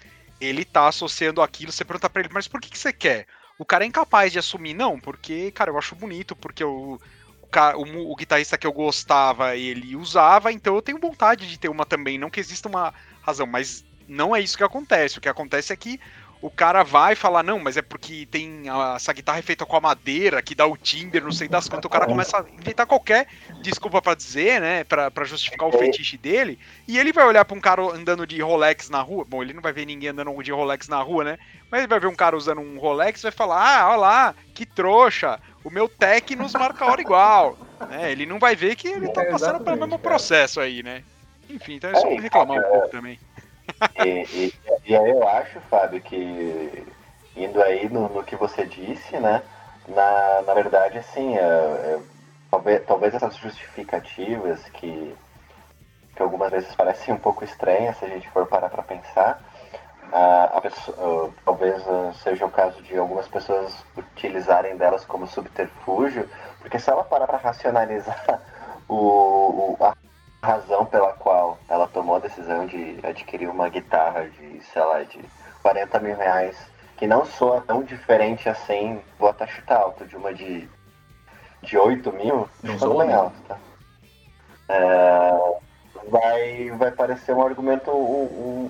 ele 0.42 0.64
tá 0.64 0.88
associando 0.88 1.40
aquilo, 1.40 1.70
você 1.70 1.84
pergunta 1.84 2.10
pra 2.10 2.20
ele, 2.20 2.30
mas 2.32 2.48
por 2.48 2.60
que, 2.60 2.68
que 2.68 2.78
você 2.78 2.92
quer? 2.92 3.26
O 3.58 3.64
cara 3.64 3.84
é 3.84 3.86
incapaz 3.86 4.32
de 4.32 4.38
assumir, 4.38 4.74
não, 4.74 4.98
porque, 4.98 5.52
cara, 5.52 5.70
eu 5.70 5.78
acho 5.78 5.94
bonito, 5.94 6.34
porque 6.34 6.64
eu, 6.64 6.98
o, 7.40 7.82
o, 7.82 8.12
o, 8.12 8.16
guitarrista 8.16 8.58
que 8.58 8.66
eu 8.66 8.72
gostava, 8.72 9.56
ele 9.56 9.94
usava, 9.94 10.50
então 10.50 10.74
eu 10.74 10.82
tenho 10.82 10.98
vontade 10.98 11.48
de 11.48 11.58
ter 11.58 11.68
uma 11.68 11.86
também. 11.86 12.18
Não 12.18 12.30
que 12.30 12.40
exista 12.40 12.68
uma 12.68 12.92
razão, 13.20 13.46
mas 13.46 13.84
não 14.08 14.34
é 14.34 14.40
isso 14.40 14.56
que 14.56 14.64
acontece. 14.64 15.18
O 15.18 15.20
que 15.20 15.28
acontece 15.28 15.72
é 15.72 15.76
que 15.76 16.00
o 16.42 16.50
cara 16.50 16.82
vai 16.82 17.14
falar, 17.14 17.44
não, 17.44 17.60
mas 17.60 17.76
é 17.76 17.82
porque 17.82 18.26
tem 18.28 18.68
a, 18.68 18.94
essa 18.96 19.12
guitarra 19.12 19.38
é 19.38 19.42
feita 19.42 19.64
com 19.64 19.76
a 19.76 19.80
madeira, 19.80 20.42
que 20.42 20.56
dá 20.56 20.66
o 20.66 20.76
timbre, 20.76 21.20
não 21.20 21.30
sei 21.30 21.46
das 21.46 21.68
quantas. 21.68 21.84
O 21.84 21.88
cara 21.88 22.04
começa 22.04 22.36
a 22.36 22.44
inventar 22.50 22.84
qualquer 22.84 23.28
desculpa 23.62 24.02
para 24.02 24.16
dizer, 24.16 24.60
né, 24.60 24.82
para 24.82 25.24
justificar 25.24 25.68
o 25.68 25.72
fetiche 25.72 26.18
dele. 26.18 26.58
E 26.88 26.98
ele 26.98 27.12
vai 27.12 27.24
olhar 27.24 27.44
pra 27.44 27.56
um 27.56 27.60
cara 27.60 27.80
andando 27.82 28.26
de 28.26 28.42
Rolex 28.42 28.90
na 28.90 29.00
rua. 29.00 29.24
Bom, 29.24 29.40
ele 29.40 29.52
não 29.52 29.62
vai 29.62 29.72
ver 29.72 29.86
ninguém 29.86 30.08
andando 30.08 30.42
de 30.42 30.50
Rolex 30.50 30.88
na 30.88 31.00
rua, 31.00 31.22
né? 31.22 31.38
Mas 31.70 31.80
ele 31.80 31.88
vai 31.88 32.00
ver 32.00 32.08
um 32.08 32.14
cara 32.14 32.36
usando 32.36 32.60
um 32.60 32.76
Rolex 32.76 33.20
e 33.20 33.22
vai 33.22 33.32
falar, 33.32 33.78
ah, 33.78 33.88
olha 33.90 33.96
lá, 33.96 34.34
que 34.52 34.66
trouxa, 34.66 35.38
o 35.62 35.70
meu 35.70 35.88
Tech 35.88 36.34
nos 36.34 36.54
marca 36.54 36.84
a 36.84 36.90
hora 36.90 37.00
igual. 37.00 37.56
Né? 37.88 38.10
Ele 38.10 38.26
não 38.26 38.40
vai 38.40 38.56
ver 38.56 38.74
que 38.74 38.88
ele 38.88 39.08
tá 39.12 39.24
passando 39.26 39.62
pelo 39.62 39.76
mesmo 39.76 39.98
processo 39.98 40.60
aí, 40.60 40.82
né? 40.82 41.04
Enfim, 41.48 41.74
então 41.74 41.90
é 41.90 41.94
só 41.94 42.08
reclamar 42.08 42.58
um 42.58 42.62
pouco 42.62 42.88
também. 42.88 43.18
E, 44.04 44.08
e, 44.08 44.54
e, 44.86 44.96
aí 44.96 45.10
eu 45.10 45.26
acho, 45.28 45.60
Fábio, 45.62 46.00
que 46.00 46.86
indo 47.36 47.62
aí 47.62 47.88
no, 47.88 48.08
no 48.08 48.24
que 48.24 48.36
você 48.36 48.66
disse, 48.66 49.16
né? 49.18 49.42
Na, 49.88 50.42
na 50.42 50.54
verdade, 50.54 50.98
assim, 50.98 51.36
é, 51.36 51.40
é, 51.40 52.00
talvez, 52.50 52.84
talvez 52.86 53.14
essas 53.14 53.36
justificativas 53.36 54.62
que, 54.70 55.16
que 56.14 56.22
algumas 56.22 56.50
vezes 56.50 56.74
parecem 56.74 57.14
um 57.14 57.18
pouco 57.18 57.44
estranhas 57.44 57.96
se 57.96 58.04
a 58.04 58.08
gente 58.08 58.28
for 58.30 58.46
parar 58.46 58.68
para 58.68 58.82
pensar, 58.82 59.42
a, 60.12 60.44
a 60.58 60.60
pessoa, 60.60 61.32
talvez 61.44 61.82
seja 62.22 62.44
o 62.44 62.50
caso 62.50 62.82
de 62.82 62.96
algumas 62.96 63.26
pessoas 63.28 63.84
utilizarem 63.96 64.76
delas 64.76 65.04
como 65.04 65.26
subterfúgio, 65.26 66.28
porque 66.60 66.78
se 66.78 66.90
ela 66.90 67.02
parar 67.02 67.26
para 67.26 67.38
racionalizar 67.38 68.42
o, 68.86 68.94
o, 68.94 69.76
a 69.80 69.94
razão 70.42 70.84
pela 70.84 71.12
qual 71.12 71.56
ela 71.68 71.86
tomou 71.86 72.16
a 72.16 72.18
decisão 72.18 72.66
de 72.66 72.98
adquirir 73.02 73.48
uma 73.48 73.68
guitarra 73.68 74.28
de, 74.28 74.60
sei 74.64 74.82
lá, 74.82 75.02
de 75.04 75.20
40 75.62 76.00
mil 76.00 76.16
reais, 76.16 76.56
que 76.96 77.06
não 77.06 77.24
soa 77.24 77.60
tão 77.60 77.82
diferente 77.84 78.48
assim, 78.48 79.00
vou 79.18 79.28
até 79.28 79.46
chutar 79.46 79.80
alto, 79.80 80.04
de 80.04 80.16
uma 80.16 80.34
de, 80.34 80.68
de 81.62 81.78
8 81.78 82.12
mil, 82.12 82.48
não 82.62 82.78
sou 82.78 82.98
bem 82.98 83.12
alto, 83.12 83.36
tá? 83.46 83.56
É, 84.68 85.60
vai, 86.08 86.70
vai 86.70 86.90
parecer 86.90 87.34
um 87.34 87.44
argumento 87.44 87.90
um, 87.92 88.64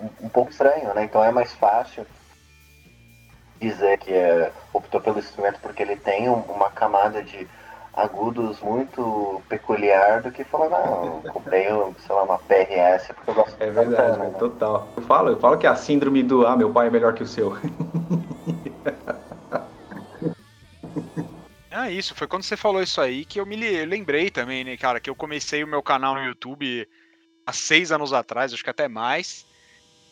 um, 0.00 0.06
um, 0.22 0.28
pouco 0.28 0.50
estranho, 0.50 0.92
né? 0.92 1.04
Então 1.04 1.24
é 1.24 1.30
mais 1.30 1.52
fácil 1.54 2.06
dizer 3.58 3.98
que 3.98 4.12
é, 4.12 4.52
optou 4.72 5.00
pelo 5.00 5.18
instrumento 5.18 5.60
porque 5.60 5.82
ele 5.82 5.96
tem 5.96 6.28
uma 6.28 6.70
camada 6.70 7.22
de 7.22 7.48
agudos 7.98 8.60
muito 8.60 9.42
peculiar 9.48 10.22
do 10.22 10.30
que 10.30 10.44
falar, 10.44 10.70
não, 10.70 11.22
eu 11.24 11.32
comprei, 11.32 11.64
sei 11.64 12.14
lá, 12.14 12.22
uma 12.22 12.38
PRS 12.38 13.12
porque 13.12 13.30
eu 13.30 13.34
gosto 13.34 13.56
É 13.58 13.70
verdade, 13.70 14.18
né? 14.18 14.30
total. 14.38 14.88
Eu 14.96 15.02
falo, 15.02 15.30
eu 15.30 15.40
falo 15.40 15.58
que 15.58 15.66
é 15.66 15.70
a 15.70 15.74
síndrome 15.74 16.22
do 16.22 16.46
ah, 16.46 16.56
meu 16.56 16.72
pai 16.72 16.86
é 16.86 16.90
melhor 16.90 17.12
que 17.12 17.22
o 17.22 17.26
seu. 17.26 17.52
Ah, 21.70 21.90
isso, 21.90 22.14
foi 22.14 22.26
quando 22.26 22.42
você 22.42 22.56
falou 22.56 22.82
isso 22.82 23.00
aí 23.00 23.24
que 23.24 23.38
eu 23.38 23.46
me 23.46 23.54
lembrei 23.84 24.30
também, 24.30 24.64
né, 24.64 24.76
cara, 24.76 24.98
que 24.98 25.08
eu 25.08 25.14
comecei 25.14 25.62
o 25.62 25.68
meu 25.68 25.82
canal 25.82 26.14
no 26.14 26.24
YouTube 26.24 26.88
há 27.46 27.52
seis 27.52 27.92
anos 27.92 28.12
atrás, 28.12 28.52
acho 28.52 28.64
que 28.64 28.70
até 28.70 28.88
mais. 28.88 29.46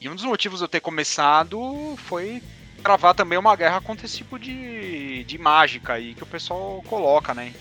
E 0.01 0.09
um 0.09 0.14
dos 0.14 0.24
motivos 0.24 0.61
de 0.61 0.64
eu 0.64 0.68
ter 0.68 0.80
começado 0.80 1.59
foi 1.97 2.41
travar 2.82 3.14
também 3.14 3.37
uma 3.39 3.57
guerra 3.57 3.80
contra 3.80 4.07
esse 4.07 4.18
tipo 4.18 4.39
de, 4.39 5.24
de 5.24 5.39
mágica 5.39 5.95
aí 5.95 6.14
que 6.14 6.22
o 6.22 6.26
pessoal 6.26 6.82
coloca, 6.87 7.34
né? 7.34 7.53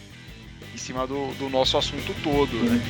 Em 0.76 0.78
cima 0.78 1.08
do, 1.08 1.34
do 1.36 1.50
nosso 1.50 1.78
assunto 1.78 2.14
todo, 2.22 2.54
né? 2.54 2.82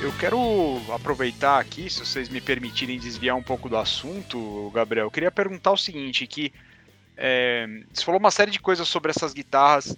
Eu 0.00 0.12
quero 0.18 0.82
aproveitar 0.92 1.60
aqui, 1.60 1.88
se 1.88 2.04
vocês 2.04 2.28
me 2.28 2.40
permitirem 2.40 2.98
desviar 2.98 3.36
um 3.36 3.42
pouco 3.44 3.68
do 3.68 3.76
assunto, 3.76 4.72
Gabriel. 4.74 5.06
Eu 5.06 5.10
queria 5.10 5.30
perguntar 5.30 5.70
o 5.70 5.76
seguinte, 5.76 6.26
que 6.26 6.52
é, 7.20 7.66
você 7.92 8.02
falou 8.02 8.18
uma 8.18 8.30
série 8.30 8.50
de 8.50 8.58
coisas 8.58 8.88
sobre 8.88 9.10
essas 9.10 9.34
guitarras, 9.34 9.94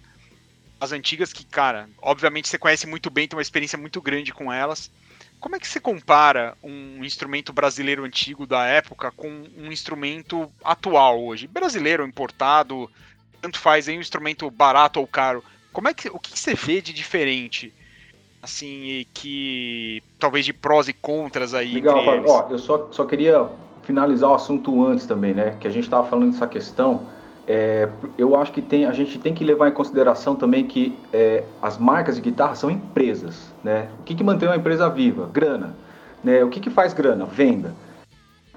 as 0.81 0.91
antigas, 0.91 1.33
que, 1.33 1.45
cara, 1.47 1.89
obviamente 2.01 2.49
você 2.49 2.59
conhece 2.59 2.87
muito 2.89 3.09
bem, 3.09 3.29
tem 3.29 3.37
uma 3.37 3.43
experiência 3.43 3.79
muito 3.79 4.03
grande 4.03 4.35
com 4.35 4.53
elas. 4.53 4.91
Como 5.39 5.55
é 5.55 5.61
que 5.61 5.69
você 5.69 5.79
compara 5.79 6.57
um 6.63 7.05
instrumento 7.05 7.53
brasileiro 7.53 8.05
antigo 8.05 8.47
da 8.47 8.67
época 8.67 9.13
com 9.13 9.29
um 9.57 9.71
instrumento 9.71 10.51
atual 10.65 11.23
hoje? 11.25 11.47
Brasileiro, 11.47 12.05
importado, 12.05 12.91
tanto 13.41 13.59
faz 13.59 13.89
aí 13.89 13.97
um 13.97 14.01
instrumento 14.01 14.51
barato 14.51 14.99
ou 14.99 15.07
caro. 15.07 15.45
Como 15.73 15.89
é 15.89 15.95
que, 15.95 16.09
o 16.09 16.19
que 16.19 16.37
você 16.37 16.55
vê 16.55 16.81
de 16.81 16.93
diferente? 16.93 17.73
assim, 18.43 19.07
que 19.15 20.03
talvez 20.19 20.45
de 20.45 20.53
prós 20.53 20.89
e 20.89 20.93
contras 20.93 21.55
aí. 21.55 21.75
Legal. 21.75 22.03
Ó, 22.27 22.49
eu 22.51 22.59
só, 22.59 22.89
só 22.91 23.05
queria 23.05 23.49
finalizar 23.83 24.31
o 24.31 24.35
assunto 24.35 24.85
antes 24.85 25.07
também, 25.07 25.35
né? 25.35 25.57
Que 25.61 25.67
a 25.69 25.71
gente 25.71 25.85
estava 25.85 26.07
falando 26.07 26.33
dessa 26.33 26.47
questão. 26.47 27.03
É, 27.47 27.89
eu 28.17 28.37
acho 28.37 28.53
que 28.53 28.63
tem, 28.63 28.87
a 28.87 28.93
gente 28.93 29.19
tem 29.19 29.35
que 29.35 29.45
levar 29.45 29.69
em 29.69 29.73
consideração 29.73 30.37
também 30.37 30.65
que 30.65 30.97
é, 31.13 31.45
as 31.61 31.77
marcas 31.77 32.17
de 32.17 32.23
guitarra 32.23 32.55
são 32.55 32.71
empresas, 32.71 33.53
né? 33.63 33.89
O 34.01 34.03
que, 34.05 34.15
que 34.15 34.23
mantém 34.23 34.49
uma 34.49 34.57
empresa 34.57 34.89
viva? 34.89 35.29
Grana. 35.33 35.75
Né? 36.23 36.43
O 36.45 36.49
que, 36.49 36.61
que 36.61 36.71
faz 36.71 36.93
grana? 36.93 37.25
Venda. 37.25 37.75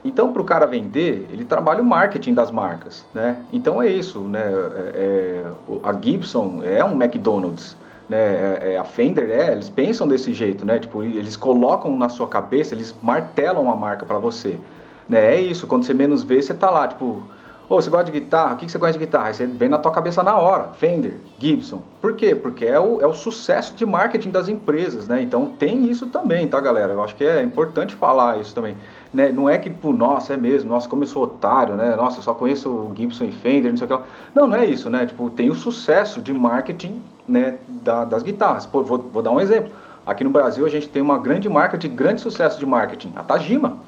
Então, 0.03 0.31
para 0.31 0.41
o 0.41 0.45
cara 0.45 0.67
vender, 0.67 1.27
ele 1.31 1.43
trabalha 1.43 1.81
o 1.81 1.85
marketing 1.85 2.35
das 2.35 2.51
marcas, 2.51 3.03
né? 3.11 3.37
Então 3.51 3.81
é 3.81 3.89
isso, 3.89 4.19
né? 4.19 4.43
É, 4.43 4.91
é 4.93 5.45
a 5.81 5.91
Gibson 5.99 6.61
é 6.63 6.85
um 6.85 7.01
McDonald's, 7.01 7.75
né, 8.07 8.17
é, 8.17 8.73
é, 8.73 8.77
a 8.77 8.83
Fender 8.83 9.29
é, 9.31 9.51
eles 9.51 9.67
pensam 9.67 10.07
desse 10.07 10.31
jeito, 10.31 10.63
né? 10.63 10.77
Tipo, 10.77 11.03
eles 11.03 11.35
colocam 11.35 11.97
na 11.97 12.07
sua 12.07 12.27
cabeça, 12.27 12.75
eles 12.75 12.93
martelam 13.01 13.69
a 13.71 13.75
marca 13.75 14.05
para 14.05 14.19
você. 14.19 14.59
Né? 15.07 15.35
É 15.35 15.41
isso, 15.41 15.67
quando 15.67 15.83
você 15.83 15.93
menos 15.93 16.23
vê, 16.23 16.41
você 16.41 16.53
tá 16.53 16.69
lá, 16.69 16.87
tipo, 16.87 17.05
ô, 17.05 17.23
oh, 17.69 17.81
você 17.81 17.89
gosta 17.89 18.05
de 18.05 18.19
guitarra? 18.19 18.53
O 18.53 18.57
que, 18.57 18.69
você 18.69 18.77
gosta 18.77 18.93
de 18.93 19.05
guitarra? 19.05 19.27
Aí 19.27 19.33
você 19.33 19.45
vem 19.45 19.69
na 19.69 19.77
tua 19.77 19.91
cabeça 19.91 20.23
na 20.23 20.37
hora, 20.37 20.69
Fender, 20.73 21.17
Gibson. 21.39 21.81
Por 22.01 22.15
quê? 22.15 22.35
Porque 22.35 22.65
é 22.65 22.79
o, 22.79 23.01
é 23.01 23.07
o 23.07 23.13
sucesso 23.13 23.75
de 23.75 23.85
marketing 23.85 24.31
das 24.31 24.47
empresas, 24.47 25.07
né? 25.07 25.21
Então 25.21 25.47
tem 25.57 25.89
isso 25.89 26.07
também, 26.07 26.47
tá, 26.47 26.59
galera? 26.59 26.93
Eu 26.93 27.03
acho 27.03 27.15
que 27.15 27.23
é 27.23 27.41
importante 27.41 27.95
falar 27.95 28.39
isso 28.39 28.53
também. 28.53 28.75
Né? 29.13 29.31
Não 29.31 29.49
é 29.49 29.57
que, 29.57 29.69
tipo, 29.69 29.93
nossa, 29.93 30.33
é 30.33 30.37
mesmo, 30.37 30.69
nossa, 30.69 30.89
como 30.89 31.03
eu 31.03 31.07
sou 31.07 31.23
otário, 31.23 31.75
né? 31.75 31.95
Nossa, 31.95 32.19
eu 32.19 32.23
só 32.23 32.33
conheço 32.33 32.69
o 32.69 32.93
Gibson 32.95 33.25
e 33.25 33.31
Fender, 33.31 33.71
não 33.71 33.77
sei 33.77 33.85
o 33.85 33.87
que 33.87 33.93
lá. 33.93 34.03
Não, 34.33 34.47
não 34.47 34.57
é 34.57 34.65
isso, 34.65 34.89
né? 34.89 35.05
Tipo, 35.05 35.29
tem 35.29 35.49
o 35.49 35.55
sucesso 35.55 36.21
de 36.21 36.33
marketing 36.33 37.01
né, 37.27 37.57
da, 37.67 38.05
das 38.05 38.23
guitarras. 38.23 38.65
Pô, 38.65 38.83
vou, 38.83 38.97
vou 38.97 39.21
dar 39.21 39.31
um 39.31 39.39
exemplo. 39.39 39.71
Aqui 40.05 40.23
no 40.23 40.29
Brasil 40.29 40.65
a 40.65 40.69
gente 40.69 40.87
tem 40.87 41.01
uma 41.01 41.17
grande 41.17 41.49
marca 41.49 41.77
de 41.77 41.87
grande 41.87 42.21
sucesso 42.21 42.59
de 42.59 42.65
marketing, 42.65 43.11
a 43.15 43.23
Tajima. 43.23 43.79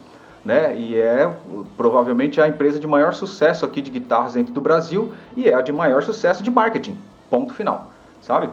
Né? 0.48 0.78
E 0.78 0.96
é 0.96 1.30
provavelmente 1.76 2.40
a 2.40 2.48
empresa 2.48 2.80
de 2.80 2.88
maior 2.88 3.14
sucesso 3.14 3.66
aqui 3.66 3.82
de 3.82 3.92
guitarras 3.92 4.36
dentro 4.36 4.54
do 4.54 4.62
Brasil 4.62 5.12
e 5.36 5.50
é 5.50 5.54
a 5.54 5.62
de 5.62 5.74
maior 5.74 6.02
sucesso 6.02 6.42
de 6.42 6.50
marketing. 6.50 6.98
Ponto 7.30 7.54
final, 7.54 7.92
sabe? 8.22 8.50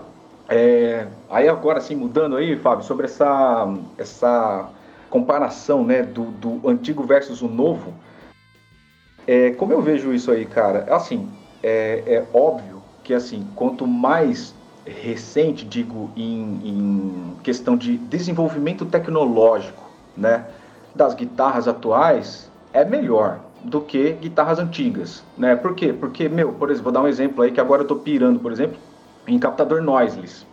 É, 0.49 1.07
aí 1.31 1.49
agora 1.49 1.81
sim, 1.81 1.95
mudando 1.95 2.35
aí, 2.35 2.57
Fábio, 2.57 2.85
sobre 2.85 3.07
essa, 3.07 3.73
essa 3.97 4.69
comparação 5.09 5.85
né, 5.85 6.03
do, 6.03 6.25
do 6.33 6.69
antigo 6.69 7.05
versus 7.05 7.41
o 7.43 7.47
novo, 7.47 7.95
é, 9.25 9.53
como 9.53 9.73
eu 9.73 9.81
vejo 9.81 10.13
isso 10.13 10.33
aí, 10.33 10.45
cara, 10.45 10.93
assim, 10.93 11.31
é, 11.63 12.03
é 12.07 12.25
óbvio 12.37 12.83
que 13.05 13.15
assim, 13.15 13.47
quanto 13.55 13.87
mais 13.87 14.53
recente, 14.85 15.65
digo, 15.65 16.11
em, 16.17 16.61
em 16.65 17.37
questão 17.45 17.77
de 17.77 17.97
desenvolvimento 17.99 18.85
tecnológico, 18.85 19.89
né, 20.17 20.45
das 20.95 21.15
guitarras 21.15 21.67
atuais, 21.67 22.51
é 22.73 22.85
melhor 22.85 23.41
do 23.65 23.81
que 23.81 24.13
guitarras 24.13 24.59
antigas, 24.59 25.25
né? 25.37 25.57
Por 25.57 25.75
quê? 25.75 25.93
Porque, 25.93 26.29
meu, 26.29 26.53
por 26.53 26.71
exemplo, 26.71 26.85
vou 26.85 26.93
dar 26.93 27.03
um 27.03 27.09
exemplo 27.09 27.43
aí 27.43 27.51
que 27.51 27.61
agora 27.61 27.83
eu 27.83 27.87
tô 27.87 27.97
pirando, 27.97 28.39
por 28.39 28.53
exemplo, 28.53 28.79
em 29.27 29.39
captador 29.39 29.83
noiseless, 29.83 30.47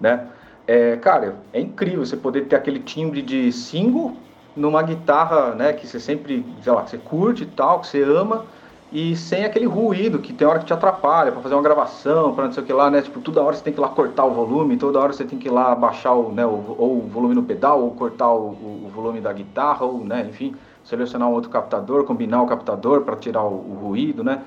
né? 0.00 0.28
É, 0.66 0.96
cara, 0.96 1.36
é 1.52 1.60
incrível 1.60 2.04
você 2.04 2.16
poder 2.16 2.42
ter 2.42 2.54
aquele 2.54 2.78
timbre 2.78 3.20
de 3.20 3.50
single 3.50 4.16
numa 4.54 4.82
guitarra, 4.82 5.54
né, 5.54 5.72
que 5.72 5.86
você 5.86 5.98
sempre, 5.98 6.44
sei 6.62 6.72
lá, 6.72 6.82
que 6.82 6.90
você 6.90 6.98
curte 6.98 7.42
e 7.42 7.46
tal, 7.46 7.80
que 7.80 7.86
você 7.88 8.02
ama, 8.02 8.46
e 8.92 9.16
sem 9.16 9.44
aquele 9.46 9.64
ruído 9.64 10.18
que 10.18 10.34
tem 10.34 10.46
hora 10.46 10.58
que 10.58 10.66
te 10.66 10.72
atrapalha 10.72 11.32
para 11.32 11.40
fazer 11.40 11.54
uma 11.54 11.62
gravação, 11.62 12.34
para 12.34 12.44
não 12.44 12.52
sei 12.52 12.62
o 12.62 12.66
que 12.66 12.72
lá, 12.74 12.90
né? 12.90 13.00
Tipo, 13.00 13.20
toda 13.20 13.42
hora 13.42 13.56
você 13.56 13.64
tem 13.64 13.72
que 13.72 13.80
ir 13.80 13.82
lá 13.82 13.88
cortar 13.88 14.26
o 14.26 14.32
volume, 14.32 14.76
toda 14.76 15.00
hora 15.00 15.14
você 15.14 15.24
tem 15.24 15.38
que 15.38 15.48
ir 15.48 15.50
lá 15.50 15.74
baixar 15.74 16.12
o, 16.12 16.30
né, 16.30 16.44
o, 16.44 16.76
ou 16.78 16.98
o 16.98 17.08
volume 17.08 17.34
no 17.34 17.42
pedal, 17.42 17.80
ou 17.80 17.92
cortar 17.92 18.30
o, 18.30 18.50
o, 18.50 18.90
volume 18.94 19.18
da 19.18 19.32
guitarra, 19.32 19.86
ou, 19.86 20.04
né, 20.04 20.26
enfim, 20.28 20.54
selecionar 20.84 21.26
um 21.26 21.32
outro 21.32 21.48
captador, 21.48 22.04
combinar 22.04 22.42
o 22.42 22.46
captador 22.46 23.00
para 23.00 23.16
tirar 23.16 23.42
o, 23.44 23.54
o, 23.54 23.78
ruído, 23.82 24.22
né? 24.22 24.42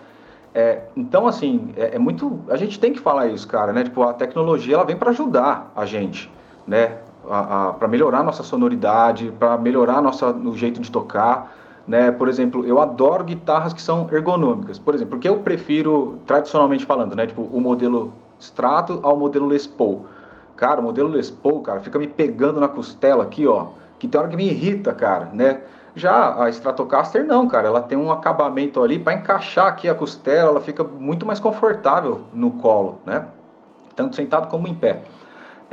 É, 0.54 0.84
então, 0.96 1.26
assim, 1.26 1.74
é, 1.76 1.96
é, 1.96 2.00
muito. 2.00 2.40
A 2.48 2.56
gente 2.56 2.80
tem 2.80 2.94
que 2.94 3.00
falar 3.00 3.26
isso, 3.28 3.48
cara, 3.48 3.74
né? 3.74 3.84
Tipo, 3.84 4.04
a 4.04 4.14
tecnologia 4.14 4.76
ela 4.76 4.86
vem 4.86 4.96
para 4.96 5.10
ajudar 5.10 5.72
a 5.76 5.86
gente, 5.86 6.32
né? 6.68 7.00
para 7.80 7.88
melhorar 7.88 8.20
a 8.20 8.24
nossa 8.24 8.44
sonoridade, 8.44 9.34
para 9.40 9.58
melhorar 9.58 10.00
nossa, 10.00 10.32
o 10.32 10.56
jeito 10.56 10.80
de 10.80 10.92
tocar. 10.92 11.52
Né? 11.88 12.12
Por 12.12 12.28
exemplo, 12.28 12.66
eu 12.66 12.80
adoro 12.80 13.24
guitarras 13.24 13.74
que 13.74 13.82
são 13.82 14.08
ergonômicas. 14.12 14.80
Por 14.80 14.96
exemplo, 14.96 15.12
porque 15.12 15.30
eu 15.30 15.38
prefiro, 15.38 16.20
tradicionalmente 16.26 16.86
falando, 16.86 17.16
né? 17.16 17.28
Tipo, 17.28 17.44
o 17.44 17.62
modelo 17.62 18.12
Strato 18.40 19.00
ao 19.04 19.16
modelo 19.16 19.48
Les 19.48 19.68
Paul. 19.68 20.06
Cara, 20.56 20.80
o 20.80 20.84
modelo 20.84 21.10
Les 21.10 21.30
Paul, 21.30 21.62
cara, 21.62 21.80
fica 21.80 22.00
me 22.00 22.08
pegando 22.08 22.60
na 22.60 22.68
costela 22.68 23.24
aqui, 23.24 23.46
ó. 23.48 23.68
Que 24.00 24.08
tem 24.08 24.20
hora 24.20 24.30
que 24.30 24.36
me 24.36 24.48
irrita, 24.48 24.94
cara, 24.94 25.30
né? 25.32 25.62
Já 25.96 26.44
a 26.44 26.50
Stratocaster 26.50 27.26
não, 27.26 27.48
cara, 27.48 27.68
ela 27.68 27.82
tem 27.82 27.98
um 27.98 28.12
acabamento 28.12 28.84
ali 28.84 29.00
para 29.00 29.14
encaixar 29.14 29.68
aqui 29.68 29.88
a 29.88 29.96
costela, 29.96 30.50
ela 30.50 30.60
fica 30.60 30.84
muito 30.84 31.26
mais 31.26 31.40
confortável 31.40 32.24
no 32.34 32.52
colo, 32.52 33.00
né? 33.06 33.26
Tanto 33.96 34.16
sentado 34.16 34.50
como 34.50 34.68
em 34.68 34.76
pé. 34.76 35.04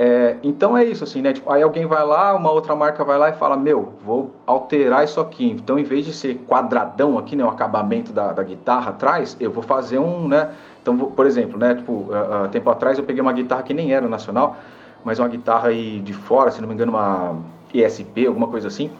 É, 0.04 0.36
então 0.42 0.76
é 0.76 0.84
isso, 0.84 1.04
assim, 1.04 1.22
né? 1.22 1.32
Tipo, 1.32 1.52
aí 1.52 1.62
alguém 1.62 1.86
vai 1.86 2.04
lá, 2.04 2.34
uma 2.34 2.50
outra 2.50 2.74
marca 2.74 3.04
vai 3.04 3.16
lá 3.16 3.28
e 3.28 3.34
fala, 3.34 3.56
meu, 3.56 3.92
vou 4.04 4.34
alterar 4.44 5.04
isso 5.04 5.20
aqui. 5.20 5.48
Então, 5.48 5.78
em 5.78 5.84
vez 5.84 6.04
de 6.04 6.12
ser 6.12 6.38
quadradão 6.44 7.16
aqui, 7.16 7.36
né, 7.36 7.44
o 7.44 7.48
acabamento 7.48 8.12
da, 8.12 8.32
da 8.32 8.42
guitarra 8.42 8.90
atrás, 8.90 9.36
eu 9.38 9.52
vou 9.52 9.62
fazer 9.62 10.00
um, 10.00 10.26
né? 10.26 10.50
Então, 10.82 10.96
vou, 10.96 11.12
por 11.12 11.24
exemplo, 11.24 11.56
né? 11.56 11.76
Tipo, 11.76 11.92
uh, 11.92 12.46
uh, 12.46 12.48
tempo 12.48 12.68
atrás 12.68 12.98
eu 12.98 13.04
peguei 13.04 13.22
uma 13.22 13.32
guitarra 13.32 13.62
que 13.62 13.72
nem 13.72 13.94
era 13.94 14.08
nacional, 14.08 14.56
mas 15.04 15.20
uma 15.20 15.28
guitarra 15.28 15.68
aí 15.68 16.00
de 16.00 16.12
fora, 16.12 16.50
se 16.50 16.60
não 16.60 16.66
me 16.66 16.74
engano, 16.74 16.90
uma 16.90 17.36
ESP, 17.72 18.26
alguma 18.26 18.48
coisa 18.48 18.66
assim, 18.66 18.90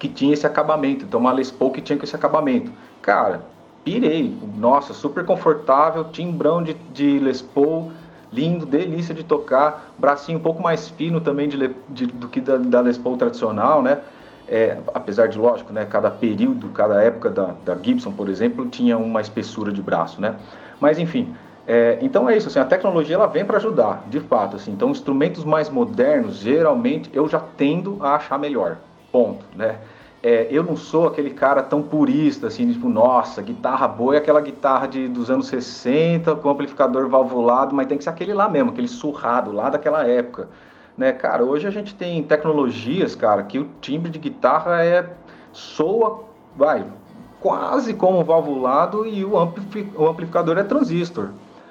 que 0.00 0.08
tinha 0.08 0.34
esse 0.34 0.48
acabamento. 0.48 1.04
Então, 1.04 1.20
uma 1.20 1.30
Les 1.30 1.52
Paul 1.52 1.70
que 1.70 1.80
tinha 1.80 1.96
esse 2.02 2.16
acabamento. 2.16 2.72
Cara, 3.00 3.42
pirei. 3.84 4.36
Nossa, 4.56 4.92
super 4.92 5.24
confortável, 5.24 6.02
timbrão 6.10 6.60
de, 6.60 6.74
de 6.92 7.20
Les 7.20 7.40
Paul 7.40 7.92
lindo, 8.32 8.66
delícia 8.66 9.14
de 9.14 9.24
tocar, 9.24 9.92
bracinho 9.98 10.38
um 10.38 10.42
pouco 10.42 10.62
mais 10.62 10.88
fino 10.88 11.20
também 11.20 11.48
de, 11.48 11.74
de, 11.88 12.06
do 12.06 12.28
que 12.28 12.40
da, 12.40 12.56
da 12.56 12.80
Les 12.80 12.98
Paul 12.98 13.16
tradicional, 13.16 13.82
né? 13.82 14.00
É, 14.48 14.78
apesar 14.94 15.26
de, 15.26 15.36
lógico, 15.36 15.72
né, 15.72 15.84
cada 15.84 16.08
período, 16.08 16.68
cada 16.68 17.02
época 17.02 17.30
da, 17.30 17.54
da 17.64 17.74
Gibson, 17.74 18.12
por 18.12 18.28
exemplo, 18.28 18.66
tinha 18.66 18.96
uma 18.96 19.20
espessura 19.20 19.72
de 19.72 19.82
braço, 19.82 20.20
né? 20.20 20.36
Mas, 20.80 21.00
enfim, 21.00 21.34
é, 21.66 21.98
então 22.00 22.30
é 22.30 22.36
isso, 22.36 22.46
assim, 22.46 22.60
a 22.60 22.64
tecnologia 22.64 23.16
ela 23.16 23.26
vem 23.26 23.44
para 23.44 23.56
ajudar, 23.56 24.04
de 24.08 24.20
fato, 24.20 24.54
assim, 24.54 24.70
então 24.70 24.90
instrumentos 24.90 25.44
mais 25.44 25.68
modernos, 25.68 26.36
geralmente, 26.36 27.10
eu 27.12 27.28
já 27.28 27.40
tendo 27.56 27.98
a 28.00 28.14
achar 28.14 28.38
melhor, 28.38 28.76
ponto, 29.10 29.44
né? 29.56 29.78
É, 30.26 30.48
eu 30.50 30.64
não 30.64 30.76
sou 30.76 31.06
aquele 31.06 31.30
cara 31.30 31.62
tão 31.62 31.80
purista, 31.80 32.48
assim, 32.48 32.72
tipo, 32.72 32.88
nossa, 32.88 33.40
guitarra 33.40 33.86
boa 33.86 34.16
é 34.16 34.18
aquela 34.18 34.40
guitarra 34.40 34.88
de, 34.88 35.06
dos 35.06 35.30
anos 35.30 35.46
60, 35.46 36.34
com 36.34 36.50
amplificador 36.50 37.08
valvulado, 37.08 37.72
mas 37.72 37.86
tem 37.86 37.96
que 37.96 38.02
ser 38.02 38.10
aquele 38.10 38.34
lá 38.34 38.48
mesmo, 38.48 38.70
aquele 38.70 38.88
surrado 38.88 39.52
lá 39.52 39.70
daquela 39.70 40.04
época. 40.04 40.48
Né, 40.98 41.12
cara, 41.12 41.44
hoje 41.44 41.68
a 41.68 41.70
gente 41.70 41.94
tem 41.94 42.24
tecnologias, 42.24 43.14
cara, 43.14 43.44
que 43.44 43.60
o 43.60 43.68
timbre 43.80 44.10
de 44.10 44.18
guitarra 44.18 44.84
é 44.84 45.08
soa, 45.52 46.24
vai, 46.56 46.84
quase 47.38 47.94
como 47.94 48.24
valvulado 48.24 49.06
e 49.06 49.24
o, 49.24 49.38
ampli, 49.38 49.88
o 49.94 50.08
amplificador 50.08 50.58
é 50.58 50.64
transistor, 50.64 51.28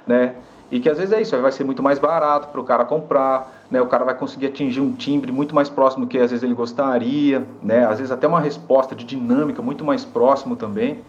né? 0.07 0.33
E 0.71 0.79
que 0.79 0.89
às 0.89 0.97
vezes 0.97 1.11
é 1.11 1.21
isso, 1.21 1.37
vai 1.41 1.51
ser 1.51 1.65
muito 1.65 1.83
mais 1.83 1.99
barato 1.99 2.47
para 2.47 2.61
o 2.61 2.63
cara 2.63 2.85
comprar, 2.85 3.54
né? 3.69 3.81
O 3.81 3.87
cara 3.87 4.03
vai 4.05 4.15
conseguir 4.15 4.47
atingir 4.47 4.81
um 4.81 4.93
timbre 4.93 5.31
muito 5.31 5.53
mais 5.53 5.69
próximo 5.69 6.05
do 6.05 6.09
que 6.09 6.17
às 6.17 6.31
vezes 6.31 6.43
ele 6.43 6.53
gostaria, 6.53 7.45
né? 7.61 7.85
Às 7.85 7.97
vezes 7.97 8.11
até 8.11 8.27
uma 8.27 8.39
resposta 8.39 8.95
de 8.95 9.03
dinâmica 9.03 9.61
muito 9.61 9.83
mais 9.83 10.05
próximo 10.05 10.55
também. 10.55 11.01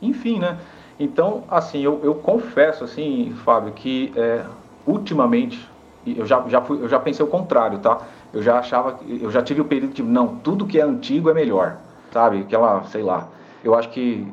Enfim, 0.00 0.38
né? 0.38 0.58
Então, 0.98 1.44
assim, 1.48 1.80
eu, 1.80 2.00
eu 2.02 2.14
confesso, 2.14 2.84
assim, 2.84 3.34
Fábio, 3.44 3.72
que 3.72 4.12
é, 4.16 4.44
ultimamente 4.86 5.68
eu 6.06 6.24
já, 6.24 6.42
já, 6.48 6.60
fui, 6.60 6.82
eu 6.82 6.88
já 6.88 6.98
pensei 6.98 7.24
o 7.24 7.28
contrário, 7.28 7.78
tá? 7.78 7.98
Eu 8.32 8.42
já 8.42 8.58
achava, 8.58 8.98
eu 9.06 9.30
já 9.30 9.42
tive 9.42 9.60
o 9.60 9.64
período 9.64 9.94
de, 9.94 10.02
não, 10.02 10.36
tudo 10.36 10.66
que 10.66 10.78
é 10.78 10.82
antigo 10.82 11.30
é 11.30 11.34
melhor, 11.34 11.76
sabe? 12.12 12.40
Aquela, 12.40 12.84
sei 12.84 13.02
lá, 13.02 13.28
eu 13.62 13.74
acho 13.74 13.90
que 13.90 14.26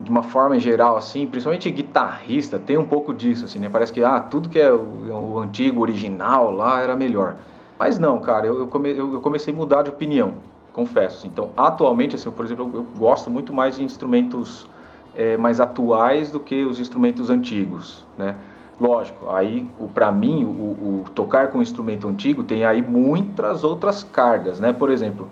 de 0.00 0.10
uma 0.10 0.22
forma 0.22 0.58
geral, 0.58 0.96
assim, 0.96 1.26
principalmente 1.26 1.70
guitarrista, 1.70 2.58
tem 2.58 2.78
um 2.78 2.86
pouco 2.86 3.12
disso, 3.12 3.44
assim, 3.44 3.58
né? 3.58 3.68
Parece 3.68 3.92
que, 3.92 4.02
ah, 4.02 4.18
tudo 4.18 4.48
que 4.48 4.58
é 4.58 4.72
o, 4.72 5.34
o 5.34 5.38
antigo, 5.38 5.82
original 5.82 6.50
lá 6.50 6.80
era 6.80 6.96
melhor. 6.96 7.36
Mas 7.78 7.98
não, 7.98 8.18
cara, 8.18 8.46
eu, 8.46 8.60
eu, 8.60 8.66
come, 8.66 8.96
eu, 8.96 9.20
comecei 9.20 9.52
a 9.52 9.56
mudar 9.56 9.82
de 9.82 9.90
opinião, 9.90 10.34
confesso. 10.72 11.18
Assim. 11.18 11.28
Então, 11.28 11.50
atualmente, 11.56 12.16
assim, 12.16 12.30
por 12.30 12.46
exemplo, 12.46 12.70
eu, 12.72 12.80
eu 12.80 12.86
gosto 12.98 13.30
muito 13.30 13.52
mais 13.52 13.76
de 13.76 13.84
instrumentos 13.84 14.66
é, 15.14 15.36
mais 15.36 15.60
atuais 15.60 16.30
do 16.30 16.40
que 16.40 16.64
os 16.64 16.80
instrumentos 16.80 17.28
antigos, 17.30 18.04
né? 18.16 18.36
Lógico, 18.80 19.28
aí 19.30 19.68
para 19.92 20.10
mim 20.10 20.44
o, 20.44 20.48
o, 20.48 21.04
tocar 21.14 21.48
com 21.48 21.58
um 21.58 21.62
instrumento 21.62 22.08
antigo 22.08 22.42
tem 22.42 22.64
aí 22.64 22.80
muitas 22.80 23.62
outras 23.62 24.02
cargas, 24.02 24.58
né? 24.58 24.72
Por 24.72 24.90
exemplo, 24.90 25.28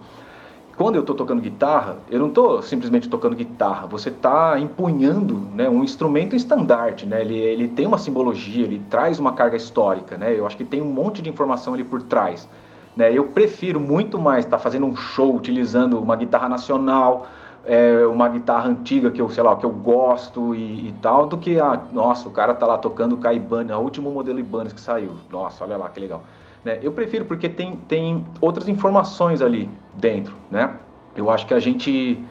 quando 0.79 0.95
eu 0.95 1.01
estou 1.01 1.17
tocando 1.17 1.43
guitarra, 1.43 1.97
eu 2.09 2.21
não 2.21 2.29
estou 2.29 2.63
simplesmente 2.63 3.09
tocando 3.09 3.35
guitarra, 3.35 3.89
você 3.89 4.11
está 4.11 4.57
empunhando 4.61 5.35
né, 5.53 5.69
um 5.69 5.83
instrumento 5.83 6.37
estandarte, 6.37 7.05
né? 7.05 7.21
Ele, 7.21 7.37
ele 7.37 7.67
tem 7.67 7.85
uma 7.85 7.99
simbologia, 7.99 8.65
ele 8.65 8.81
traz 8.89 9.19
uma 9.19 9.33
carga 9.33 9.57
histórica, 9.57 10.17
né? 10.17 10.39
Eu 10.39 10.47
acho 10.47 10.57
que 10.57 10.65
tem 10.65 10.81
um 10.81 10.91
monte 10.91 11.21
de 11.21 11.29
informação 11.29 11.75
ali 11.75 11.83
por 11.83 12.01
trás. 12.03 12.49
Né? 12.97 13.13
Eu 13.13 13.25
prefiro 13.25 13.81
muito 13.81 14.21
mais 14.21 14.45
estar 14.45 14.57
tá 14.57 14.63
fazendo 14.63 14.87
um 14.87 14.95
show 14.95 15.35
utilizando 15.35 16.01
uma 16.01 16.15
guitarra 16.15 16.49
nacional, 16.49 17.27
é, 17.67 18.07
uma 18.07 18.29
guitarra 18.29 18.69
antiga 18.69 19.11
que 19.11 19.21
eu, 19.21 19.29
sei 19.29 19.43
lá, 19.43 19.57
que 19.57 19.67
eu 19.67 19.71
gosto 19.71 20.55
e, 20.55 20.89
e, 20.89 20.95
tal, 21.03 21.27
do 21.27 21.37
que 21.37 21.59
a, 21.59 21.81
nossa, 21.93 22.29
o 22.29 22.31
cara 22.31 22.55
tá 22.55 22.67
lá 22.67 22.79
tocando 22.79 23.17
o 23.17 23.19
Caibane, 23.19 23.73
o 23.73 23.79
último 23.79 24.13
modelo 24.13 24.39
Ibanez 24.39 24.73
que 24.73 24.81
saiu. 24.81 25.11
Nossa, 25.29 25.65
olha 25.65 25.77
lá 25.77 25.89
que 25.89 25.99
legal. 25.99 26.23
Né? 26.69 26.79
Eu 26.83 26.93
prefiro 26.93 27.25
porque 27.25 27.49
tem, 27.49 27.77
tem 27.89 28.27
outras 28.43 28.69
informações 28.69 29.41
ali 29.41 29.71
dentro, 29.95 30.35
né? 30.51 30.75
Eu 31.17 31.31
acho 31.31 31.47
que 31.47 31.55
a 31.55 31.59
gente 31.59 32.23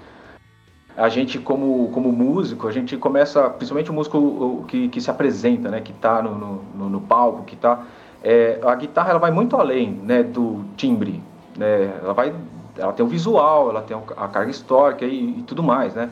a 0.95 1.09
gente 1.09 1.37
como, 1.39 1.89
como 1.91 2.11
músico, 2.11 2.67
a 2.67 2.71
gente 2.71 2.97
começa, 2.97 3.49
principalmente 3.49 3.91
o 3.91 3.93
músico 3.93 4.65
que, 4.67 4.89
que 4.89 4.99
se 4.99 5.11
apresenta, 5.11 5.69
né, 5.69 5.79
que 5.79 5.91
está 5.91 6.23
no, 6.23 6.63
no, 6.73 6.89
no, 6.89 7.01
palco, 7.01 7.43
que 7.43 7.53
está, 7.53 7.83
é, 8.23 8.59
a 8.63 8.73
guitarra 8.73 9.11
ela 9.11 9.19
vai 9.19 9.29
muito 9.29 9.55
além, 9.55 9.91
né, 9.91 10.23
do 10.23 10.65
timbre, 10.75 11.21
né, 11.55 11.99
ela 12.01 12.13
vai 12.13 12.33
ela 12.75 12.93
tem 12.93 13.05
o 13.05 13.09
visual, 13.09 13.69
ela 13.69 13.81
tem 13.81 13.95
a 13.95 14.27
carga 14.27 14.49
histórica 14.49 15.05
e, 15.05 15.39
e 15.39 15.43
tudo 15.43 15.61
mais, 15.61 15.93
né? 15.93 16.09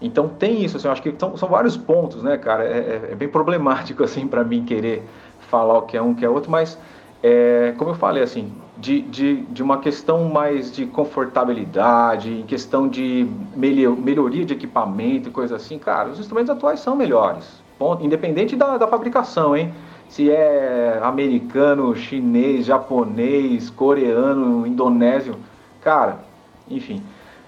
Então 0.00 0.28
tem 0.28 0.64
isso, 0.64 0.76
assim, 0.76 0.88
eu 0.88 0.92
acho 0.92 1.02
que 1.02 1.14
são, 1.18 1.36
são 1.36 1.48
vários 1.48 1.76
pontos, 1.76 2.22
né, 2.22 2.36
cara? 2.36 2.64
É, 2.64 2.78
é, 2.78 3.08
é 3.12 3.14
bem 3.14 3.28
problemático, 3.28 4.02
assim, 4.04 4.26
para 4.26 4.44
mim 4.44 4.64
querer 4.64 5.02
falar 5.48 5.78
o 5.78 5.82
que 5.82 5.96
é 5.96 6.02
um, 6.02 6.12
o 6.12 6.14
que 6.14 6.24
é 6.24 6.28
outro, 6.28 6.50
mas, 6.50 6.78
é, 7.22 7.74
como 7.78 7.90
eu 7.90 7.94
falei, 7.94 8.22
assim, 8.22 8.52
de, 8.78 9.02
de, 9.02 9.36
de 9.42 9.62
uma 9.62 9.78
questão 9.78 10.28
mais 10.28 10.72
de 10.72 10.86
confortabilidade, 10.86 12.40
em 12.40 12.42
questão 12.42 12.88
de 12.88 13.28
melhoria 13.54 14.44
de 14.44 14.54
equipamento 14.54 15.28
e 15.28 15.32
coisa 15.32 15.56
assim, 15.56 15.78
cara, 15.78 16.08
os 16.08 16.18
instrumentos 16.18 16.50
atuais 16.50 16.80
são 16.80 16.96
melhores, 16.96 17.62
ponto, 17.78 18.04
independente 18.04 18.56
da, 18.56 18.76
da 18.76 18.88
fabricação, 18.88 19.56
hein? 19.56 19.72
Se 20.08 20.30
é 20.30 21.00
americano, 21.02 21.94
chinês, 21.96 22.66
japonês, 22.66 23.70
coreano, 23.70 24.66
indonésio, 24.66 25.36
Cara, 25.82 26.20
enfim, 26.70 27.02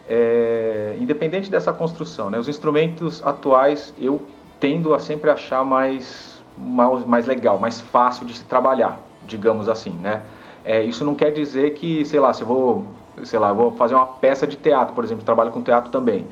é, 0.09 0.97
independente 1.01 1.49
dessa 1.49 1.72
construção, 1.72 2.31
né, 2.31 2.39
os 2.39 2.49
instrumentos 2.49 3.25
atuais 3.25 3.95
eu 3.97 4.20
tendo 4.59 4.93
a 4.93 4.99
sempre 4.99 5.31
achar 5.31 5.64
mais, 5.64 6.43
mais, 6.59 7.05
mais 7.05 7.27
legal, 7.27 7.59
mais 7.59 7.81
fácil 7.81 8.27
de 8.27 8.37
se 8.37 8.45
trabalhar, 8.45 8.99
digamos 9.27 9.68
assim, 9.68 9.91
né? 9.91 10.22
É, 10.64 10.83
isso 10.83 11.05
não 11.05 11.14
quer 11.14 11.31
dizer 11.31 11.75
que, 11.75 12.05
sei 12.05 12.20
lá, 12.20 12.33
se 12.33 12.43
eu 12.43 12.47
vou, 12.47 12.87
sei 13.22 13.39
lá, 13.39 13.53
vou 13.53 13.72
fazer 13.72 13.95
uma 13.95 14.07
peça 14.07 14.47
de 14.47 14.57
teatro, 14.57 14.95
por 14.95 15.05
exemplo, 15.05 15.25
trabalho 15.25 15.51
com 15.51 15.62
teatro 15.62 15.91
também, 15.91 16.27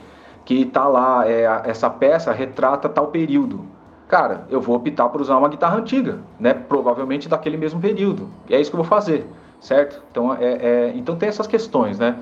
que 0.44 0.64
tá 0.64 0.86
lá, 0.86 1.28
é, 1.28 1.62
essa 1.64 1.90
peça 1.90 2.32
retrata 2.32 2.88
tal 2.88 3.08
período. 3.08 3.64
Cara, 4.08 4.46
eu 4.50 4.60
vou 4.60 4.76
optar 4.76 5.08
por 5.08 5.20
usar 5.20 5.36
uma 5.38 5.48
guitarra 5.48 5.78
antiga, 5.78 6.20
né? 6.38 6.54
Provavelmente 6.54 7.28
daquele 7.28 7.56
mesmo 7.56 7.80
período. 7.80 8.28
E 8.48 8.54
é 8.54 8.60
isso 8.60 8.70
que 8.70 8.76
eu 8.76 8.82
vou 8.82 8.88
fazer 8.88 9.26
certo? 9.62 10.02
Então, 10.10 10.34
é, 10.34 10.52
é, 10.52 10.92
então 10.96 11.16
tem 11.16 11.28
essas 11.28 11.46
questões, 11.46 11.98
né? 11.98 12.18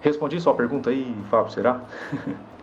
Respondi 0.00 0.38
sua 0.40 0.54
pergunta 0.54 0.90
aí, 0.90 1.16
Fábio, 1.30 1.50
será? 1.50 1.80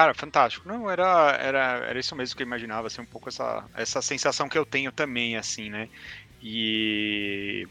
Cara, 0.00 0.14
fantástico. 0.14 0.66
Não, 0.66 0.90
era, 0.90 1.36
era, 1.38 1.58
era 1.86 2.00
isso 2.00 2.16
mesmo 2.16 2.34
que 2.34 2.42
eu 2.42 2.46
imaginava, 2.46 2.86
assim, 2.86 3.02
um 3.02 3.06
pouco 3.06 3.28
essa, 3.28 3.68
essa 3.74 4.00
sensação 4.00 4.48
que 4.48 4.56
eu 4.56 4.64
tenho 4.64 4.90
também, 4.90 5.36
assim, 5.36 5.68
né? 5.68 5.88
E, 6.40 7.66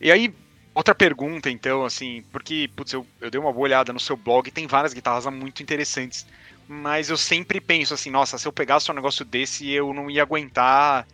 e 0.00 0.10
aí, 0.10 0.34
outra 0.74 0.94
pergunta, 0.94 1.50
então, 1.50 1.84
assim, 1.84 2.22
porque, 2.32 2.70
putz, 2.74 2.94
eu, 2.94 3.06
eu 3.20 3.30
dei 3.30 3.38
uma 3.38 3.52
boa 3.52 3.64
olhada 3.64 3.92
no 3.92 4.00
seu 4.00 4.16
blog, 4.16 4.50
tem 4.50 4.66
várias 4.66 4.94
guitarras 4.94 5.26
muito 5.26 5.62
interessantes, 5.62 6.24
mas 6.66 7.10
eu 7.10 7.18
sempre 7.18 7.60
penso 7.60 7.92
assim, 7.92 8.10
nossa, 8.10 8.38
se 8.38 8.48
eu 8.48 8.52
pegasse 8.52 8.90
um 8.90 8.94
negócio 8.94 9.22
desse, 9.22 9.70
eu 9.70 9.92
não 9.92 10.10
ia 10.10 10.22
aguentar 10.22 11.06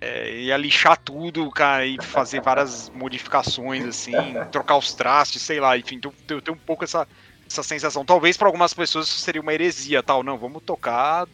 é, 0.00 0.30
ia 0.42 0.56
lixar 0.56 0.98
tudo, 1.02 1.50
cara, 1.50 1.86
e 1.86 1.98
fazer 2.00 2.40
várias 2.42 2.90
modificações, 2.90 3.84
assim, 3.86 4.46
trocar 4.50 4.76
os 4.76 4.94
trastes, 4.94 5.42
sei 5.42 5.60
lá, 5.60 5.78
enfim, 5.78 6.00
eu, 6.28 6.42
tenho 6.42 6.56
um 6.56 6.60
pouco 6.60 6.84
essa, 6.84 7.08
essa 7.54 7.62
sensação. 7.62 8.04
Talvez 8.04 8.36
para 8.36 8.48
algumas 8.48 8.74
pessoas 8.74 9.06
isso 9.06 9.18
seria 9.18 9.40
uma 9.40 9.54
heresia, 9.54 10.02
tal, 10.02 10.22
não, 10.22 10.36
vamos 10.36 10.62
tocar 10.62 11.26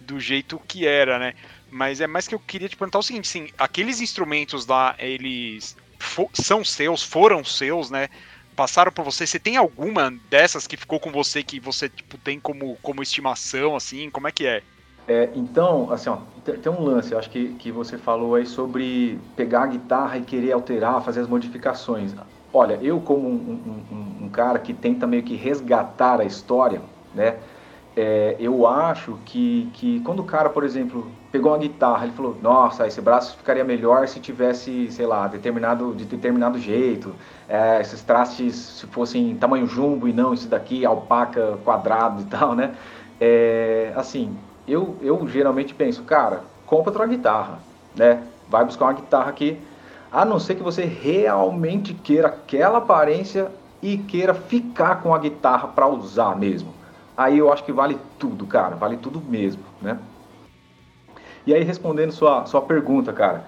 do 0.00 0.18
jeito 0.18 0.60
que 0.66 0.86
era, 0.86 1.18
né? 1.18 1.34
Mas 1.70 2.00
é 2.00 2.06
mais 2.06 2.26
que 2.26 2.34
eu 2.34 2.38
queria 2.38 2.68
te 2.68 2.76
perguntar 2.76 2.98
o 2.98 3.02
seguinte, 3.02 3.28
sim, 3.28 3.48
aqueles 3.58 4.00
instrumentos 4.00 4.66
lá, 4.66 4.94
eles 4.98 5.76
são 6.32 6.64
seus, 6.64 7.02
foram 7.02 7.44
seus, 7.44 7.90
né? 7.90 8.08
Passaram 8.56 8.90
por 8.90 9.04
você. 9.04 9.26
Você 9.26 9.38
tem 9.38 9.56
alguma 9.56 10.10
dessas 10.30 10.66
que 10.66 10.76
ficou 10.76 10.98
com 10.98 11.12
você 11.12 11.42
que 11.42 11.60
você 11.60 11.88
tipo 11.88 12.16
tem 12.18 12.40
como 12.40 12.76
como 12.82 13.02
estimação, 13.02 13.76
assim? 13.76 14.10
Como 14.10 14.26
é 14.26 14.32
que 14.32 14.46
é? 14.46 14.62
É, 15.06 15.30
então, 15.34 15.90
assim, 15.90 16.10
ó, 16.10 16.18
tem 16.44 16.70
um 16.70 16.82
lance, 16.82 17.14
acho 17.14 17.30
que, 17.30 17.54
que 17.54 17.72
você 17.72 17.96
falou 17.96 18.34
aí 18.34 18.44
sobre 18.44 19.18
pegar 19.34 19.62
a 19.62 19.66
guitarra 19.66 20.18
e 20.18 20.22
querer 20.22 20.52
alterar, 20.52 21.02
fazer 21.02 21.20
as 21.20 21.28
modificações. 21.28 22.12
Olha, 22.52 22.78
eu 22.82 23.00
como 23.00 23.28
um, 23.28 23.84
um, 23.90 24.24
um 24.24 24.28
cara 24.30 24.58
que 24.58 24.72
tenta 24.72 25.06
meio 25.06 25.22
que 25.22 25.36
resgatar 25.36 26.20
a 26.20 26.24
história, 26.24 26.80
né? 27.14 27.36
É, 28.00 28.36
eu 28.38 28.64
acho 28.64 29.18
que, 29.24 29.68
que 29.74 30.00
quando 30.00 30.20
o 30.20 30.24
cara, 30.24 30.48
por 30.48 30.62
exemplo, 30.62 31.10
pegou 31.32 31.50
uma 31.50 31.58
guitarra, 31.58 32.04
ele 32.04 32.12
falou, 32.14 32.38
nossa, 32.40 32.86
esse 32.86 33.00
braço 33.00 33.36
ficaria 33.36 33.64
melhor 33.64 34.06
se 34.06 34.20
tivesse, 34.20 34.90
sei 34.92 35.04
lá, 35.04 35.26
determinado, 35.26 35.92
de 35.94 36.04
determinado 36.04 36.58
jeito, 36.60 37.12
é, 37.48 37.80
esses 37.80 38.00
trastes 38.02 38.54
se 38.54 38.86
fossem 38.86 39.36
tamanho 39.36 39.66
jumbo 39.66 40.06
e 40.06 40.12
não 40.12 40.32
esse 40.32 40.46
daqui, 40.46 40.86
alpaca, 40.86 41.58
quadrado 41.64 42.22
e 42.22 42.26
tal, 42.26 42.54
né? 42.54 42.76
É, 43.20 43.92
assim, 43.96 44.38
eu, 44.66 44.96
eu 45.00 45.26
geralmente 45.26 45.74
penso, 45.74 46.04
cara, 46.04 46.44
compra 46.64 46.90
outra 46.92 47.06
guitarra, 47.06 47.58
né? 47.96 48.22
Vai 48.46 48.64
buscar 48.64 48.86
uma 48.86 48.92
guitarra 48.92 49.30
aqui, 49.30 49.60
a 50.10 50.24
não 50.24 50.38
ser 50.38 50.54
que 50.54 50.62
você 50.62 50.84
realmente 50.84 51.94
queira 51.94 52.28
aquela 52.28 52.78
aparência 52.78 53.50
e 53.82 53.98
queira 53.98 54.34
ficar 54.34 55.02
com 55.02 55.14
a 55.14 55.18
guitarra 55.18 55.68
para 55.68 55.86
usar 55.86 56.36
mesmo. 56.36 56.72
Aí 57.16 57.38
eu 57.38 57.52
acho 57.52 57.64
que 57.64 57.72
vale 57.72 57.98
tudo, 58.18 58.46
cara, 58.46 58.76
vale 58.76 58.96
tudo 58.96 59.20
mesmo, 59.20 59.62
né? 59.82 59.98
E 61.46 61.54
aí 61.54 61.62
respondendo 61.64 62.12
sua, 62.12 62.46
sua 62.46 62.62
pergunta, 62.62 63.12
cara, 63.12 63.44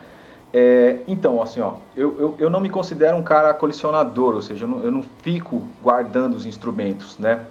é, 0.52 0.98
então, 1.06 1.40
assim, 1.40 1.60
ó, 1.60 1.74
eu, 1.96 2.16
eu, 2.18 2.34
eu, 2.38 2.50
não 2.50 2.60
me 2.60 2.68
considero 2.68 3.16
um 3.16 3.22
cara 3.22 3.54
colecionador, 3.54 4.34
ou 4.34 4.42
seja, 4.42 4.64
eu 4.64 4.68
não, 4.68 4.82
eu 4.82 4.90
não 4.90 5.04
fico 5.22 5.62
guardando 5.82 6.34
os 6.34 6.44
instrumentos, 6.44 7.18
né? 7.18 7.46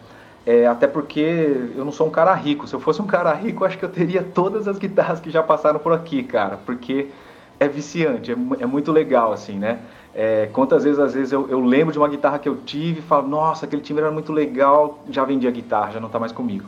É, 0.46 0.66
até 0.68 0.88
porque 0.88 1.70
eu 1.76 1.86
não 1.86 1.92
sou 1.92 2.08
um 2.08 2.10
cara 2.10 2.34
rico. 2.34 2.68
Se 2.68 2.74
eu 2.74 2.80
fosse 2.80 3.02
um 3.02 3.06
cara 3.06 3.32
rico, 3.34 3.64
acho 3.64 3.78
que 3.78 3.86
eu 3.86 3.90
teria 3.90 4.24
todas 4.24 4.68
as 4.68 4.78
guitarras 4.78 5.20
que 5.20 5.30
já 5.30 5.44
passaram 5.44 5.80
por 5.80 5.94
aqui, 5.94 6.24
cara. 6.24 6.58
Porque 6.66 7.10
é 7.60 7.68
viciante, 7.68 8.32
é, 8.32 8.36
é 8.60 8.66
muito 8.66 8.92
legal, 8.92 9.34
assim, 9.34 9.58
né? 9.58 9.80
É, 10.16 10.50
quantas 10.52 10.84
vezes, 10.84 11.00
às 11.00 11.14
vezes, 11.14 11.32
eu, 11.32 11.48
eu, 11.50 11.60
lembro 11.60 11.92
de 11.92 12.00
uma 12.00 12.08
guitarra 12.08 12.40
que 12.40 12.50
eu 12.50 12.58
tive 12.58 13.00
e 13.00 13.02
falo, 13.02 13.28
nossa, 13.28 13.66
aquele 13.66 13.82
timbre 13.82 14.04
era 14.04 14.12
muito 14.12 14.32
legal, 14.32 15.00
já 15.10 15.24
vendi 15.24 15.48
a 15.48 15.52
guitarra, 15.52 15.92
já 15.92 16.00
não 16.00 16.08
está 16.08 16.20
mais 16.20 16.32
comigo. 16.32 16.66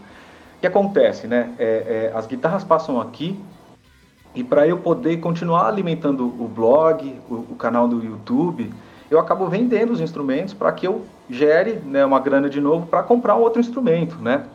O 0.57 0.59
que 0.61 0.67
acontece, 0.67 1.27
né? 1.27 1.53
É, 1.57 2.11
é, 2.13 2.17
as 2.17 2.27
guitarras 2.27 2.63
passam 2.63 3.01
aqui 3.01 3.39
e 4.35 4.43
para 4.43 4.67
eu 4.67 4.77
poder 4.77 5.17
continuar 5.17 5.67
alimentando 5.67 6.25
o 6.25 6.47
blog, 6.47 7.19
o, 7.29 7.33
o 7.33 7.55
canal 7.57 7.87
do 7.87 8.03
YouTube, 8.03 8.71
eu 9.09 9.19
acabo 9.19 9.47
vendendo 9.47 9.91
os 9.91 9.99
instrumentos 9.99 10.53
para 10.53 10.71
que 10.71 10.87
eu 10.87 11.03
gere 11.29 11.81
né, 11.83 12.05
uma 12.05 12.19
grana 12.19 12.49
de 12.49 12.61
novo 12.61 12.85
para 12.87 13.03
comprar 13.03 13.35
um 13.35 13.41
outro 13.41 13.59
instrumento, 13.59 14.15
né? 14.21 14.45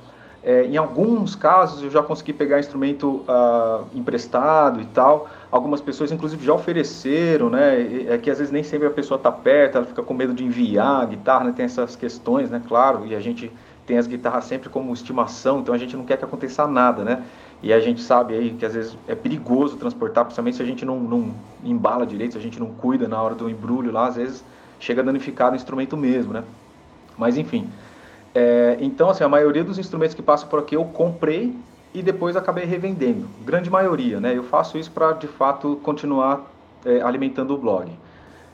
É, 0.42 0.64
em 0.64 0.76
alguns 0.76 1.34
casos 1.34 1.82
eu 1.82 1.90
já 1.90 2.02
consegui 2.02 2.32
pegar 2.32 2.60
instrumento 2.60 3.24
uh, 3.28 3.84
emprestado 3.92 4.80
e 4.80 4.84
tal. 4.86 5.28
Algumas 5.50 5.80
pessoas, 5.80 6.10
inclusive, 6.10 6.44
já 6.44 6.52
ofereceram, 6.52 7.48
né? 7.48 8.06
É 8.08 8.18
que 8.18 8.30
às 8.30 8.38
vezes 8.38 8.52
nem 8.52 8.62
sempre 8.62 8.88
a 8.88 8.90
pessoa 8.90 9.16
está 9.16 9.30
perto, 9.30 9.76
ela 9.76 9.86
fica 9.86 10.02
com 10.02 10.12
medo 10.12 10.34
de 10.34 10.44
enviar 10.44 11.02
a 11.02 11.04
guitarra, 11.04 11.44
né? 11.44 11.52
Tem 11.54 11.64
essas 11.64 11.94
questões, 11.94 12.50
né? 12.50 12.60
Claro, 12.66 13.06
e 13.06 13.14
a 13.14 13.20
gente 13.20 13.52
tem 13.86 13.96
as 13.96 14.06
guitarras 14.06 14.44
sempre 14.44 14.68
como 14.68 14.92
estimação, 14.92 15.60
então 15.60 15.72
a 15.72 15.78
gente 15.78 15.96
não 15.96 16.04
quer 16.04 16.16
que 16.16 16.24
aconteça 16.24 16.66
nada, 16.66 17.04
né? 17.04 17.22
E 17.62 17.72
a 17.72 17.80
gente 17.80 18.02
sabe 18.02 18.34
aí 18.34 18.50
que 18.50 18.66
às 18.66 18.74
vezes 18.74 18.98
é 19.06 19.14
perigoso 19.14 19.76
transportar, 19.76 20.24
principalmente 20.24 20.56
se 20.56 20.62
a 20.62 20.66
gente 20.66 20.84
não, 20.84 20.98
não 20.98 21.34
embala 21.64 22.04
direito, 22.04 22.32
se 22.32 22.38
a 22.38 22.42
gente 22.42 22.58
não 22.58 22.66
cuida 22.66 23.06
na 23.06 23.22
hora 23.22 23.34
do 23.34 23.48
embrulho 23.48 23.92
lá, 23.92 24.08
às 24.08 24.16
vezes 24.16 24.44
chega 24.80 25.02
danificado 25.02 25.52
o 25.52 25.56
instrumento 25.56 25.96
mesmo, 25.96 26.32
né? 26.32 26.42
Mas 27.16 27.38
enfim. 27.38 27.70
É, 28.34 28.76
então, 28.80 29.08
assim, 29.08 29.24
a 29.24 29.28
maioria 29.28 29.64
dos 29.64 29.78
instrumentos 29.78 30.14
que 30.14 30.22
passam 30.22 30.48
por 30.48 30.58
aqui 30.58 30.74
eu 30.74 30.84
comprei 30.84 31.56
e 31.96 32.02
depois 32.02 32.36
acabei 32.36 32.66
revendendo. 32.66 33.26
Grande 33.42 33.70
maioria, 33.70 34.20
né? 34.20 34.36
Eu 34.36 34.42
faço 34.42 34.76
isso 34.76 34.90
para, 34.90 35.12
de 35.12 35.26
fato, 35.26 35.80
continuar 35.82 36.44
é, 36.84 37.00
alimentando 37.00 37.54
o 37.54 37.58
blog. 37.58 37.90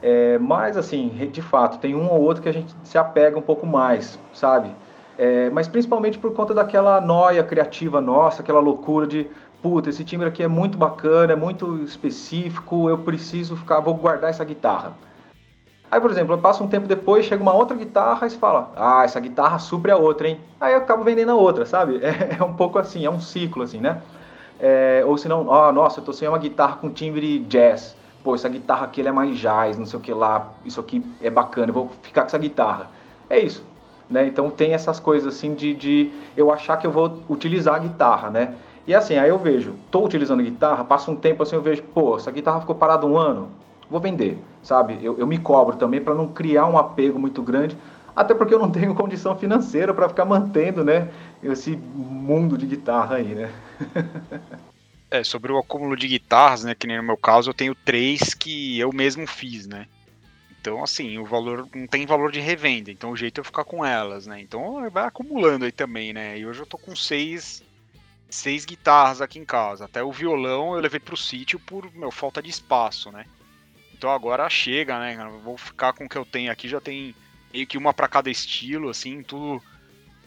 É, 0.01 0.38
mas, 0.38 0.76
assim, 0.76 1.09
de 1.32 1.43
fato, 1.43 1.78
tem 1.78 1.97
um 1.97 2.09
ou 2.09 2.20
outro 2.20 2.40
que 2.40 2.49
a 2.49 2.53
gente 2.53 2.72
se 2.84 2.97
apega 2.97 3.36
um 3.36 3.43
pouco 3.43 3.66
mais, 3.66 4.16
sabe? 4.32 4.70
É, 5.18 5.51
mas 5.51 5.66
principalmente 5.66 6.18
por 6.18 6.32
conta 6.32 6.55
daquela 6.55 7.01
noia 7.01 7.43
criativa 7.43 8.01
nossa, 8.01 8.43
aquela 8.43 8.61
loucura 8.61 9.09
de, 9.09 9.26
puta, 9.61 9.90
esse 9.90 10.05
timbre 10.05 10.28
aqui 10.28 10.43
é 10.45 10.49
muito 10.49 10.78
bacana, 10.78 11.32
é 11.32 11.36
muito 11.36 11.82
específico, 11.82 12.88
eu 12.88 12.99
preciso 12.99 13.57
ficar, 13.57 13.80
vou 13.80 13.95
guardar 13.95 14.30
essa 14.30 14.45
guitarra. 14.45 14.93
Aí, 15.93 16.01
por 16.01 16.11
exemplo, 16.11 16.38
passa 16.38 16.64
um 16.64 16.68
tempo 16.68 16.86
depois, 16.86 17.26
chega 17.26 17.43
uma 17.43 17.53
outra 17.53 17.76
guitarra 17.76 18.26
e 18.26 18.30
você 18.30 18.38
fala, 18.38 18.72
ah, 18.74 19.05
essa 19.05 19.20
guitarra 19.20 19.59
supre 19.59 19.90
a 19.93 19.97
outra, 19.99 20.26
hein? 20.26 20.40
Aí 20.59 20.72
eu 20.72 20.78
acabo 20.78 21.05
vendendo 21.05 21.32
a 21.32 21.34
outra, 21.34 21.66
sabe? 21.66 22.01
É, 22.03 22.38
é 22.40 22.43
um 22.43 22.55
pouco 22.55 22.78
assim, 22.78 23.05
é 23.05 23.11
um 23.11 23.20
ciclo, 23.20 23.62
assim, 23.62 23.76
né? 23.76 24.01
É, 24.59 25.05
ou 25.07 25.18
senão, 25.18 25.47
ó, 25.47 25.68
oh, 25.68 25.72
nossa, 25.72 26.01
eu 26.01 26.05
tô 26.05 26.11
sem 26.14 26.26
uma 26.26 26.38
guitarra 26.38 26.76
com 26.76 26.88
timbre 26.88 27.40
jazz. 27.40 27.95
Pô, 28.24 28.34
essa 28.34 28.49
guitarra 28.49 28.86
aqui 28.86 29.07
é 29.07 29.12
mais 29.12 29.36
jazz, 29.36 29.76
não 29.76 29.84
sei 29.84 29.99
o 29.99 30.03
que 30.03 30.14
lá, 30.14 30.53
isso 30.64 30.80
aqui 30.80 31.05
é 31.20 31.28
bacana, 31.28 31.68
eu 31.68 31.74
vou 31.74 31.90
ficar 32.01 32.22
com 32.22 32.28
essa 32.28 32.38
guitarra. 32.38 32.88
É 33.28 33.38
isso, 33.38 33.62
né? 34.09 34.26
Então 34.26 34.49
tem 34.49 34.72
essas 34.72 34.99
coisas 34.99 35.36
assim 35.36 35.53
de, 35.55 35.74
de 35.74 36.11
eu 36.34 36.51
achar 36.51 36.78
que 36.78 36.86
eu 36.86 36.90
vou 36.90 37.18
utilizar 37.28 37.74
a 37.74 37.78
guitarra, 37.78 38.30
né? 38.30 38.55
E 38.86 38.95
assim, 38.95 39.18
aí 39.18 39.28
eu 39.28 39.38
vejo, 39.38 39.74
tô 39.90 40.03
utilizando 40.03 40.40
a 40.40 40.45
guitarra, 40.45 40.84
passa 40.84 41.11
um 41.11 41.16
tempo 41.16 41.43
assim, 41.43 41.55
eu 41.55 41.61
vejo, 41.61 41.82
pô, 41.82 42.16
essa 42.16 42.30
guitarra 42.30 42.61
ficou 42.61 42.74
parada 42.74 43.07
um 43.07 43.18
ano, 43.18 43.51
vou 43.90 44.01
vender, 44.01 44.38
sabe? 44.62 44.98
Eu, 45.02 45.18
eu 45.18 45.26
me 45.26 45.38
cobro 45.38 45.76
também 45.76 46.00
para 46.00 46.14
não 46.14 46.28
criar 46.28 46.66
um 46.66 46.78
apego 46.78 47.18
muito 47.18 47.42
grande, 47.42 47.76
até 48.14 48.34
porque 48.34 48.54
eu 48.54 48.58
não 48.58 48.70
tenho 48.72 48.94
condição 48.94 49.36
financeira 49.36 49.92
para 49.92 50.08
ficar 50.08 50.24
mantendo, 50.24 50.84
né, 50.84 51.10
esse 51.42 51.76
mundo 51.76 52.56
de 52.56 52.66
guitarra 52.66 53.16
aí, 53.16 53.34
né? 53.34 53.52
é, 55.10 55.24
sobre 55.24 55.52
o 55.52 55.58
acúmulo 55.58 55.96
de 55.96 56.08
guitarras, 56.08 56.64
né, 56.64 56.74
que 56.74 56.86
nem 56.86 56.96
no 56.96 57.02
meu 57.02 57.16
caso, 57.16 57.50
eu 57.50 57.54
tenho 57.54 57.74
três 57.74 58.34
que 58.34 58.78
eu 58.78 58.92
mesmo 58.92 59.26
fiz, 59.26 59.66
né? 59.66 59.86
Então, 60.62 60.80
assim, 60.80 61.18
o 61.18 61.24
valor 61.24 61.68
não 61.74 61.88
tem 61.88 62.06
valor 62.06 62.30
de 62.30 62.38
revenda, 62.38 62.88
então 62.88 63.10
o 63.10 63.16
jeito 63.16 63.40
é 63.40 63.44
ficar 63.44 63.64
com 63.64 63.84
elas, 63.84 64.28
né? 64.28 64.40
Então 64.40 64.88
vai 64.90 65.04
acumulando 65.06 65.64
aí 65.64 65.72
também, 65.72 66.12
né? 66.12 66.38
E 66.38 66.46
hoje 66.46 66.60
eu 66.60 66.66
tô 66.66 66.78
com 66.78 66.94
seis, 66.94 67.64
seis 68.30 68.64
guitarras 68.64 69.20
aqui 69.20 69.40
em 69.40 69.44
casa. 69.44 69.86
Até 69.86 70.04
o 70.04 70.12
violão 70.12 70.76
eu 70.76 70.80
levei 70.80 71.00
pro 71.00 71.16
sítio 71.16 71.58
por 71.58 71.92
meu, 71.92 72.12
falta 72.12 72.40
de 72.40 72.48
espaço, 72.48 73.10
né? 73.10 73.24
Então 74.03 74.11
agora 74.11 74.50
chega, 74.50 74.98
né? 74.98 75.16
vou 75.44 75.57
ficar 75.57 75.92
com 75.92 76.07
o 76.07 76.09
que 76.09 76.18
eu 76.18 76.24
tenho 76.24 76.50
aqui, 76.50 76.68
já 76.68 76.80
tem 76.80 77.14
meio 77.55 77.64
que 77.68 77.78
uma 77.78 77.94
para 77.94 78.09
cada 78.09 78.28
estilo, 78.28 78.88
assim, 78.88 79.22
tudo 79.22 79.62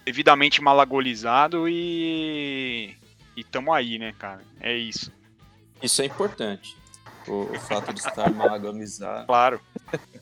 devidamente 0.05 0.61
malagolizado 0.61 1.67
e. 1.67 2.95
E 3.35 3.43
tamo 3.43 3.73
aí, 3.73 3.99
né, 3.99 4.15
cara? 4.17 4.41
É 4.61 4.73
isso. 4.73 5.11
Isso 5.83 6.01
é 6.01 6.05
importante 6.05 6.77
o, 7.27 7.53
o 7.53 7.59
fato 7.59 7.93
de 7.93 7.99
estar 7.99 8.31
malagonizado. 8.33 9.27
Claro. 9.27 9.59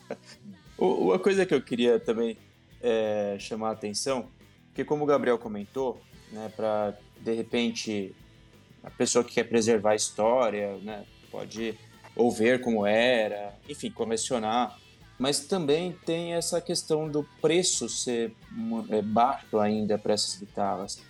Uma 0.76 1.20
coisa 1.20 1.45
que 1.45 1.54
eu 1.54 1.62
queria 1.62 1.99
também 1.99 2.36
é, 2.82 3.38
chamar 3.39 3.70
a 3.70 3.74
atenção, 3.74 4.32
que 4.74 4.84
como 4.84 5.04
o 5.04 5.08
Gabriel 5.08 5.38
comentou, 5.38 6.01
né, 6.32 6.51
para 6.56 6.97
de 7.20 7.34
repente 7.36 8.16
a 8.84 8.89
pessoa 8.89 9.24
que 9.24 9.36
quer 9.36 9.43
preservar 9.43 9.91
a 9.91 9.95
história, 9.95 10.76
né, 10.78 11.06
pode 11.30 11.78
ou 12.16 12.32
ver 12.32 12.61
como 12.61 12.86
era, 12.86 13.53
enfim, 13.68 13.89
colecionar. 13.89 14.78
Mas 15.18 15.41
também 15.41 15.93
tem 16.05 16.34
essa 16.34 16.59
questão 16.59 17.07
do 17.07 17.24
preço 17.41 17.88
ser 17.88 18.36
é, 18.89 19.01
baixo 19.01 19.59
ainda 19.59 19.97
para 19.97 20.14
essas 20.14 20.38
guitarras. 20.38 21.01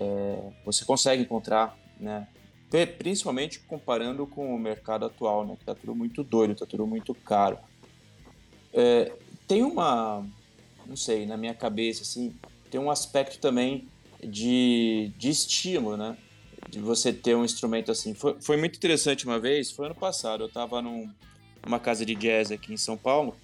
É, 0.00 0.38
você 0.64 0.84
consegue 0.84 1.22
encontrar 1.22 1.76
né, 2.00 2.26
principalmente 2.98 3.60
comparando 3.60 4.26
com 4.26 4.54
o 4.54 4.58
mercado 4.58 5.06
atual, 5.06 5.46
né? 5.46 5.56
Que 5.58 5.64
tá 5.64 5.74
tudo 5.74 5.94
muito 5.94 6.22
doido, 6.22 6.54
tá 6.54 6.66
tudo 6.66 6.86
muito 6.86 7.14
caro. 7.14 7.58
É, 8.72 9.12
tem 9.46 9.62
uma, 9.62 10.26
não 10.86 10.96
sei, 10.96 11.26
na 11.26 11.36
minha 11.36 11.54
cabeça, 11.54 12.02
assim, 12.02 12.34
tem 12.70 12.80
um 12.80 12.90
aspecto 12.90 13.38
também 13.38 13.88
de, 14.22 15.10
de 15.16 15.30
estilo, 15.30 15.96
né? 15.96 16.16
De 16.68 16.80
você 16.80 17.12
ter 17.12 17.36
um 17.36 17.44
instrumento 17.44 17.90
assim. 17.90 18.14
Foi, 18.14 18.36
foi 18.40 18.56
muito 18.56 18.76
interessante 18.76 19.26
uma 19.26 19.38
vez, 19.38 19.70
foi 19.70 19.86
ano 19.86 19.94
passado, 19.94 20.44
eu 20.44 20.48
tava 20.48 20.80
num, 20.82 21.10
numa 21.64 21.78
casa 21.78 22.04
de 22.04 22.14
jazz 22.14 22.50
aqui 22.50 22.72
em 22.72 22.76
São 22.76 22.96
Paulo 22.96 23.36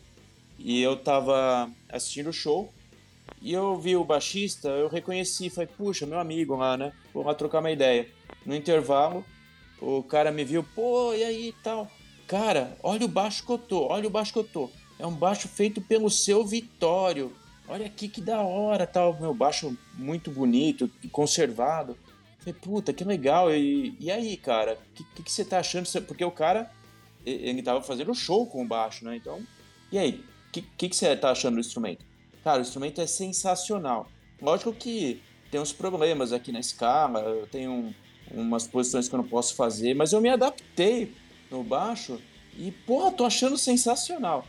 e 0.58 0.80
eu 0.80 0.96
tava 0.96 1.70
assistindo 1.88 2.30
o 2.30 2.32
show 2.32 2.72
e 3.40 3.52
eu 3.52 3.76
vi 3.78 3.96
o 3.96 4.04
baixista, 4.04 4.68
eu 4.68 4.88
reconheci, 4.88 5.50
falei, 5.50 5.68
puxa, 5.76 6.06
meu 6.06 6.18
amigo 6.18 6.56
lá, 6.56 6.76
né? 6.76 6.92
Vou 7.12 7.24
lá 7.24 7.34
trocar 7.34 7.60
uma 7.60 7.70
ideia. 7.70 8.08
No 8.44 8.54
intervalo, 8.54 9.24
o 9.80 10.02
cara 10.02 10.30
me 10.30 10.44
viu, 10.44 10.64
pô, 10.74 11.12
e 11.14 11.22
aí 11.22 11.54
tal. 11.62 11.90
Cara, 12.26 12.76
olha 12.82 13.04
o 13.04 13.08
baixo 13.08 13.44
que 13.44 13.52
eu 13.52 13.58
tô, 13.58 13.86
olha 13.88 14.06
o 14.06 14.10
baixo 14.10 14.32
que 14.32 14.38
eu 14.38 14.44
tô. 14.44 14.70
É 14.98 15.06
um 15.06 15.14
baixo 15.14 15.48
feito 15.48 15.80
pelo 15.80 16.08
seu 16.08 16.44
Vitório. 16.44 17.32
Olha 17.66 17.86
aqui 17.86 18.08
que 18.08 18.20
da 18.20 18.40
hora, 18.40 18.86
tal. 18.86 19.18
Meu 19.20 19.34
baixo 19.34 19.76
muito 19.94 20.30
bonito, 20.30 20.90
conservado. 21.10 21.96
Falei, 22.44 22.60
puta, 22.60 22.92
que 22.92 23.04
legal. 23.04 23.50
E, 23.54 23.96
e 23.98 24.10
aí, 24.10 24.36
cara, 24.36 24.74
o 24.74 24.94
que, 24.94 25.04
que, 25.16 25.22
que, 25.22 25.32
você 25.32 25.44
tá 25.44 25.58
achando? 25.60 25.88
Porque 26.02 26.24
o 26.24 26.30
cara, 26.30 26.70
ele 27.24 27.62
tava 27.62 27.80
fazendo 27.80 28.14
show 28.14 28.46
com 28.46 28.62
o 28.62 28.68
baixo, 28.68 29.04
né? 29.04 29.16
Então, 29.16 29.40
e 29.90 29.98
aí, 29.98 30.22
o 30.48 30.52
que, 30.52 30.62
que, 30.76 30.88
que 30.90 30.96
você 30.96 31.16
tá 31.16 31.30
achando 31.30 31.54
do 31.54 31.60
instrumento? 31.60 32.04
Cara, 32.42 32.58
o 32.58 32.62
instrumento 32.62 33.00
é 33.00 33.06
sensacional. 33.06 34.08
Lógico 34.42 34.74
que 34.74 35.22
tem 35.50 35.58
uns 35.58 35.72
problemas 35.72 36.32
aqui 36.32 36.52
na 36.52 36.60
escala, 36.60 37.20
eu 37.20 37.46
tenho 37.46 37.72
um, 37.72 37.94
umas 38.30 38.66
posições 38.66 39.08
que 39.08 39.14
eu 39.14 39.18
não 39.18 39.28
posso 39.28 39.54
fazer, 39.54 39.94
mas 39.94 40.12
eu 40.12 40.20
me 40.20 40.28
adaptei 40.28 41.14
no 41.50 41.64
baixo 41.64 42.20
e, 42.58 42.70
porra, 42.70 43.10
tô 43.10 43.24
achando 43.24 43.56
sensacional. 43.56 44.46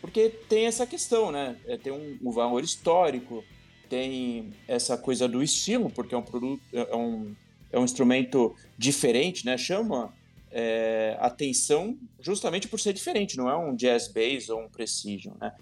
Porque 0.00 0.28
tem 0.48 0.66
essa 0.66 0.86
questão, 0.86 1.30
né? 1.30 1.56
É, 1.66 1.76
tem 1.76 1.92
um, 1.92 2.18
um, 2.22 2.32
valor 2.32 2.64
histórico, 2.64 3.44
tem 3.88 4.52
essa 4.66 4.96
coisa 4.96 5.26
do 5.26 5.42
estilo, 5.42 5.90
porque 5.90 6.14
é 6.14 6.18
um 6.18 6.22
produto, 6.22 6.62
é, 6.72 6.90
é 6.90 6.96
um, 6.96 7.34
é 7.72 7.78
um 7.78 7.84
instrumento 7.84 8.54
diferente, 8.76 9.44
né? 9.44 9.56
Chama 9.56 10.12
é, 10.50 11.16
atenção 11.20 11.96
justamente 12.20 12.68
por 12.68 12.80
ser 12.80 12.92
diferente, 12.92 13.36
não 13.36 13.48
é 13.48 13.56
um 13.56 13.74
jazz 13.74 14.08
bass 14.08 14.48
ou 14.48 14.60
um 14.60 14.68
precision, 14.68 15.34
né? 15.40 15.52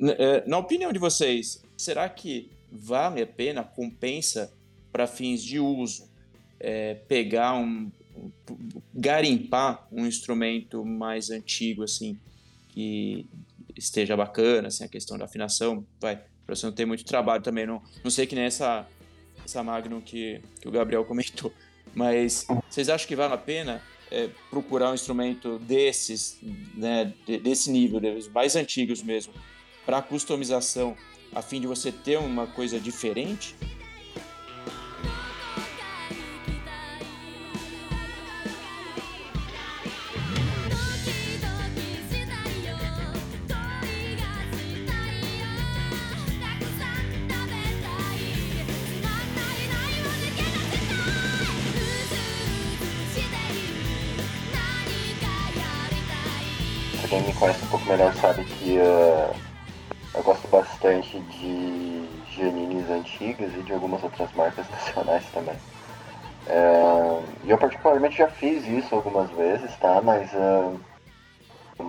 É, 0.00 0.46
na 0.46 0.58
opinião 0.58 0.92
de 0.92 0.98
vocês, 0.98 1.62
será 1.76 2.08
que 2.08 2.50
vale 2.70 3.20
a 3.20 3.26
pena, 3.26 3.64
compensa 3.64 4.52
para 4.92 5.06
fins 5.06 5.42
de 5.42 5.58
uso 5.58 6.08
é, 6.60 6.94
pegar 6.94 7.54
um, 7.54 7.90
garimpar 8.94 9.86
um 9.90 10.06
instrumento 10.06 10.84
mais 10.84 11.30
antigo 11.30 11.82
assim 11.82 12.18
que 12.68 13.26
esteja 13.76 14.16
bacana 14.16 14.68
assim 14.68 14.84
a 14.84 14.88
questão 14.88 15.16
da 15.16 15.24
afinação 15.24 15.86
vai 16.00 16.22
para 16.48 16.56
você 16.56 16.64
não 16.64 16.72
ter 16.72 16.86
muito 16.86 17.04
trabalho 17.04 17.42
também. 17.42 17.66
Não 17.66 17.82
não 18.02 18.10
sei 18.10 18.26
que 18.26 18.34
nem 18.34 18.44
essa 18.44 18.88
essa 19.44 19.62
Magnum 19.62 20.00
que, 20.00 20.40
que 20.60 20.66
o 20.66 20.70
Gabriel 20.70 21.04
comentou 21.04 21.52
mas 21.94 22.46
vocês 22.68 22.88
acham 22.88 23.06
que 23.06 23.14
vale 23.16 23.34
a 23.34 23.38
pena 23.38 23.82
é, 24.10 24.28
procurar 24.50 24.90
um 24.90 24.94
instrumento 24.94 25.58
desses 25.60 26.38
né 26.74 27.12
desse 27.26 27.70
nível 27.70 28.00
dos 28.00 28.28
mais 28.28 28.56
antigos 28.56 29.02
mesmo 29.02 29.32
para 29.84 30.02
customização 30.02 30.96
a 31.34 31.42
fim 31.42 31.60
de 31.60 31.66
você 31.66 31.92
ter 31.92 32.18
uma 32.18 32.46
coisa 32.46 32.80
diferente 32.80 33.54
marcas 64.38 64.70
nacionais 64.70 65.26
também. 65.32 65.56
É, 66.46 67.20
eu 67.44 67.58
particularmente 67.58 68.16
já 68.16 68.28
fiz 68.28 68.66
isso 68.66 68.94
algumas 68.94 69.28
vezes, 69.30 69.74
tá? 69.76 70.00
Mas, 70.00 70.32
uh, 70.32 70.80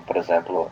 por 0.05 0.17
exemplo, 0.17 0.69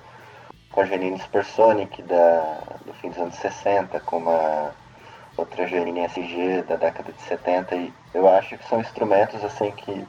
com 0.71 0.81
a 0.81 0.85
Janine 0.85 1.19
Supersonic 1.19 2.01
da, 2.03 2.59
do 2.85 2.93
fim 2.95 3.09
dos 3.09 3.19
anos 3.19 3.35
60, 3.35 3.99
com 4.01 4.17
uma 4.17 4.71
outra 5.37 5.67
Janine 5.67 6.01
SG 6.01 6.63
da 6.67 6.75
década 6.75 7.13
de 7.13 7.21
70, 7.21 7.75
e 7.75 7.93
eu 8.13 8.27
acho 8.27 8.57
que 8.57 8.67
são 8.67 8.81
instrumentos 8.81 9.41
assim 9.45 9.71
que, 9.71 10.05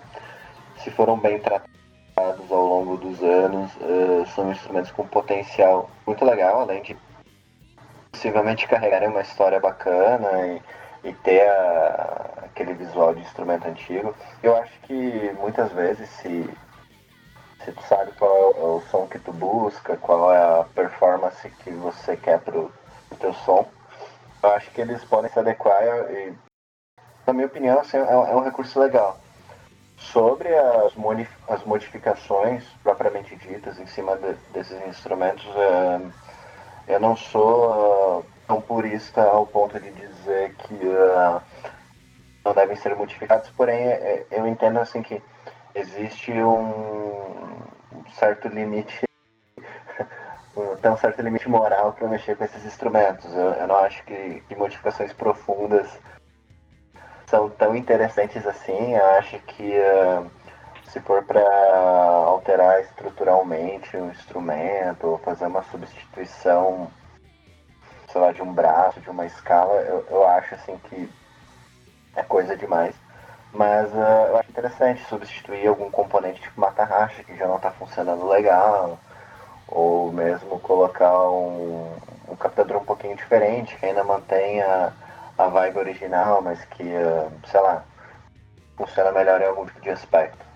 se 0.78 0.90
foram 0.90 1.16
bem 1.16 1.38
tratados 1.38 2.50
ao 2.50 2.66
longo 2.66 2.96
dos 2.96 3.22
anos, 3.22 3.70
uh, 3.76 4.26
são 4.34 4.50
instrumentos 4.50 4.90
com 4.90 5.06
potencial 5.06 5.88
muito 6.04 6.24
legal, 6.24 6.62
além 6.62 6.82
de 6.82 6.96
possivelmente 8.10 8.66
carregarem 8.66 9.08
uma 9.08 9.20
história 9.20 9.60
bacana 9.60 10.46
e, 10.48 10.62
e 11.08 11.12
ter 11.14 11.48
a, 11.48 12.44
aquele 12.44 12.74
visual 12.74 13.14
de 13.14 13.20
instrumento 13.22 13.66
antigo. 13.66 14.14
Eu 14.42 14.56
acho 14.56 14.78
que 14.80 15.34
muitas 15.38 15.72
vezes 15.72 16.08
se, 16.10 16.48
se 17.64 17.72
tu 17.72 17.82
sabe 17.84 18.12
qual 18.12 18.52
é 18.56 18.60
o 18.60 18.82
som 18.90 19.06
que 19.06 19.18
tu 19.18 19.32
busca, 19.32 19.96
qual 19.96 20.32
é 20.32 20.60
a 20.60 20.64
performance 20.74 21.48
que 21.48 21.70
você 21.70 22.16
quer 22.16 22.40
pro, 22.40 22.70
pro 23.08 23.18
teu 23.18 23.32
som, 23.32 23.66
eu 24.42 24.50
acho 24.50 24.70
que 24.70 24.80
eles 24.80 25.02
podem 25.04 25.30
se 25.30 25.38
adequar 25.38 25.82
e, 26.10 26.34
na 27.26 27.32
minha 27.32 27.46
opinião, 27.46 27.80
assim, 27.80 27.96
é, 27.96 28.00
é 28.00 28.36
um 28.36 28.44
recurso 28.44 28.78
legal. 28.78 29.18
Sobre 29.96 30.54
as, 30.54 30.92
as 31.48 31.64
modificações 31.64 32.64
propriamente 32.82 33.34
ditas 33.34 33.80
em 33.80 33.86
cima 33.86 34.16
de, 34.16 34.34
desses 34.52 34.86
instrumentos, 34.86 35.44
é, 35.56 36.94
eu 36.94 37.00
não 37.00 37.16
sou 37.16 38.24
tão 38.48 38.60
purista 38.62 39.22
ao 39.22 39.46
ponto 39.46 39.78
de 39.78 39.90
dizer 39.90 40.54
que 40.54 40.74
uh, 40.74 41.40
não 42.44 42.54
devem 42.54 42.74
ser 42.76 42.96
modificados, 42.96 43.50
porém 43.50 43.76
é, 43.76 44.26
eu 44.30 44.48
entendo 44.48 44.78
assim 44.78 45.02
que 45.02 45.22
existe 45.74 46.32
um 46.32 47.62
certo 48.14 48.48
limite 48.48 49.02
tem 50.80 50.90
um 50.90 50.96
certo 50.96 51.20
limite 51.22 51.48
moral 51.48 51.92
para 51.92 52.08
mexer 52.08 52.36
com 52.36 52.44
esses 52.44 52.64
instrumentos. 52.64 53.32
Eu, 53.34 53.52
eu 53.52 53.66
não 53.66 53.76
acho 53.76 54.02
que, 54.04 54.42
que, 54.48 54.56
modificações 54.56 55.12
profundas 55.12 55.86
são 57.26 57.50
tão 57.50 57.76
interessantes 57.76 58.46
assim. 58.46 58.94
Eu 58.94 59.06
acho 59.18 59.38
que 59.40 59.78
uh, 59.78 60.30
se 60.84 61.00
for 61.00 61.22
para 61.22 61.40
alterar 62.26 62.80
estruturalmente 62.80 63.96
um 63.96 64.10
instrumento, 64.10 65.06
ou 65.06 65.18
fazer 65.18 65.46
uma 65.46 65.62
substituição, 65.64 66.90
sei 68.12 68.20
lá, 68.20 68.32
de 68.32 68.42
um 68.42 68.52
braço, 68.52 69.00
de 69.00 69.10
uma 69.10 69.26
escala, 69.26 69.74
eu, 69.82 70.06
eu 70.10 70.26
acho 70.26 70.54
assim 70.54 70.78
que 70.88 71.10
é 72.16 72.22
coisa 72.22 72.56
demais. 72.56 72.94
Mas 73.52 73.90
uh, 73.92 74.26
eu 74.28 74.36
acho 74.38 74.50
interessante 74.50 75.04
substituir 75.06 75.66
algum 75.66 75.90
componente 75.90 76.40
tipo 76.40 76.58
uma 76.58 76.70
tarraxa 76.70 77.22
que 77.24 77.36
já 77.36 77.46
não 77.46 77.56
está 77.56 77.70
funcionando 77.70 78.26
legal, 78.28 78.98
ou 79.66 80.12
mesmo 80.12 80.58
colocar 80.60 81.18
um, 81.30 81.90
um 82.28 82.36
captador 82.36 82.78
um 82.78 82.84
pouquinho 82.84 83.16
diferente, 83.16 83.76
que 83.76 83.86
ainda 83.86 84.04
mantenha 84.04 84.92
a 85.36 85.46
vibe 85.48 85.78
original, 85.78 86.42
mas 86.42 86.62
que, 86.66 86.82
uh, 86.82 87.30
sei 87.46 87.60
lá, 87.60 87.84
funciona 88.76 89.12
melhor 89.12 89.40
em 89.40 89.46
algum 89.46 89.66
tipo 89.66 89.80
de 89.80 89.90
aspecto. 89.90 90.47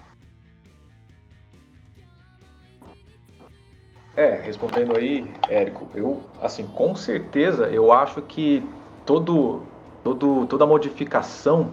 É, 4.17 4.35
respondendo 4.43 4.95
aí, 4.95 5.27
Érico, 5.49 5.89
eu, 5.95 6.21
assim, 6.41 6.67
com 6.67 6.95
certeza, 6.95 7.69
eu 7.69 7.91
acho 7.91 8.21
que 8.23 8.63
todo, 9.07 9.63
todo, 10.05 10.47
toda 10.47 10.67
modificação 10.67 11.71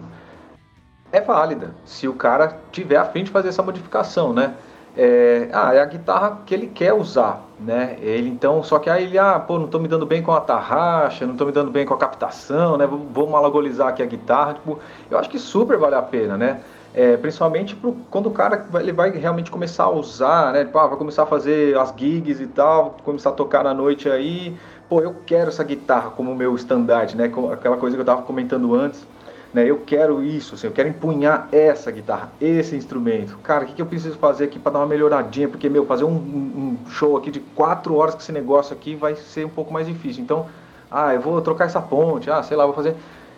é 1.12 1.20
válida, 1.20 1.74
se 1.84 2.08
o 2.08 2.14
cara 2.14 2.56
tiver 2.72 2.96
a 2.96 3.04
fim 3.04 3.24
de 3.24 3.30
fazer 3.30 3.48
essa 3.48 3.62
modificação, 3.62 4.32
né? 4.32 4.54
É, 4.96 5.48
ah, 5.52 5.74
é 5.74 5.80
a 5.80 5.84
guitarra 5.84 6.42
que 6.46 6.54
ele 6.54 6.66
quer 6.66 6.92
usar, 6.94 7.44
né? 7.58 7.96
Ele 8.00 8.28
então, 8.28 8.62
só 8.62 8.78
que 8.78 8.88
aí 8.88 9.04
ele, 9.04 9.18
ah, 9.18 9.38
pô, 9.38 9.58
não 9.58 9.68
tô 9.68 9.78
me 9.78 9.86
dando 9.86 10.06
bem 10.06 10.22
com 10.22 10.32
a 10.32 10.40
tarraxa, 10.40 11.26
não 11.26 11.36
tô 11.36 11.44
me 11.44 11.52
dando 11.52 11.70
bem 11.70 11.84
com 11.84 11.94
a 11.94 11.98
captação, 11.98 12.76
né? 12.78 12.86
Vou, 12.86 12.98
vou 12.98 13.28
malagolizar 13.28 13.88
aqui 13.88 14.02
a 14.02 14.06
guitarra, 14.06 14.54
tipo, 14.54 14.78
eu 15.10 15.18
acho 15.18 15.28
que 15.28 15.38
super 15.38 15.76
vale 15.76 15.94
a 15.94 16.02
pena, 16.02 16.36
né? 16.36 16.62
É, 16.92 17.16
principalmente 17.16 17.76
pro, 17.76 17.96
quando 18.10 18.26
o 18.26 18.30
cara 18.32 18.66
vai, 18.68 18.82
ele 18.82 18.92
vai 18.92 19.10
realmente 19.10 19.50
começar 19.50 19.84
a 19.84 19.90
usar, 19.90 20.52
né? 20.52 20.64
Tipo, 20.64 20.78
ah, 20.78 20.88
vai 20.88 20.98
começar 20.98 21.22
a 21.22 21.26
fazer 21.26 21.76
as 21.78 21.94
gigs 21.96 22.42
e 22.42 22.46
tal, 22.46 22.96
começar 23.04 23.30
a 23.30 23.32
tocar 23.32 23.62
na 23.62 23.72
noite 23.72 24.08
aí. 24.08 24.56
Pô, 24.88 25.00
eu 25.00 25.14
quero 25.24 25.50
essa 25.50 25.62
guitarra 25.62 26.10
como 26.10 26.34
meu 26.34 26.54
estandarte, 26.56 27.16
né? 27.16 27.30
Aquela 27.52 27.76
coisa 27.76 27.96
que 27.96 28.00
eu 28.00 28.06
tava 28.06 28.22
comentando 28.22 28.74
antes. 28.74 29.06
Né, 29.52 29.68
eu 29.68 29.78
quero 29.78 30.22
isso, 30.22 30.54
assim, 30.54 30.68
eu 30.68 30.72
quero 30.72 30.88
empunhar 30.88 31.48
essa 31.50 31.90
guitarra, 31.90 32.30
esse 32.40 32.76
instrumento. 32.76 33.36
Cara, 33.38 33.64
o 33.64 33.66
que, 33.66 33.74
que 33.74 33.82
eu 33.82 33.86
preciso 33.86 34.16
fazer 34.16 34.44
aqui 34.44 34.60
para 34.60 34.72
dar 34.72 34.78
uma 34.78 34.86
melhoradinha? 34.86 35.48
Porque, 35.48 35.68
meu, 35.68 35.84
fazer 35.86 36.04
um, 36.04 36.14
um, 36.14 36.76
show 36.88 37.16
aqui 37.16 37.32
de 37.32 37.40
quatro 37.40 37.96
horas 37.96 38.14
com 38.14 38.20
esse 38.20 38.30
negócio 38.30 38.72
aqui 38.72 38.94
vai 38.94 39.16
ser 39.16 39.44
um 39.44 39.48
pouco 39.48 39.72
mais 39.72 39.88
difícil. 39.88 40.22
Então, 40.22 40.46
ah, 40.88 41.12
eu 41.14 41.20
vou 41.20 41.40
trocar 41.42 41.64
essa 41.64 41.80
ponte, 41.80 42.30
ah, 42.30 42.44
sei 42.44 42.56
lá, 42.56 42.64
vou 42.64 42.74
fazer. 42.74 42.94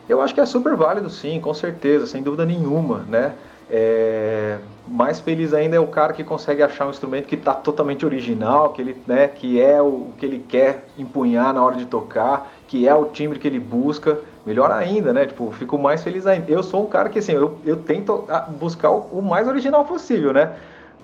Eu 0.08 0.20
acho 0.20 0.34
que 0.34 0.40
é 0.40 0.46
super 0.46 0.74
válido, 0.74 1.08
sim, 1.08 1.40
com 1.40 1.54
certeza, 1.54 2.06
sem 2.06 2.22
dúvida 2.22 2.44
nenhuma, 2.44 3.04
né? 3.08 3.32
É... 3.70 4.58
Mais 4.86 5.20
feliz 5.20 5.54
ainda 5.54 5.76
é 5.76 5.80
o 5.80 5.86
cara 5.86 6.12
que 6.12 6.24
consegue 6.24 6.62
achar 6.62 6.86
um 6.86 6.90
instrumento 6.90 7.26
que 7.26 7.36
está 7.36 7.54
totalmente 7.54 8.04
original, 8.04 8.70
que 8.70 8.82
ele, 8.82 8.96
né, 9.06 9.28
que 9.28 9.60
é 9.60 9.80
o 9.80 10.08
que 10.18 10.26
ele 10.26 10.44
quer 10.46 10.84
empunhar 10.98 11.54
na 11.54 11.64
hora 11.64 11.76
de 11.76 11.86
tocar, 11.86 12.52
que 12.66 12.86
é 12.86 12.94
o 12.94 13.06
timbre 13.06 13.38
que 13.38 13.46
ele 13.46 13.60
busca. 13.60 14.18
Melhor 14.44 14.72
ainda, 14.72 15.12
né? 15.12 15.24
Tipo, 15.24 15.52
fico 15.52 15.78
mais 15.78 16.02
feliz 16.02 16.26
ainda. 16.26 16.50
Eu 16.50 16.64
sou 16.64 16.82
um 16.82 16.86
cara 16.86 17.08
que 17.08 17.20
assim, 17.20 17.32
eu, 17.32 17.56
eu 17.64 17.76
tento 17.76 18.26
buscar 18.58 18.90
o, 18.90 18.98
o 19.12 19.22
mais 19.22 19.46
original 19.46 19.84
possível, 19.84 20.32
né? 20.32 20.52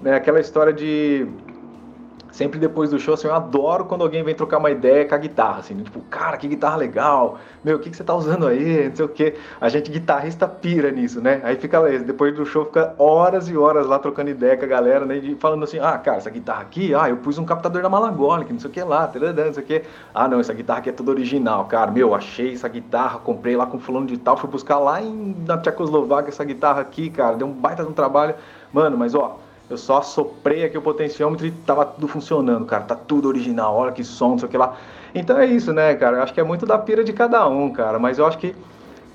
né? 0.02 0.16
Aquela 0.16 0.40
história 0.40 0.72
de 0.72 1.26
sempre 2.38 2.60
depois 2.60 2.88
do 2.88 3.00
show, 3.00 3.14
assim, 3.14 3.26
eu 3.26 3.34
adoro 3.34 3.84
quando 3.84 4.02
alguém 4.02 4.22
vem 4.22 4.32
trocar 4.32 4.58
uma 4.58 4.70
ideia 4.70 5.04
com 5.04 5.12
a 5.12 5.18
guitarra, 5.18 5.58
assim, 5.58 5.74
tipo, 5.82 6.00
cara, 6.02 6.36
que 6.36 6.46
guitarra 6.46 6.76
legal, 6.76 7.36
meu, 7.64 7.76
o 7.76 7.80
que, 7.80 7.90
que 7.90 7.96
você 7.96 8.04
tá 8.04 8.14
usando 8.14 8.46
aí, 8.46 8.88
não 8.88 8.94
sei 8.94 9.04
o 9.04 9.08
que. 9.08 9.34
A 9.60 9.68
gente, 9.68 9.90
guitarrista, 9.90 10.46
pira 10.46 10.88
nisso, 10.92 11.20
né? 11.20 11.40
Aí 11.42 11.56
fica, 11.56 11.82
depois 11.98 12.32
do 12.36 12.46
show, 12.46 12.64
fica 12.66 12.94
horas 12.96 13.48
e 13.48 13.56
horas 13.56 13.88
lá 13.88 13.98
trocando 13.98 14.30
ideia 14.30 14.56
com 14.56 14.64
a 14.64 14.68
galera, 14.68 15.04
né? 15.04 15.16
E 15.16 15.34
falando 15.34 15.64
assim, 15.64 15.80
ah, 15.80 15.98
cara, 15.98 16.18
essa 16.18 16.30
guitarra 16.30 16.62
aqui, 16.62 16.94
ah, 16.94 17.10
eu 17.10 17.16
pus 17.16 17.38
um 17.38 17.44
captador 17.44 17.82
da 17.82 17.88
Malagolic, 17.88 18.52
não 18.52 18.60
sei 18.60 18.70
o 18.70 18.72
que 18.72 18.82
lá, 18.84 19.10
não 19.12 19.52
sei 19.52 19.62
o 19.64 19.66
que. 19.66 19.82
Ah, 20.14 20.28
não, 20.28 20.38
essa 20.38 20.54
guitarra 20.54 20.78
aqui 20.78 20.90
é 20.90 20.92
toda 20.92 21.10
original, 21.10 21.64
cara, 21.64 21.90
meu, 21.90 22.14
achei 22.14 22.54
essa 22.54 22.68
guitarra, 22.68 23.18
comprei 23.18 23.56
lá 23.56 23.66
com 23.66 23.80
fulano 23.80 24.06
de 24.06 24.16
tal, 24.16 24.36
fui 24.36 24.48
buscar 24.48 24.78
lá 24.78 25.02
em, 25.02 25.34
na 25.44 25.58
Tchecoslováquia 25.58 26.30
essa 26.30 26.44
guitarra 26.44 26.80
aqui, 26.82 27.10
cara, 27.10 27.34
deu 27.34 27.48
um 27.48 27.52
baita 27.52 27.82
de 27.82 27.88
um 27.88 27.92
trabalho. 27.92 28.36
Mano, 28.72 28.96
mas 28.96 29.14
ó, 29.14 29.40
eu 29.70 29.76
só 29.76 30.00
soprei 30.00 30.64
aqui 30.64 30.78
o 30.78 30.82
potenciômetro 30.82 31.46
e 31.46 31.50
tava 31.50 31.84
tudo 31.84 32.08
funcionando, 32.08 32.64
cara. 32.64 32.84
Tá 32.84 32.94
tudo 32.94 33.28
original, 33.28 33.74
olha 33.74 33.92
que 33.92 34.02
som, 34.02 34.30
não 34.30 34.38
sei 34.38 34.48
o 34.48 34.50
que 34.50 34.56
lá. 34.56 34.76
Então 35.14 35.38
é 35.38 35.46
isso, 35.46 35.72
né, 35.72 35.94
cara? 35.94 36.18
Eu 36.18 36.22
acho 36.22 36.32
que 36.32 36.40
é 36.40 36.44
muito 36.44 36.64
da 36.64 36.78
pira 36.78 37.04
de 37.04 37.12
cada 37.12 37.46
um, 37.48 37.70
cara. 37.70 37.98
Mas 37.98 38.18
eu 38.18 38.26
acho 38.26 38.38
que 38.38 38.54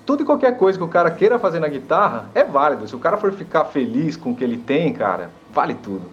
tudo 0.05 0.23
e 0.23 0.25
qualquer 0.25 0.57
coisa 0.57 0.77
que 0.77 0.83
o 0.83 0.87
cara 0.87 1.09
queira 1.09 1.39
fazer 1.39 1.59
na 1.59 1.67
guitarra 1.67 2.29
é 2.35 2.43
válido. 2.43 2.87
Se 2.87 2.95
o 2.95 2.99
cara 2.99 3.17
for 3.17 3.33
ficar 3.33 3.65
feliz 3.65 4.15
com 4.15 4.31
o 4.31 4.35
que 4.35 4.43
ele 4.43 4.57
tem, 4.57 4.93
cara, 4.93 5.31
vale 5.51 5.73
tudo. 5.73 6.11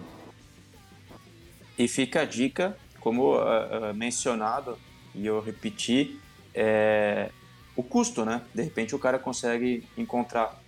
E 1.77 1.87
fica 1.87 2.21
a 2.21 2.25
dica, 2.25 2.75
como 2.99 3.35
uh, 3.35 3.39
uh, 3.39 3.93
mencionado, 3.93 4.77
e 5.13 5.25
eu 5.25 5.41
repeti, 5.41 6.19
é 6.53 7.29
o 7.75 7.83
custo, 7.83 8.25
né? 8.25 8.41
De 8.53 8.61
repente 8.61 8.95
o 8.95 8.99
cara 8.99 9.17
consegue 9.17 9.87
encontrar 9.97 10.59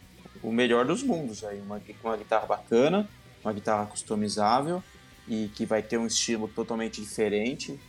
o 0.42 0.52
melhor 0.52 0.86
dos 0.86 1.04
mundos 1.04 1.44
aí, 1.44 1.62
uma, 1.62 1.80
uma 2.04 2.18
guitarra 2.18 2.46
bacana, 2.46 3.08
uma 3.44 3.54
guitarra 3.54 3.86
customizável 3.86 4.84
e 5.28 5.50
que 5.56 5.66
vai 5.66 5.82
ter 5.82 5.98
um 5.98 6.08
estilo 6.08 6.48
totalmente 6.48 7.02
diferente. 7.02 7.80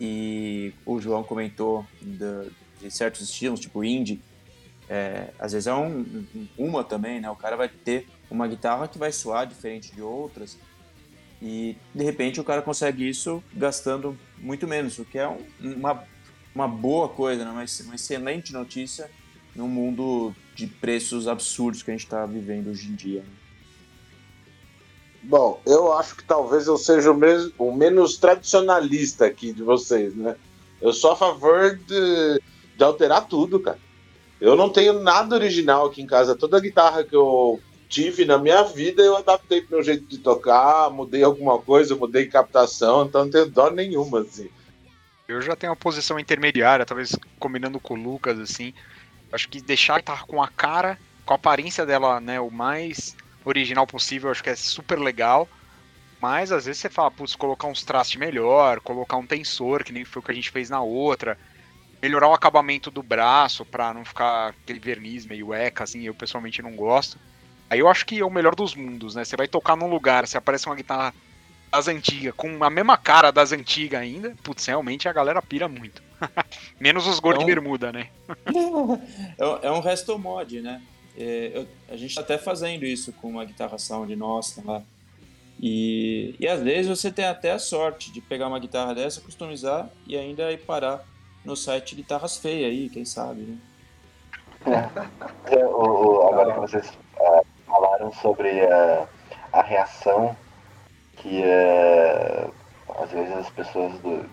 E 0.00 0.72
o 0.86 1.00
João 1.00 1.24
comentou 1.24 1.84
de, 2.00 2.50
de 2.80 2.90
certos 2.90 3.22
estilos, 3.22 3.60
tipo 3.60 3.82
indie. 3.82 4.20
É, 4.88 5.30
às 5.38 5.52
vezes 5.52 5.66
é 5.66 5.74
um, 5.74 6.24
uma 6.56 6.82
também, 6.82 7.20
né? 7.20 7.30
O 7.30 7.36
cara 7.36 7.56
vai 7.56 7.68
ter 7.68 8.06
uma 8.30 8.46
guitarra 8.46 8.88
que 8.88 8.98
vai 8.98 9.12
soar 9.12 9.46
diferente 9.46 9.92
de 9.92 10.00
outras. 10.00 10.56
E 11.40 11.76
de 11.94 12.04
repente 12.04 12.40
o 12.40 12.44
cara 12.44 12.62
consegue 12.62 13.08
isso 13.08 13.42
gastando 13.54 14.18
muito 14.38 14.66
menos, 14.66 14.98
o 14.98 15.04
que 15.04 15.18
é 15.18 15.28
um, 15.28 15.38
uma, 15.60 16.04
uma 16.54 16.66
boa 16.66 17.08
coisa, 17.08 17.44
né? 17.44 17.50
uma, 17.50 17.64
uma 17.84 17.94
excelente 17.94 18.52
notícia 18.52 19.10
num 19.54 19.68
mundo 19.68 20.34
de 20.54 20.66
preços 20.66 21.28
absurdos 21.28 21.82
que 21.82 21.90
a 21.90 21.94
gente 21.94 22.04
está 22.04 22.26
vivendo 22.26 22.70
hoje 22.70 22.88
em 22.88 22.94
dia. 22.94 23.20
Né? 23.20 23.28
Bom, 25.22 25.60
eu 25.66 25.92
acho 25.92 26.16
que 26.16 26.24
talvez 26.24 26.66
eu 26.66 26.76
seja 26.76 27.10
o, 27.10 27.14
mesmo, 27.14 27.52
o 27.58 27.72
menos 27.72 28.16
tradicionalista 28.16 29.26
aqui 29.26 29.52
de 29.52 29.62
vocês, 29.62 30.14
né? 30.14 30.36
Eu 30.80 30.92
sou 30.92 31.12
a 31.12 31.16
favor 31.16 31.76
de, 31.76 32.40
de 32.76 32.84
alterar 32.84 33.26
tudo, 33.26 33.58
cara. 33.58 33.78
Eu 34.40 34.54
não 34.54 34.70
tenho 34.70 35.00
nada 35.00 35.34
original 35.34 35.86
aqui 35.86 36.00
em 36.00 36.06
casa. 36.06 36.36
Toda 36.36 36.60
guitarra 36.60 37.02
que 37.02 37.16
eu 37.16 37.60
tive 37.88 38.24
na 38.24 38.38
minha 38.38 38.62
vida, 38.62 39.02
eu 39.02 39.16
adaptei 39.16 39.60
pro 39.60 39.76
meu 39.76 39.82
jeito 39.82 40.06
de 40.06 40.18
tocar, 40.18 40.90
mudei 40.90 41.24
alguma 41.24 41.58
coisa, 41.58 41.96
mudei 41.96 42.26
captação, 42.26 43.04
então 43.04 43.24
não 43.24 43.30
tenho 43.30 43.50
dó 43.50 43.70
nenhuma, 43.70 44.20
assim. 44.20 44.48
Eu 45.26 45.42
já 45.42 45.56
tenho 45.56 45.72
uma 45.72 45.76
posição 45.76 46.18
intermediária, 46.18 46.86
talvez 46.86 47.16
combinando 47.38 47.80
com 47.80 47.94
o 47.94 48.02
Lucas, 48.02 48.38
assim. 48.38 48.72
Acho 49.32 49.48
que 49.48 49.60
deixar 49.60 50.00
estar 50.00 50.24
com 50.26 50.42
a 50.42 50.48
cara, 50.48 50.98
com 51.26 51.32
a 51.32 51.36
aparência 51.36 51.84
dela, 51.84 52.20
né, 52.20 52.40
o 52.40 52.50
mais 52.50 53.16
original 53.48 53.86
possível, 53.86 54.30
acho 54.30 54.42
que 54.42 54.50
é 54.50 54.56
super 54.56 54.98
legal. 54.98 55.48
Mas 56.20 56.50
às 56.50 56.66
vezes 56.66 56.80
você 56.80 56.88
fala, 56.88 57.10
putz, 57.10 57.36
colocar 57.36 57.68
uns 57.68 57.84
trastes 57.84 58.18
melhor, 58.18 58.80
colocar 58.80 59.16
um 59.16 59.26
tensor, 59.26 59.84
que 59.84 59.92
nem 59.92 60.04
foi 60.04 60.20
o 60.20 60.24
que 60.24 60.32
a 60.32 60.34
gente 60.34 60.50
fez 60.50 60.68
na 60.68 60.80
outra, 60.80 61.38
melhorar 62.02 62.28
o 62.28 62.34
acabamento 62.34 62.90
do 62.90 63.02
braço 63.02 63.64
pra 63.64 63.94
não 63.94 64.04
ficar 64.04 64.48
aquele 64.48 64.80
verniz 64.80 65.26
meio 65.26 65.54
eca, 65.54 65.84
assim, 65.84 66.02
eu 66.02 66.14
pessoalmente 66.14 66.60
não 66.60 66.72
gosto. 66.72 67.18
Aí 67.70 67.78
eu 67.78 67.88
acho 67.88 68.04
que 68.04 68.18
é 68.18 68.24
o 68.24 68.30
melhor 68.30 68.54
dos 68.54 68.74
mundos, 68.74 69.14
né? 69.14 69.24
Você 69.24 69.36
vai 69.36 69.46
tocar 69.46 69.76
num 69.76 69.88
lugar, 69.88 70.26
se 70.26 70.36
aparece 70.36 70.66
uma 70.66 70.74
guitarra 70.74 71.14
das 71.70 71.86
antigas, 71.86 72.34
com 72.34 72.64
a 72.64 72.70
mesma 72.70 72.96
cara 72.96 73.30
das 73.30 73.52
antigas 73.52 74.00
ainda, 74.00 74.34
putz, 74.42 74.64
realmente 74.66 75.08
a 75.08 75.12
galera 75.12 75.42
pira 75.42 75.68
muito. 75.68 76.02
Menos 76.80 77.06
os 77.06 77.20
gordos 77.20 77.44
de 77.44 77.52
bermuda, 77.52 77.92
né? 77.92 78.08
é 79.62 79.70
um 79.70 79.80
resto 79.80 80.18
mod, 80.18 80.60
né? 80.60 80.82
É, 81.18 81.50
eu, 81.52 81.66
a 81.88 81.96
gente 81.96 82.14
tá 82.14 82.20
até 82.20 82.38
fazendo 82.38 82.84
isso 82.84 83.12
com 83.12 83.28
uma 83.28 83.44
guitarra 83.44 83.76
sound 83.76 84.14
nossa 84.14 84.62
lá. 84.64 84.82
E, 85.60 86.36
e 86.38 86.46
às 86.46 86.62
vezes 86.62 86.88
você 86.88 87.10
tem 87.10 87.24
até 87.24 87.50
a 87.50 87.58
sorte 87.58 88.12
de 88.12 88.20
pegar 88.20 88.46
uma 88.46 88.60
guitarra 88.60 88.94
dessa, 88.94 89.20
customizar 89.20 89.90
e 90.06 90.16
ainda 90.16 90.52
ir 90.52 90.58
parar 90.58 91.04
no 91.44 91.56
site 91.56 91.96
Guitarras 91.96 92.36
Feias 92.36 92.70
aí, 92.70 92.88
quem 92.88 93.04
sabe, 93.04 93.40
né? 93.42 93.58
É, 95.46 95.64
o, 95.64 96.20
o, 96.20 96.28
agora 96.28 96.52
que 96.52 96.60
vocês 96.60 96.88
uh, 96.88 97.44
falaram 97.66 98.12
sobre 98.12 98.48
uh, 98.64 99.08
a 99.52 99.62
reação 99.62 100.36
que 101.16 101.42
às 102.96 103.10
vezes 103.10 103.32
as 103.34 103.50
pessoas 103.50 103.92
do, 104.00 104.24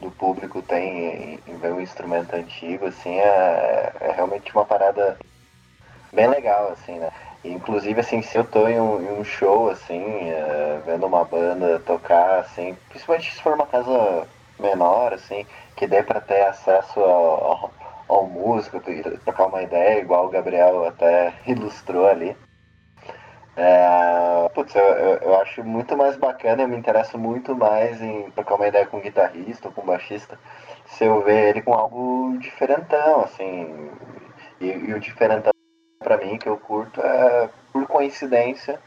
do 0.00 0.10
público 0.12 0.62
têm 0.62 1.34
em, 1.34 1.38
em 1.46 1.56
ver 1.56 1.72
um 1.72 1.80
instrumento 1.80 2.34
antigo, 2.34 2.86
assim, 2.86 3.16
é, 3.18 3.92
é 4.00 4.12
realmente 4.12 4.52
uma 4.52 4.64
parada 4.64 5.18
bem 6.12 6.28
legal, 6.28 6.70
assim, 6.72 6.98
né? 6.98 7.10
Inclusive, 7.44 8.00
assim, 8.00 8.22
se 8.22 8.36
eu 8.36 8.44
tô 8.44 8.68
em 8.68 8.78
um, 8.80 9.00
em 9.00 9.20
um 9.20 9.24
show, 9.24 9.70
assim, 9.70 10.02
uh, 10.02 10.82
vendo 10.84 11.06
uma 11.06 11.24
banda 11.24 11.80
tocar, 11.80 12.40
assim, 12.40 12.76
principalmente 12.88 13.32
se 13.32 13.42
for 13.42 13.54
uma 13.54 13.66
casa 13.66 14.26
menor, 14.58 15.14
assim, 15.14 15.46
que 15.76 15.86
dê 15.86 16.02
para 16.02 16.20
ter 16.20 16.42
acesso 16.42 17.00
ao, 17.00 17.44
ao, 17.44 17.72
ao 18.08 18.26
músico, 18.26 18.80
trocar 19.24 19.46
uma 19.46 19.62
ideia, 19.62 20.00
igual 20.00 20.26
o 20.26 20.30
Gabriel 20.30 20.86
até 20.86 21.32
ilustrou 21.46 22.06
ali. 22.06 22.36
É, 23.56 24.48
putz, 24.54 24.74
eu, 24.74 24.82
eu, 24.82 25.40
acho 25.40 25.62
muito 25.64 25.96
mais 25.96 26.16
bacana, 26.16 26.62
eu 26.62 26.68
me 26.68 26.76
interesso 26.76 27.18
muito 27.18 27.54
mais 27.54 28.00
em 28.00 28.30
trocar 28.30 28.54
uma 28.54 28.68
ideia 28.68 28.86
com 28.86 28.98
um 28.98 29.00
guitarrista 29.00 29.68
ou 29.68 29.74
com 29.74 29.82
um 29.82 29.86
baixista, 29.86 30.38
se 30.86 31.04
eu 31.04 31.22
ver 31.22 31.50
ele 31.50 31.62
com 31.62 31.74
algo 31.74 32.38
diferentão, 32.38 33.22
assim, 33.22 33.90
e, 34.60 34.66
e 34.66 34.94
o 34.94 35.00
diferentão 35.00 35.52
para 36.10 36.26
mim 36.26 36.38
que 36.38 36.48
eu 36.48 36.56
curto 36.56 37.00
é, 37.00 37.48
por 37.72 37.86
coincidência, 37.86 38.80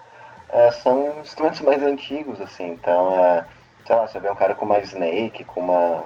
é, 0.49 0.71
são 0.71 1.21
instrumentos 1.21 1.61
mais 1.61 1.81
antigos, 1.81 2.41
assim, 2.41 2.71
então, 2.71 3.17
é, 3.17 3.45
sei 3.87 3.95
lá, 3.95 4.05
você 4.05 4.19
vê 4.19 4.29
um 4.29 4.35
cara 4.35 4.53
com 4.53 4.65
uma 4.65 4.79
Snake, 4.79 5.45
com 5.45 5.61
uma 5.61 6.03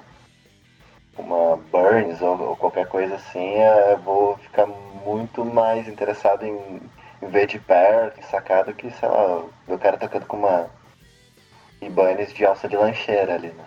uma 1.18 1.57
Burns 1.57 2.22
ou, 2.22 2.39
ou 2.49 2.55
qualquer 2.55 2.88
coisa 2.88 3.15
assim, 3.15 3.55
é, 3.55 3.93
eu 3.93 3.97
vou 3.97 4.38
ficar 4.38 4.68
muito 4.68 5.43
mais 5.43 5.88
interessado 5.88 6.45
em, 6.45 6.80
em 7.24 7.28
ver 7.28 7.47
de 7.47 7.57
perto, 7.57 8.24
sacado 8.28 8.72
que, 8.76 8.91
sei 8.91 9.09
lá, 9.09 9.43
o 9.68 9.78
cara 9.80 9.97
tocando 9.97 10.28
com 10.28 10.38
uma 10.38 10.70
Ibanez 11.82 12.32
de 12.32 12.45
alça 12.45 12.68
de 12.68 12.78
lancheira 12.78 13.34
ali, 13.34 13.47
né? 13.47 13.65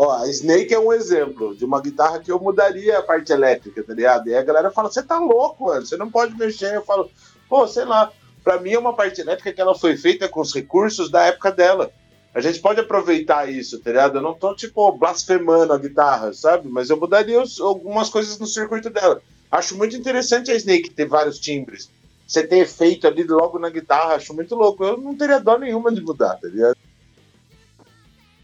Ó, 0.00 0.12
a 0.12 0.28
Snake 0.28 0.72
é 0.72 0.78
um 0.78 0.92
exemplo 0.92 1.56
de 1.56 1.64
uma 1.64 1.82
guitarra 1.82 2.20
que 2.20 2.30
eu 2.30 2.38
mudaria 2.38 3.00
a 3.00 3.02
parte 3.02 3.32
elétrica, 3.32 3.82
tá 3.82 3.92
ligado? 3.92 4.28
E 4.28 4.34
a 4.34 4.44
galera 4.44 4.70
fala, 4.70 4.88
você 4.88 5.02
tá 5.02 5.18
louco, 5.18 5.64
mano, 5.64 5.84
você 5.84 5.96
não 5.96 6.08
pode 6.08 6.38
mexer. 6.38 6.72
Eu 6.72 6.84
falo, 6.84 7.10
pô, 7.48 7.66
sei 7.66 7.84
lá, 7.84 8.12
pra 8.44 8.60
mim 8.60 8.70
é 8.70 8.78
uma 8.78 8.94
parte 8.94 9.20
elétrica 9.20 9.52
que 9.52 9.60
ela 9.60 9.74
foi 9.74 9.96
feita 9.96 10.28
com 10.28 10.40
os 10.40 10.54
recursos 10.54 11.10
da 11.10 11.26
época 11.26 11.50
dela. 11.50 11.90
A 12.32 12.40
gente 12.40 12.60
pode 12.60 12.78
aproveitar 12.78 13.50
isso, 13.50 13.80
tá 13.80 13.90
ligado? 13.90 14.18
Eu 14.18 14.22
não 14.22 14.34
tô, 14.34 14.54
tipo, 14.54 14.92
blasfemando 14.92 15.72
a 15.72 15.78
guitarra, 15.78 16.32
sabe? 16.32 16.68
Mas 16.68 16.90
eu 16.90 16.96
mudaria 16.96 17.42
os, 17.42 17.60
algumas 17.60 18.08
coisas 18.08 18.38
no 18.38 18.46
circuito 18.46 18.90
dela. 18.90 19.20
Acho 19.50 19.76
muito 19.76 19.96
interessante 19.96 20.52
a 20.52 20.54
Snake 20.54 20.90
ter 20.90 21.06
vários 21.06 21.40
timbres. 21.40 21.90
Você 22.24 22.46
ter 22.46 22.58
efeito 22.58 23.08
ali 23.08 23.24
logo 23.24 23.58
na 23.58 23.68
guitarra, 23.68 24.14
acho 24.14 24.32
muito 24.32 24.54
louco. 24.54 24.84
Eu 24.84 24.96
não 24.96 25.16
teria 25.16 25.40
dó 25.40 25.58
nenhuma 25.58 25.90
de 25.90 26.00
mudar, 26.00 26.36
tá 26.36 26.46
ligado? 26.46 26.77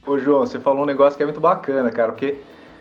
Ô, 0.06 0.18
João, 0.18 0.40
você 0.40 0.60
falou 0.60 0.82
um 0.82 0.86
negócio 0.86 1.16
que 1.16 1.22
é 1.22 1.26
muito 1.26 1.40
bacana, 1.40 1.90
cara, 1.90 2.12
porque 2.12 2.36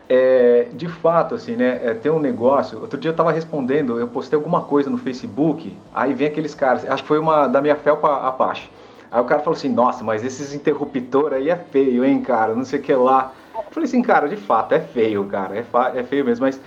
é, 0.10 0.68
de 0.74 0.90
fato, 0.90 1.36
assim, 1.36 1.56
né, 1.56 1.80
é, 1.82 1.94
tem 1.94 2.12
um 2.12 2.20
negócio. 2.20 2.82
Outro 2.82 3.00
dia 3.00 3.12
eu 3.12 3.16
tava 3.16 3.32
respondendo, 3.32 3.98
eu 3.98 4.08
postei 4.08 4.36
alguma 4.36 4.62
coisa 4.62 4.90
no 4.90 4.98
Facebook, 4.98 5.76
aí 5.94 6.14
vem 6.14 6.28
aqueles 6.28 6.54
caras, 6.54 6.86
acho 6.86 7.02
que 7.02 7.08
foi 7.08 7.20
uma 7.20 7.48
da 7.48 7.62
minha 7.62 7.78
Felpa 7.78 8.28
Apache. 8.28 8.70
Aí 9.10 9.22
o 9.22 9.26
cara 9.26 9.42
falou 9.42 9.56
assim: 9.56 9.70
Nossa, 9.70 10.04
mas 10.04 10.24
esses 10.24 10.54
interruptor 10.54 11.34
aí 11.34 11.50
é 11.50 11.56
feio, 11.56 12.04
hein, 12.04 12.22
cara? 12.22 12.54
Não 12.56 12.66
sei 12.66 12.80
o 12.80 12.82
que 12.82 12.94
lá. 12.94 13.32
Eu 13.56 13.72
falei 13.72 13.88
assim, 13.88 14.02
cara, 14.02 14.28
de 14.28 14.36
fato, 14.36 14.74
é 14.74 14.80
feio, 14.80 15.24
cara. 15.26 15.56
É, 15.56 15.66
é 16.00 16.04
feio 16.04 16.26
mesmo, 16.26 16.46
mas 16.46 16.60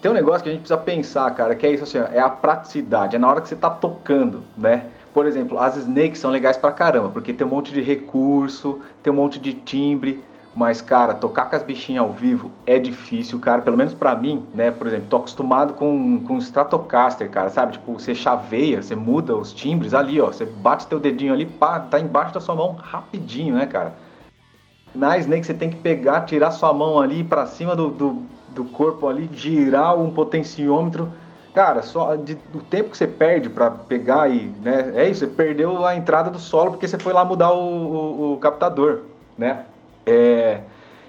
tem 0.00 0.10
um 0.10 0.14
negócio 0.14 0.42
que 0.42 0.50
a 0.50 0.52
gente 0.52 0.60
precisa 0.60 0.78
pensar, 0.78 1.28
cara, 1.34 1.54
que 1.56 1.66
é 1.66 1.72
isso 1.72 1.84
assim: 1.84 1.98
é 1.98 2.20
a 2.20 2.28
praticidade, 2.28 3.16
é 3.16 3.18
na 3.18 3.28
hora 3.28 3.40
que 3.40 3.48
você 3.48 3.56
tá 3.56 3.70
tocando, 3.70 4.44
né? 4.56 4.86
Por 5.16 5.24
exemplo, 5.24 5.58
as 5.58 5.78
snakes 5.78 6.20
são 6.20 6.30
legais 6.30 6.58
pra 6.58 6.70
caramba, 6.70 7.08
porque 7.08 7.32
tem 7.32 7.46
um 7.46 7.48
monte 7.48 7.72
de 7.72 7.80
recurso, 7.80 8.80
tem 9.02 9.10
um 9.10 9.16
monte 9.16 9.40
de 9.40 9.54
timbre. 9.54 10.22
Mas, 10.54 10.82
cara, 10.82 11.14
tocar 11.14 11.48
com 11.48 11.56
as 11.56 11.62
bichinhas 11.62 12.04
ao 12.04 12.12
vivo 12.12 12.50
é 12.66 12.78
difícil, 12.78 13.38
cara. 13.38 13.62
Pelo 13.62 13.78
menos 13.78 13.94
para 13.94 14.14
mim, 14.14 14.44
né? 14.52 14.70
Por 14.70 14.86
exemplo, 14.86 15.06
tô 15.08 15.16
acostumado 15.16 15.72
com, 15.72 16.20
com 16.20 16.36
Stratocaster, 16.36 17.30
cara, 17.30 17.48
sabe? 17.48 17.72
Tipo, 17.72 17.94
você 17.94 18.14
chaveia, 18.14 18.82
você 18.82 18.94
muda 18.94 19.34
os 19.34 19.54
timbres 19.54 19.94
ali, 19.94 20.20
ó. 20.20 20.26
Você 20.26 20.44
bate 20.44 20.86
teu 20.86 21.00
dedinho 21.00 21.32
ali, 21.32 21.46
pá, 21.46 21.80
tá 21.80 21.98
embaixo 21.98 22.34
da 22.34 22.40
sua 22.40 22.54
mão 22.54 22.72
rapidinho, 22.74 23.54
né, 23.54 23.64
cara? 23.64 23.94
Na 24.94 25.16
Snake 25.16 25.46
você 25.46 25.54
tem 25.54 25.70
que 25.70 25.76
pegar, 25.76 26.26
tirar 26.26 26.50
sua 26.50 26.74
mão 26.74 27.00
ali 27.00 27.24
para 27.24 27.46
cima 27.46 27.74
do, 27.74 27.88
do, 27.88 28.22
do, 28.50 28.64
corpo 28.66 29.08
ali, 29.08 29.30
girar 29.32 29.98
um 29.98 30.10
potenciômetro. 30.10 31.10
Cara, 31.56 31.80
só 31.80 32.16
de, 32.16 32.34
do 32.34 32.60
tempo 32.60 32.90
que 32.90 32.98
você 32.98 33.06
perde 33.06 33.48
para 33.48 33.70
pegar 33.70 34.28
e, 34.28 34.52
né? 34.62 34.92
É 34.94 35.08
isso, 35.08 35.20
você 35.20 35.26
perdeu 35.26 35.86
a 35.86 35.96
entrada 35.96 36.28
do 36.28 36.38
solo 36.38 36.72
porque 36.72 36.86
você 36.86 36.98
foi 36.98 37.14
lá 37.14 37.24
mudar 37.24 37.50
o, 37.50 37.56
o, 37.58 38.32
o 38.34 38.36
captador, 38.36 39.00
né? 39.38 39.64
É, 40.04 40.60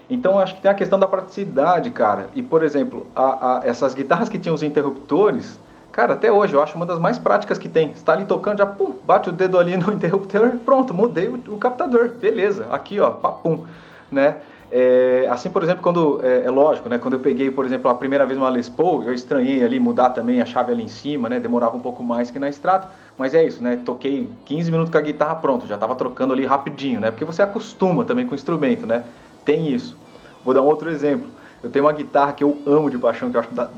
então 0.09 0.39
acho 0.39 0.55
que 0.55 0.61
tem 0.61 0.71
a 0.71 0.73
questão 0.73 0.97
da 0.97 1.05
praticidade, 1.05 1.89
cara. 1.89 2.29
E 2.33 2.41
por 2.41 2.63
exemplo, 2.63 3.07
a, 3.13 3.57
a, 3.57 3.61
essas 3.65 3.93
guitarras 3.93 4.29
que 4.29 4.39
tinham 4.39 4.55
os 4.55 4.63
interruptores, 4.63 5.59
cara, 5.91 6.13
até 6.13 6.31
hoje 6.31 6.53
eu 6.53 6.63
acho 6.63 6.77
uma 6.77 6.85
das 6.85 6.97
mais 6.97 7.19
práticas 7.19 7.57
que 7.57 7.67
tem. 7.67 7.91
Está 7.91 8.13
ali 8.13 8.23
tocando, 8.23 8.59
já 8.59 8.65
pum, 8.65 8.95
bate 9.03 9.27
o 9.27 9.33
dedo 9.33 9.59
ali 9.59 9.75
no 9.75 9.91
interruptor, 9.91 10.51
pronto, 10.63 10.93
mudei 10.93 11.27
o, 11.27 11.35
o 11.49 11.57
captador, 11.57 12.11
beleza. 12.21 12.67
Aqui 12.71 13.01
ó, 13.01 13.11
papum, 13.11 13.65
né? 14.09 14.37
É, 14.69 15.27
assim, 15.29 15.49
por 15.49 15.63
exemplo, 15.63 15.81
quando 15.81 16.19
é, 16.23 16.43
é, 16.43 16.49
lógico, 16.49 16.89
né? 16.89 16.97
Quando 16.97 17.13
eu 17.13 17.19
peguei, 17.19 17.49
por 17.49 17.65
exemplo, 17.65 17.89
a 17.89 17.95
primeira 17.95 18.25
vez 18.25 18.37
uma 18.37 18.49
Les 18.49 18.67
Paul, 18.67 19.03
eu 19.03 19.13
estranhei 19.13 19.63
ali 19.63 19.79
mudar 19.79 20.09
também 20.09 20.41
a 20.41 20.45
chave 20.45 20.73
ali 20.73 20.83
em 20.83 20.89
cima, 20.89 21.29
né? 21.29 21.39
Demorava 21.39 21.77
um 21.77 21.79
pouco 21.79 22.03
mais 22.03 22.29
que 22.29 22.37
na 22.37 22.49
Strato, 22.49 22.89
mas 23.17 23.33
é 23.33 23.45
isso, 23.45 23.63
né? 23.63 23.81
Toquei 23.85 24.29
15 24.45 24.69
minutos 24.69 24.91
com 24.91 24.97
a 24.97 25.01
guitarra 25.01 25.35
pronto, 25.35 25.65
já 25.65 25.75
estava 25.75 25.95
trocando 25.95 26.33
ali 26.33 26.45
rapidinho, 26.45 26.99
né? 26.99 27.11
Porque 27.11 27.23
você 27.23 27.41
acostuma 27.41 28.03
também 28.03 28.25
com 28.25 28.33
o 28.33 28.35
instrumento, 28.35 28.85
né? 28.85 29.03
Tem 29.45 29.69
isso. 29.73 29.97
Vou 30.43 30.53
dar 30.53 30.61
um 30.61 30.65
outro 30.65 30.89
exemplo. 30.89 31.29
Eu 31.63 31.69
tenho 31.69 31.85
uma 31.85 31.93
guitarra 31.93 32.33
que 32.33 32.43
eu 32.43 32.57
amo 32.65 32.89
de 32.89 32.97
paixão, 32.97 33.31
que 33.31 33.37
eu 33.37 33.41
acho 33.41 33.53
da... 33.53 33.69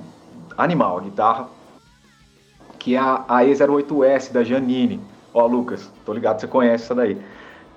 animal, 0.57 0.97
a 0.97 1.01
guitarra, 1.01 1.47
que 2.79 2.95
é 2.95 2.99
a, 2.99 3.23
a 3.27 3.43
E08S 3.43 4.31
da 4.31 4.43
Janine. 4.43 4.99
Ó, 5.33 5.45
Lucas, 5.45 5.91
tô 6.03 6.13
ligado, 6.13 6.39
você 6.39 6.47
conhece 6.47 6.85
essa 6.85 6.95
daí. 6.95 7.15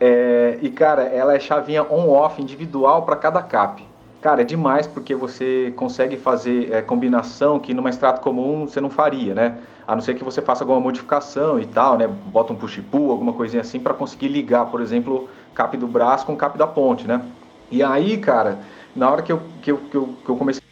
É, 0.05 0.59
e 0.61 0.69
cara, 0.69 1.05
ela 1.05 1.33
é 1.33 1.39
chavinha 1.39 1.85
on-off 1.85 2.43
individual 2.43 3.03
para 3.03 3.15
cada 3.15 3.41
cap. 3.41 3.87
Cara, 4.21 4.41
é 4.41 4.45
demais 4.45 4.85
porque 4.85 5.15
você 5.15 5.73
consegue 5.77 6.17
fazer 6.17 6.73
é, 6.73 6.83
combinação 6.83 7.61
que 7.61 7.73
numa 7.73 7.89
extrato 7.89 8.21
comum 8.21 8.67
você 8.67 8.81
não 8.81 8.91
faria, 8.91 9.33
né? 9.33 9.59
A 9.87 9.95
não 9.95 10.03
ser 10.03 10.15
que 10.15 10.25
você 10.25 10.43
faça 10.43 10.65
alguma 10.65 10.81
modificação 10.81 11.61
e 11.61 11.67
tal, 11.67 11.97
né? 11.97 12.09
Bota 12.09 12.53
um 12.53 12.57
push-pull, 12.57 13.13
alguma 13.13 13.33
coisinha 13.33 13.61
assim 13.61 13.79
para 13.79 13.95
conseguir 13.95 14.27
ligar, 14.27 14.67
por 14.67 14.81
exemplo, 14.81 15.29
cap 15.55 15.77
do 15.77 15.87
braço 15.87 16.27
com 16.27 16.37
cap 16.37 16.59
da 16.59 16.67
ponte, 16.67 17.07
né? 17.07 17.23
E 17.71 17.81
aí, 17.81 18.19
cara, 18.19 18.59
na 18.97 19.09
hora 19.09 19.23
que 19.23 19.31
eu, 19.31 19.41
que 19.63 19.71
eu, 19.71 19.77
que 19.77 19.97
eu, 19.97 20.09
que 20.25 20.29
eu 20.29 20.35
comecei 20.35 20.63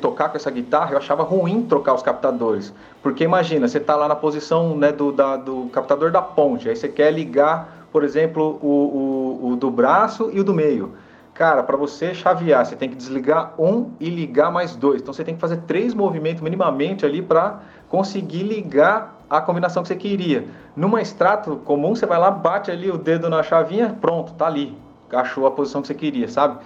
tocar 0.00 0.28
com 0.28 0.36
essa 0.36 0.50
guitarra, 0.50 0.92
eu 0.92 0.98
achava 0.98 1.22
ruim 1.22 1.62
trocar 1.62 1.94
os 1.94 2.02
captadores. 2.02 2.74
Porque 3.00 3.22
imagina, 3.22 3.68
você 3.68 3.78
tá 3.78 3.94
lá 3.94 4.08
na 4.08 4.16
posição 4.16 4.76
né, 4.76 4.90
do, 4.90 5.12
da, 5.12 5.36
do 5.36 5.68
captador 5.72 6.10
da 6.10 6.22
ponte, 6.22 6.68
aí 6.68 6.74
você 6.74 6.88
quer 6.88 7.12
ligar 7.12 7.81
por 7.92 8.02
exemplo, 8.02 8.58
o, 8.62 8.66
o, 8.66 9.48
o 9.50 9.56
do 9.56 9.70
braço 9.70 10.30
e 10.32 10.40
o 10.40 10.44
do 10.44 10.54
meio. 10.54 10.94
Cara, 11.34 11.62
para 11.62 11.76
você 11.76 12.14
chavear, 12.14 12.64
você 12.64 12.74
tem 12.74 12.88
que 12.88 12.96
desligar 12.96 13.54
um 13.58 13.90
e 14.00 14.08
ligar 14.10 14.50
mais 14.50 14.74
dois. 14.74 15.00
Então 15.00 15.14
você 15.14 15.24
tem 15.24 15.34
que 15.34 15.40
fazer 15.40 15.58
três 15.66 15.94
movimentos 15.94 16.42
minimamente 16.42 17.06
ali 17.06 17.22
para 17.22 17.60
conseguir 17.88 18.42
ligar 18.42 19.18
a 19.28 19.40
combinação 19.40 19.82
que 19.82 19.88
você 19.88 19.96
queria. 19.96 20.46
Numa 20.76 21.00
extrato 21.00 21.56
comum, 21.64 21.94
você 21.94 22.04
vai 22.04 22.18
lá, 22.18 22.30
bate 22.30 22.70
ali 22.70 22.90
o 22.90 22.98
dedo 22.98 23.30
na 23.30 23.42
chavinha, 23.42 23.96
pronto, 24.00 24.32
tá 24.34 24.46
ali. 24.46 24.76
Achou 25.10 25.46
a 25.46 25.50
posição 25.50 25.80
que 25.80 25.88
você 25.88 25.94
queria, 25.94 26.28
sabe? 26.28 26.58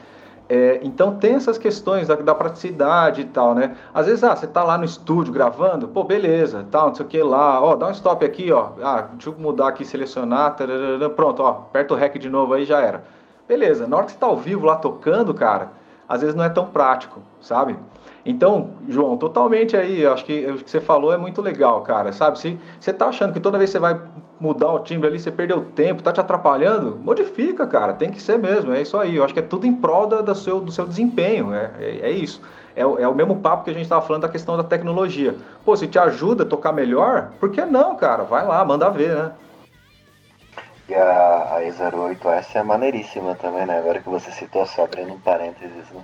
É, 0.49 0.79
então 0.83 1.17
tem 1.17 1.35
essas 1.35 1.59
questões 1.59 2.07
da, 2.07 2.15
da, 2.15 2.35
praticidade 2.35 3.23
e 3.23 3.25
tal, 3.25 3.53
né? 3.53 3.77
Às 3.93 4.07
vezes, 4.07 4.23
ah, 4.23 4.37
você 4.37 4.47
tá 4.47 4.63
lá 4.63 4.79
no 4.79 4.85
estúdio 4.85 5.33
gravando, 5.33 5.89
pô, 5.89 6.05
beleza, 6.05 6.65
tal, 6.71 6.89
não 6.89 6.95
sei 6.95 7.05
o 7.05 7.09
que 7.09 7.21
lá, 7.21 7.61
ó, 7.61 7.75
dá 7.75 7.89
um 7.89 7.91
stop 7.91 8.25
aqui, 8.25 8.53
ó, 8.53 8.71
ah, 8.81 9.09
deixa 9.13 9.31
eu 9.31 9.35
mudar 9.37 9.69
aqui, 9.69 9.85
selecionar, 9.85 10.55
tararara, 10.55 11.11
pronto, 11.11 11.43
ó, 11.43 11.49
aperta 11.49 11.95
o 11.95 11.97
REC 11.97 12.19
de 12.19 12.31
novo 12.31 12.55
aí, 12.55 12.65
já 12.65 12.81
era. 12.81 13.03
Beleza, 13.49 13.89
na 13.89 13.97
hora 13.97 14.07
que 14.07 14.13
você 14.13 14.19
tá 14.19 14.27
ao 14.27 14.37
vivo 14.37 14.67
lá 14.67 14.77
tocando, 14.77 15.35
cara, 15.35 15.73
às 16.09 16.21
vezes 16.21 16.37
não 16.37 16.45
é 16.45 16.49
tão 16.49 16.67
prático, 16.67 17.21
sabe? 17.41 17.77
Então, 18.29 18.71
João, 18.89 19.17
totalmente 19.17 19.77
aí, 19.77 20.05
acho 20.05 20.25
que 20.25 20.47
o 20.47 20.57
que 20.57 20.69
você 20.69 20.81
falou 20.81 21.15
é 21.15 21.17
muito 21.17 21.41
legal, 21.41 21.83
cara, 21.83 22.13
sabe? 22.13 22.41
Se 22.41 22.59
você 22.81 22.93
tá 22.93 23.07
achando 23.07 23.33
que 23.33 23.39
toda 23.39 23.57
vez 23.57 23.71
que 23.71 23.75
você 23.75 23.79
vai 23.79 24.01
mudar 24.41 24.73
o 24.73 24.81
timbre 24.81 25.09
ali, 25.09 25.21
você 25.21 25.31
perdeu 25.31 25.65
tempo, 25.65 26.03
tá 26.03 26.13
te 26.13 26.19
atrapalhando, 26.19 26.99
modifica, 27.05 27.65
cara, 27.69 27.93
tem 27.93 28.11
que 28.11 28.21
ser 28.21 28.37
mesmo, 28.37 28.73
é 28.73 28.83
isso 28.83 28.99
aí. 28.99 29.15
Eu 29.15 29.25
acho 29.25 29.33
que 29.33 29.39
é 29.39 29.45
tudo 29.45 29.65
em 29.65 29.73
prol 29.73 30.09
da, 30.09 30.23
do, 30.23 30.35
seu, 30.35 30.61
do 30.61 30.73
seu 30.73 30.85
desempenho, 30.85 31.55
é, 31.55 31.71
é, 31.79 31.99
é 32.01 32.11
isso. 32.11 32.43
É, 32.75 32.81
é, 32.81 33.09
o 33.09 33.15
mesmo 33.15 33.37
papo 33.37 33.63
que 33.63 33.71
a 33.71 33.73
gente 33.73 33.85
estava 33.85 34.05
falando 34.05 34.23
da 34.23 34.29
questão 34.29 34.57
da 34.57 34.65
tecnologia. 34.65 35.37
Pô, 35.65 35.77
se 35.77 35.87
te 35.87 35.97
ajuda 35.97 36.43
a 36.43 36.47
tocar 36.47 36.73
melhor, 36.73 37.31
por 37.39 37.53
que 37.53 37.65
não, 37.65 37.95
cara? 37.95 38.25
Vai 38.25 38.45
lá, 38.45 38.65
manda 38.65 38.91
ver, 38.91 39.15
né? 39.15 39.33
E 40.89 40.95
a, 40.95 41.57
a 41.57 41.63
E08S 41.63 42.57
é 42.57 42.63
maneiríssima 42.65 43.37
também, 43.37 43.67
né? 43.67 43.79
Agora 43.79 44.01
que 44.01 44.09
você 44.09 44.33
citou, 44.33 44.67
só 44.67 44.83
abrindo 44.83 45.13
um 45.13 45.21
parênteses, 45.21 45.91
né? 45.93 46.03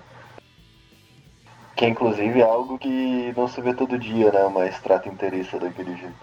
Que 1.83 1.87
é 1.87 1.89
inclusive 1.89 2.41
algo 2.41 2.79
que 2.79 3.35
não 3.37 3.49
se 3.49 3.61
vê 3.61 3.75
todo 3.75 3.99
dia, 3.99 4.31
né? 4.31 4.45
Uma 4.45 4.69
extrato 4.69 5.09
inteiriça 5.09 5.59
daquele 5.59 5.97
jeito. 5.97 6.15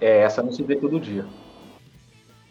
É, 0.00 0.22
essa 0.22 0.42
não 0.42 0.50
se 0.50 0.62
vê 0.62 0.76
todo 0.76 0.98
dia. 0.98 1.26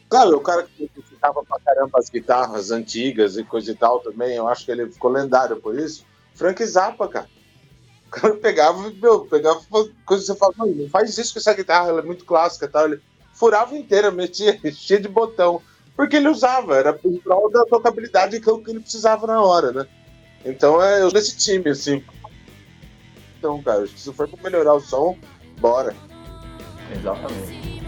Cara, 0.08 0.38
o 0.38 0.40
cara 0.40 0.68
que 0.68 0.88
ficava 1.02 1.44
pra 1.44 1.60
caramba 1.60 1.98
as 1.98 2.12
guitarras 2.12 2.70
antigas 2.70 3.38
e 3.38 3.44
coisa 3.44 3.72
e 3.72 3.76
tal 3.76 4.02
também, 4.02 4.36
eu 4.36 4.48
acho 4.48 4.66
que 4.66 4.72
ele 4.72 4.92
ficou 4.92 5.10
lendário 5.10 5.56
por 5.56 5.76
isso. 5.76 6.06
Frank 6.36 6.64
Zappa, 6.64 7.08
cara. 7.08 7.28
O 8.06 8.10
cara 8.12 8.36
pegava, 8.36 8.92
meu, 8.92 9.26
pegava 9.26 9.60
coisa 9.72 9.92
que 10.06 10.16
você 10.16 10.36
fala, 10.36 10.54
não 10.60 10.90
faz 10.90 11.18
isso 11.18 11.34
com 11.34 11.40
essa 11.40 11.56
guitarra, 11.56 11.90
ela 11.90 12.02
é 12.02 12.06
muito 12.06 12.24
clássica 12.24 12.68
e 12.68 12.70
tal. 12.70 12.86
Ele 12.86 13.02
furava 13.34 13.76
inteira, 13.76 14.12
metia 14.12 14.60
cheio 14.72 15.02
de 15.02 15.08
botão. 15.08 15.60
Porque 15.96 16.18
ele 16.18 16.30
usava, 16.30 16.78
era 16.78 17.00
em 17.04 17.18
prol 17.18 17.50
da 17.50 17.66
tocabilidade 17.66 18.40
que 18.40 18.48
ele 18.70 18.80
precisava 18.80 19.26
na 19.26 19.42
hora, 19.42 19.72
né? 19.72 19.88
Então 20.46 20.82
é 20.82 21.02
eu 21.02 21.12
nesse 21.12 21.38
time, 21.38 21.70
assim. 21.70 22.04
Então, 23.38 23.62
cara, 23.62 23.86
se 23.88 24.12
for 24.14 24.28
pra 24.28 24.44
melhorar 24.44 24.74
o 24.74 24.80
som, 24.80 25.18
bora. 25.60 25.96
Exatamente. 26.92 27.83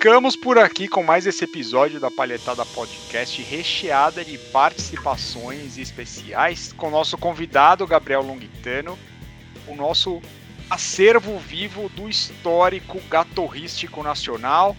Ficamos 0.00 0.34
por 0.34 0.58
aqui 0.58 0.88
com 0.88 1.02
mais 1.02 1.26
esse 1.26 1.44
episódio 1.44 2.00
da 2.00 2.10
Palhetada 2.10 2.64
Podcast, 2.64 3.42
recheada 3.42 4.24
de 4.24 4.38
participações 4.38 5.76
especiais 5.76 6.72
com 6.72 6.88
nosso 6.88 7.18
convidado 7.18 7.86
Gabriel 7.86 8.22
Longitano, 8.22 8.98
o 9.66 9.76
nosso 9.76 10.22
acervo 10.70 11.38
vivo 11.38 11.90
do 11.90 12.08
histórico 12.08 12.98
gatorrístico 13.10 14.02
nacional, 14.02 14.74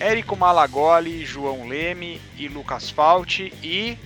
Érico 0.00 0.34
Malagoli, 0.34 1.22
João 1.26 1.68
Leme 1.68 2.18
e 2.38 2.48
Lucas 2.48 2.88
Falti. 2.88 3.52
E 3.62 3.98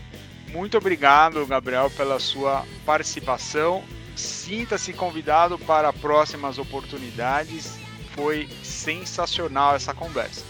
muito 0.50 0.76
obrigado, 0.76 1.46
Gabriel, 1.46 1.88
pela 1.90 2.18
sua 2.18 2.66
participação. 2.84 3.84
Sinta-se 4.16 4.92
convidado 4.94 5.56
para 5.60 5.92
próximas 5.92 6.58
oportunidades 6.58 7.83
foi 8.14 8.48
sensacional 8.62 9.74
essa 9.74 9.92
conversa. 9.92 10.42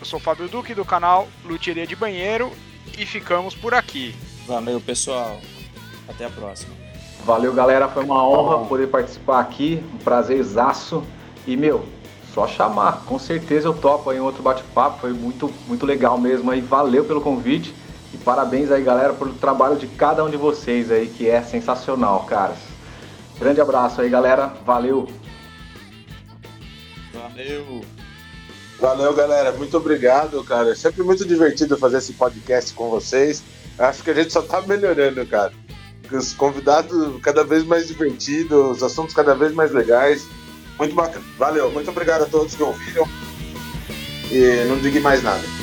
Eu 0.00 0.06
sou 0.06 0.18
o 0.18 0.22
Fábio 0.22 0.48
Duque 0.48 0.74
do 0.74 0.84
canal 0.84 1.28
Luteria 1.44 1.86
de 1.86 1.94
Banheiro 1.94 2.50
e 2.96 3.04
ficamos 3.04 3.54
por 3.54 3.74
aqui. 3.74 4.14
Valeu, 4.46 4.80
pessoal. 4.80 5.38
Até 6.08 6.24
a 6.24 6.30
próxima. 6.30 6.74
Valeu, 7.24 7.52
galera. 7.52 7.88
Foi 7.88 8.04
uma 8.04 8.26
honra 8.26 8.64
poder 8.66 8.88
participar 8.88 9.40
aqui. 9.40 9.82
Um 9.94 9.98
prazerzaço. 9.98 11.04
E, 11.46 11.56
meu, 11.56 11.84
só 12.32 12.46
chamar. 12.46 13.02
Com 13.04 13.18
certeza 13.18 13.68
eu 13.68 13.74
topo 13.74 14.08
aí 14.08 14.18
um 14.18 14.24
outro 14.24 14.42
bate-papo. 14.42 15.00
Foi 15.00 15.12
muito, 15.12 15.52
muito 15.66 15.84
legal 15.84 16.16
mesmo 16.16 16.50
aí. 16.50 16.60
Valeu 16.60 17.04
pelo 17.04 17.20
convite. 17.20 17.74
E 18.14 18.16
parabéns 18.16 18.70
aí, 18.70 18.82
galera, 18.82 19.12
pelo 19.12 19.34
trabalho 19.34 19.76
de 19.76 19.86
cada 19.86 20.24
um 20.24 20.30
de 20.30 20.38
vocês 20.38 20.90
aí, 20.90 21.08
que 21.08 21.28
é 21.28 21.42
sensacional, 21.42 22.24
caras. 22.24 22.56
Grande 23.38 23.60
abraço 23.60 24.00
aí, 24.00 24.08
galera. 24.08 24.54
Valeu. 24.64 25.06
Valeu. 27.38 27.84
Valeu, 28.80 29.14
galera. 29.14 29.52
Muito 29.52 29.76
obrigado, 29.76 30.42
cara. 30.42 30.72
É 30.72 30.74
sempre 30.74 31.04
muito 31.04 31.24
divertido 31.24 31.78
fazer 31.78 31.98
esse 31.98 32.12
podcast 32.14 32.74
com 32.74 32.90
vocês. 32.90 33.44
Acho 33.78 34.02
que 34.02 34.10
a 34.10 34.14
gente 34.14 34.32
só 34.32 34.42
tá 34.42 34.60
melhorando, 34.62 35.24
cara. 35.24 35.52
Os 36.10 36.32
convidados 36.32 37.20
cada 37.22 37.44
vez 37.44 37.62
mais 37.62 37.86
divertidos, 37.86 38.78
os 38.78 38.82
assuntos 38.82 39.14
cada 39.14 39.36
vez 39.36 39.52
mais 39.52 39.70
legais. 39.70 40.26
Muito 40.78 40.96
bacana. 40.96 41.24
Valeu. 41.38 41.70
Muito 41.70 41.90
obrigado 41.90 42.22
a 42.22 42.26
todos 42.26 42.56
que 42.56 42.62
ouviram. 42.62 43.08
E 44.32 44.64
não 44.68 44.78
diga 44.80 45.00
mais 45.00 45.22
nada. 45.22 45.57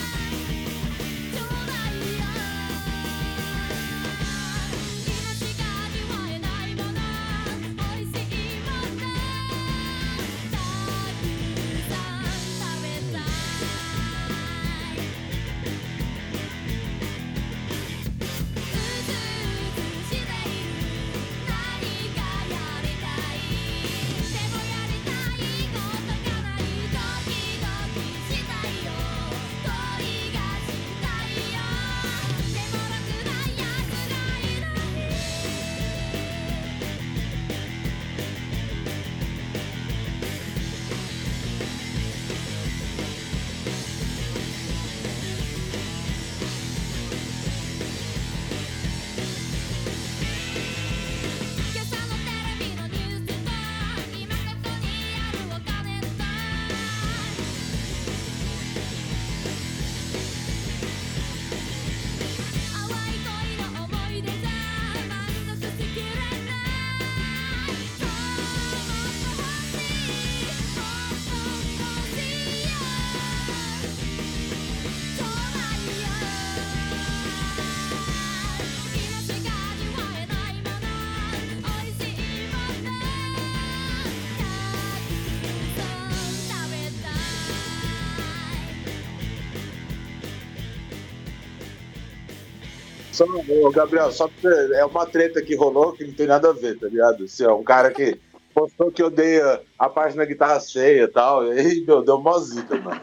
Só, 93.16 93.24
ô, 93.24 93.72
Gabriel, 93.72 94.12
só 94.12 94.30
é 94.74 94.84
uma 94.84 95.06
treta 95.06 95.42
que 95.42 95.56
rolou 95.56 95.94
que 95.94 96.06
não 96.06 96.14
tem 96.14 96.28
nada 96.28 96.50
a 96.50 96.54
ver, 96.54 96.78
tá 96.78 96.88
ligado? 96.88 97.24
Assim, 97.24 97.46
ó, 97.46 97.56
um 97.56 97.64
cara 97.64 97.90
que 97.90 98.20
postou 98.54 98.92
que 98.92 99.02
odeia 99.02 99.62
a 99.80 99.88
página 99.88 100.26
guitarra 100.26 100.60
cheia 100.60 101.04
e 101.04 101.08
tal, 101.08 101.46
e 101.46 101.58
aí, 101.58 101.86
meu, 101.88 102.04
deu 102.04 102.20
mó 102.20 102.38
zica, 102.40 102.78
mano. 102.82 103.00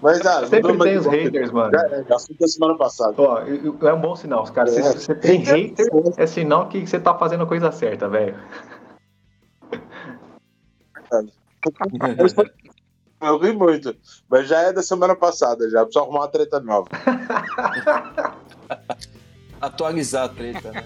Mas, 0.00 0.24
ah, 0.24 0.46
Sempre 0.46 0.78
tem 0.78 0.96
os 0.96 1.06
haters, 1.06 1.50
mano. 1.50 1.76
É, 1.76 2.04
é, 2.08 2.14
assunto 2.14 2.38
da 2.38 2.46
semana 2.46 2.76
passada. 2.76 3.20
Ó, 3.20 3.40
é 3.40 3.92
um 3.92 4.00
bom 4.00 4.14
sinal, 4.14 4.44
os 4.44 4.50
caras. 4.50 4.76
É. 4.76 4.82
Se 4.82 5.06
você 5.06 5.14
tem 5.16 5.40
hater, 5.40 5.88
é 6.16 6.26
sinal 6.26 6.68
que 6.68 6.86
você 6.86 7.00
tá 7.00 7.18
fazendo 7.18 7.42
a 7.42 7.46
coisa 7.46 7.72
certa, 7.72 8.08
velho. 8.08 8.36
Eu 13.20 13.36
ri 13.38 13.52
muito, 13.52 13.96
mas 14.30 14.46
já 14.46 14.60
é 14.60 14.72
da 14.72 14.80
semana 14.80 15.16
passada, 15.16 15.68
já 15.68 15.82
precisa 15.82 16.04
arrumar 16.04 16.20
uma 16.20 16.28
treta 16.28 16.60
nova. 16.60 16.88
atualizar 19.60 20.24
a 20.24 20.28
treta, 20.28 20.72
né? 20.72 20.84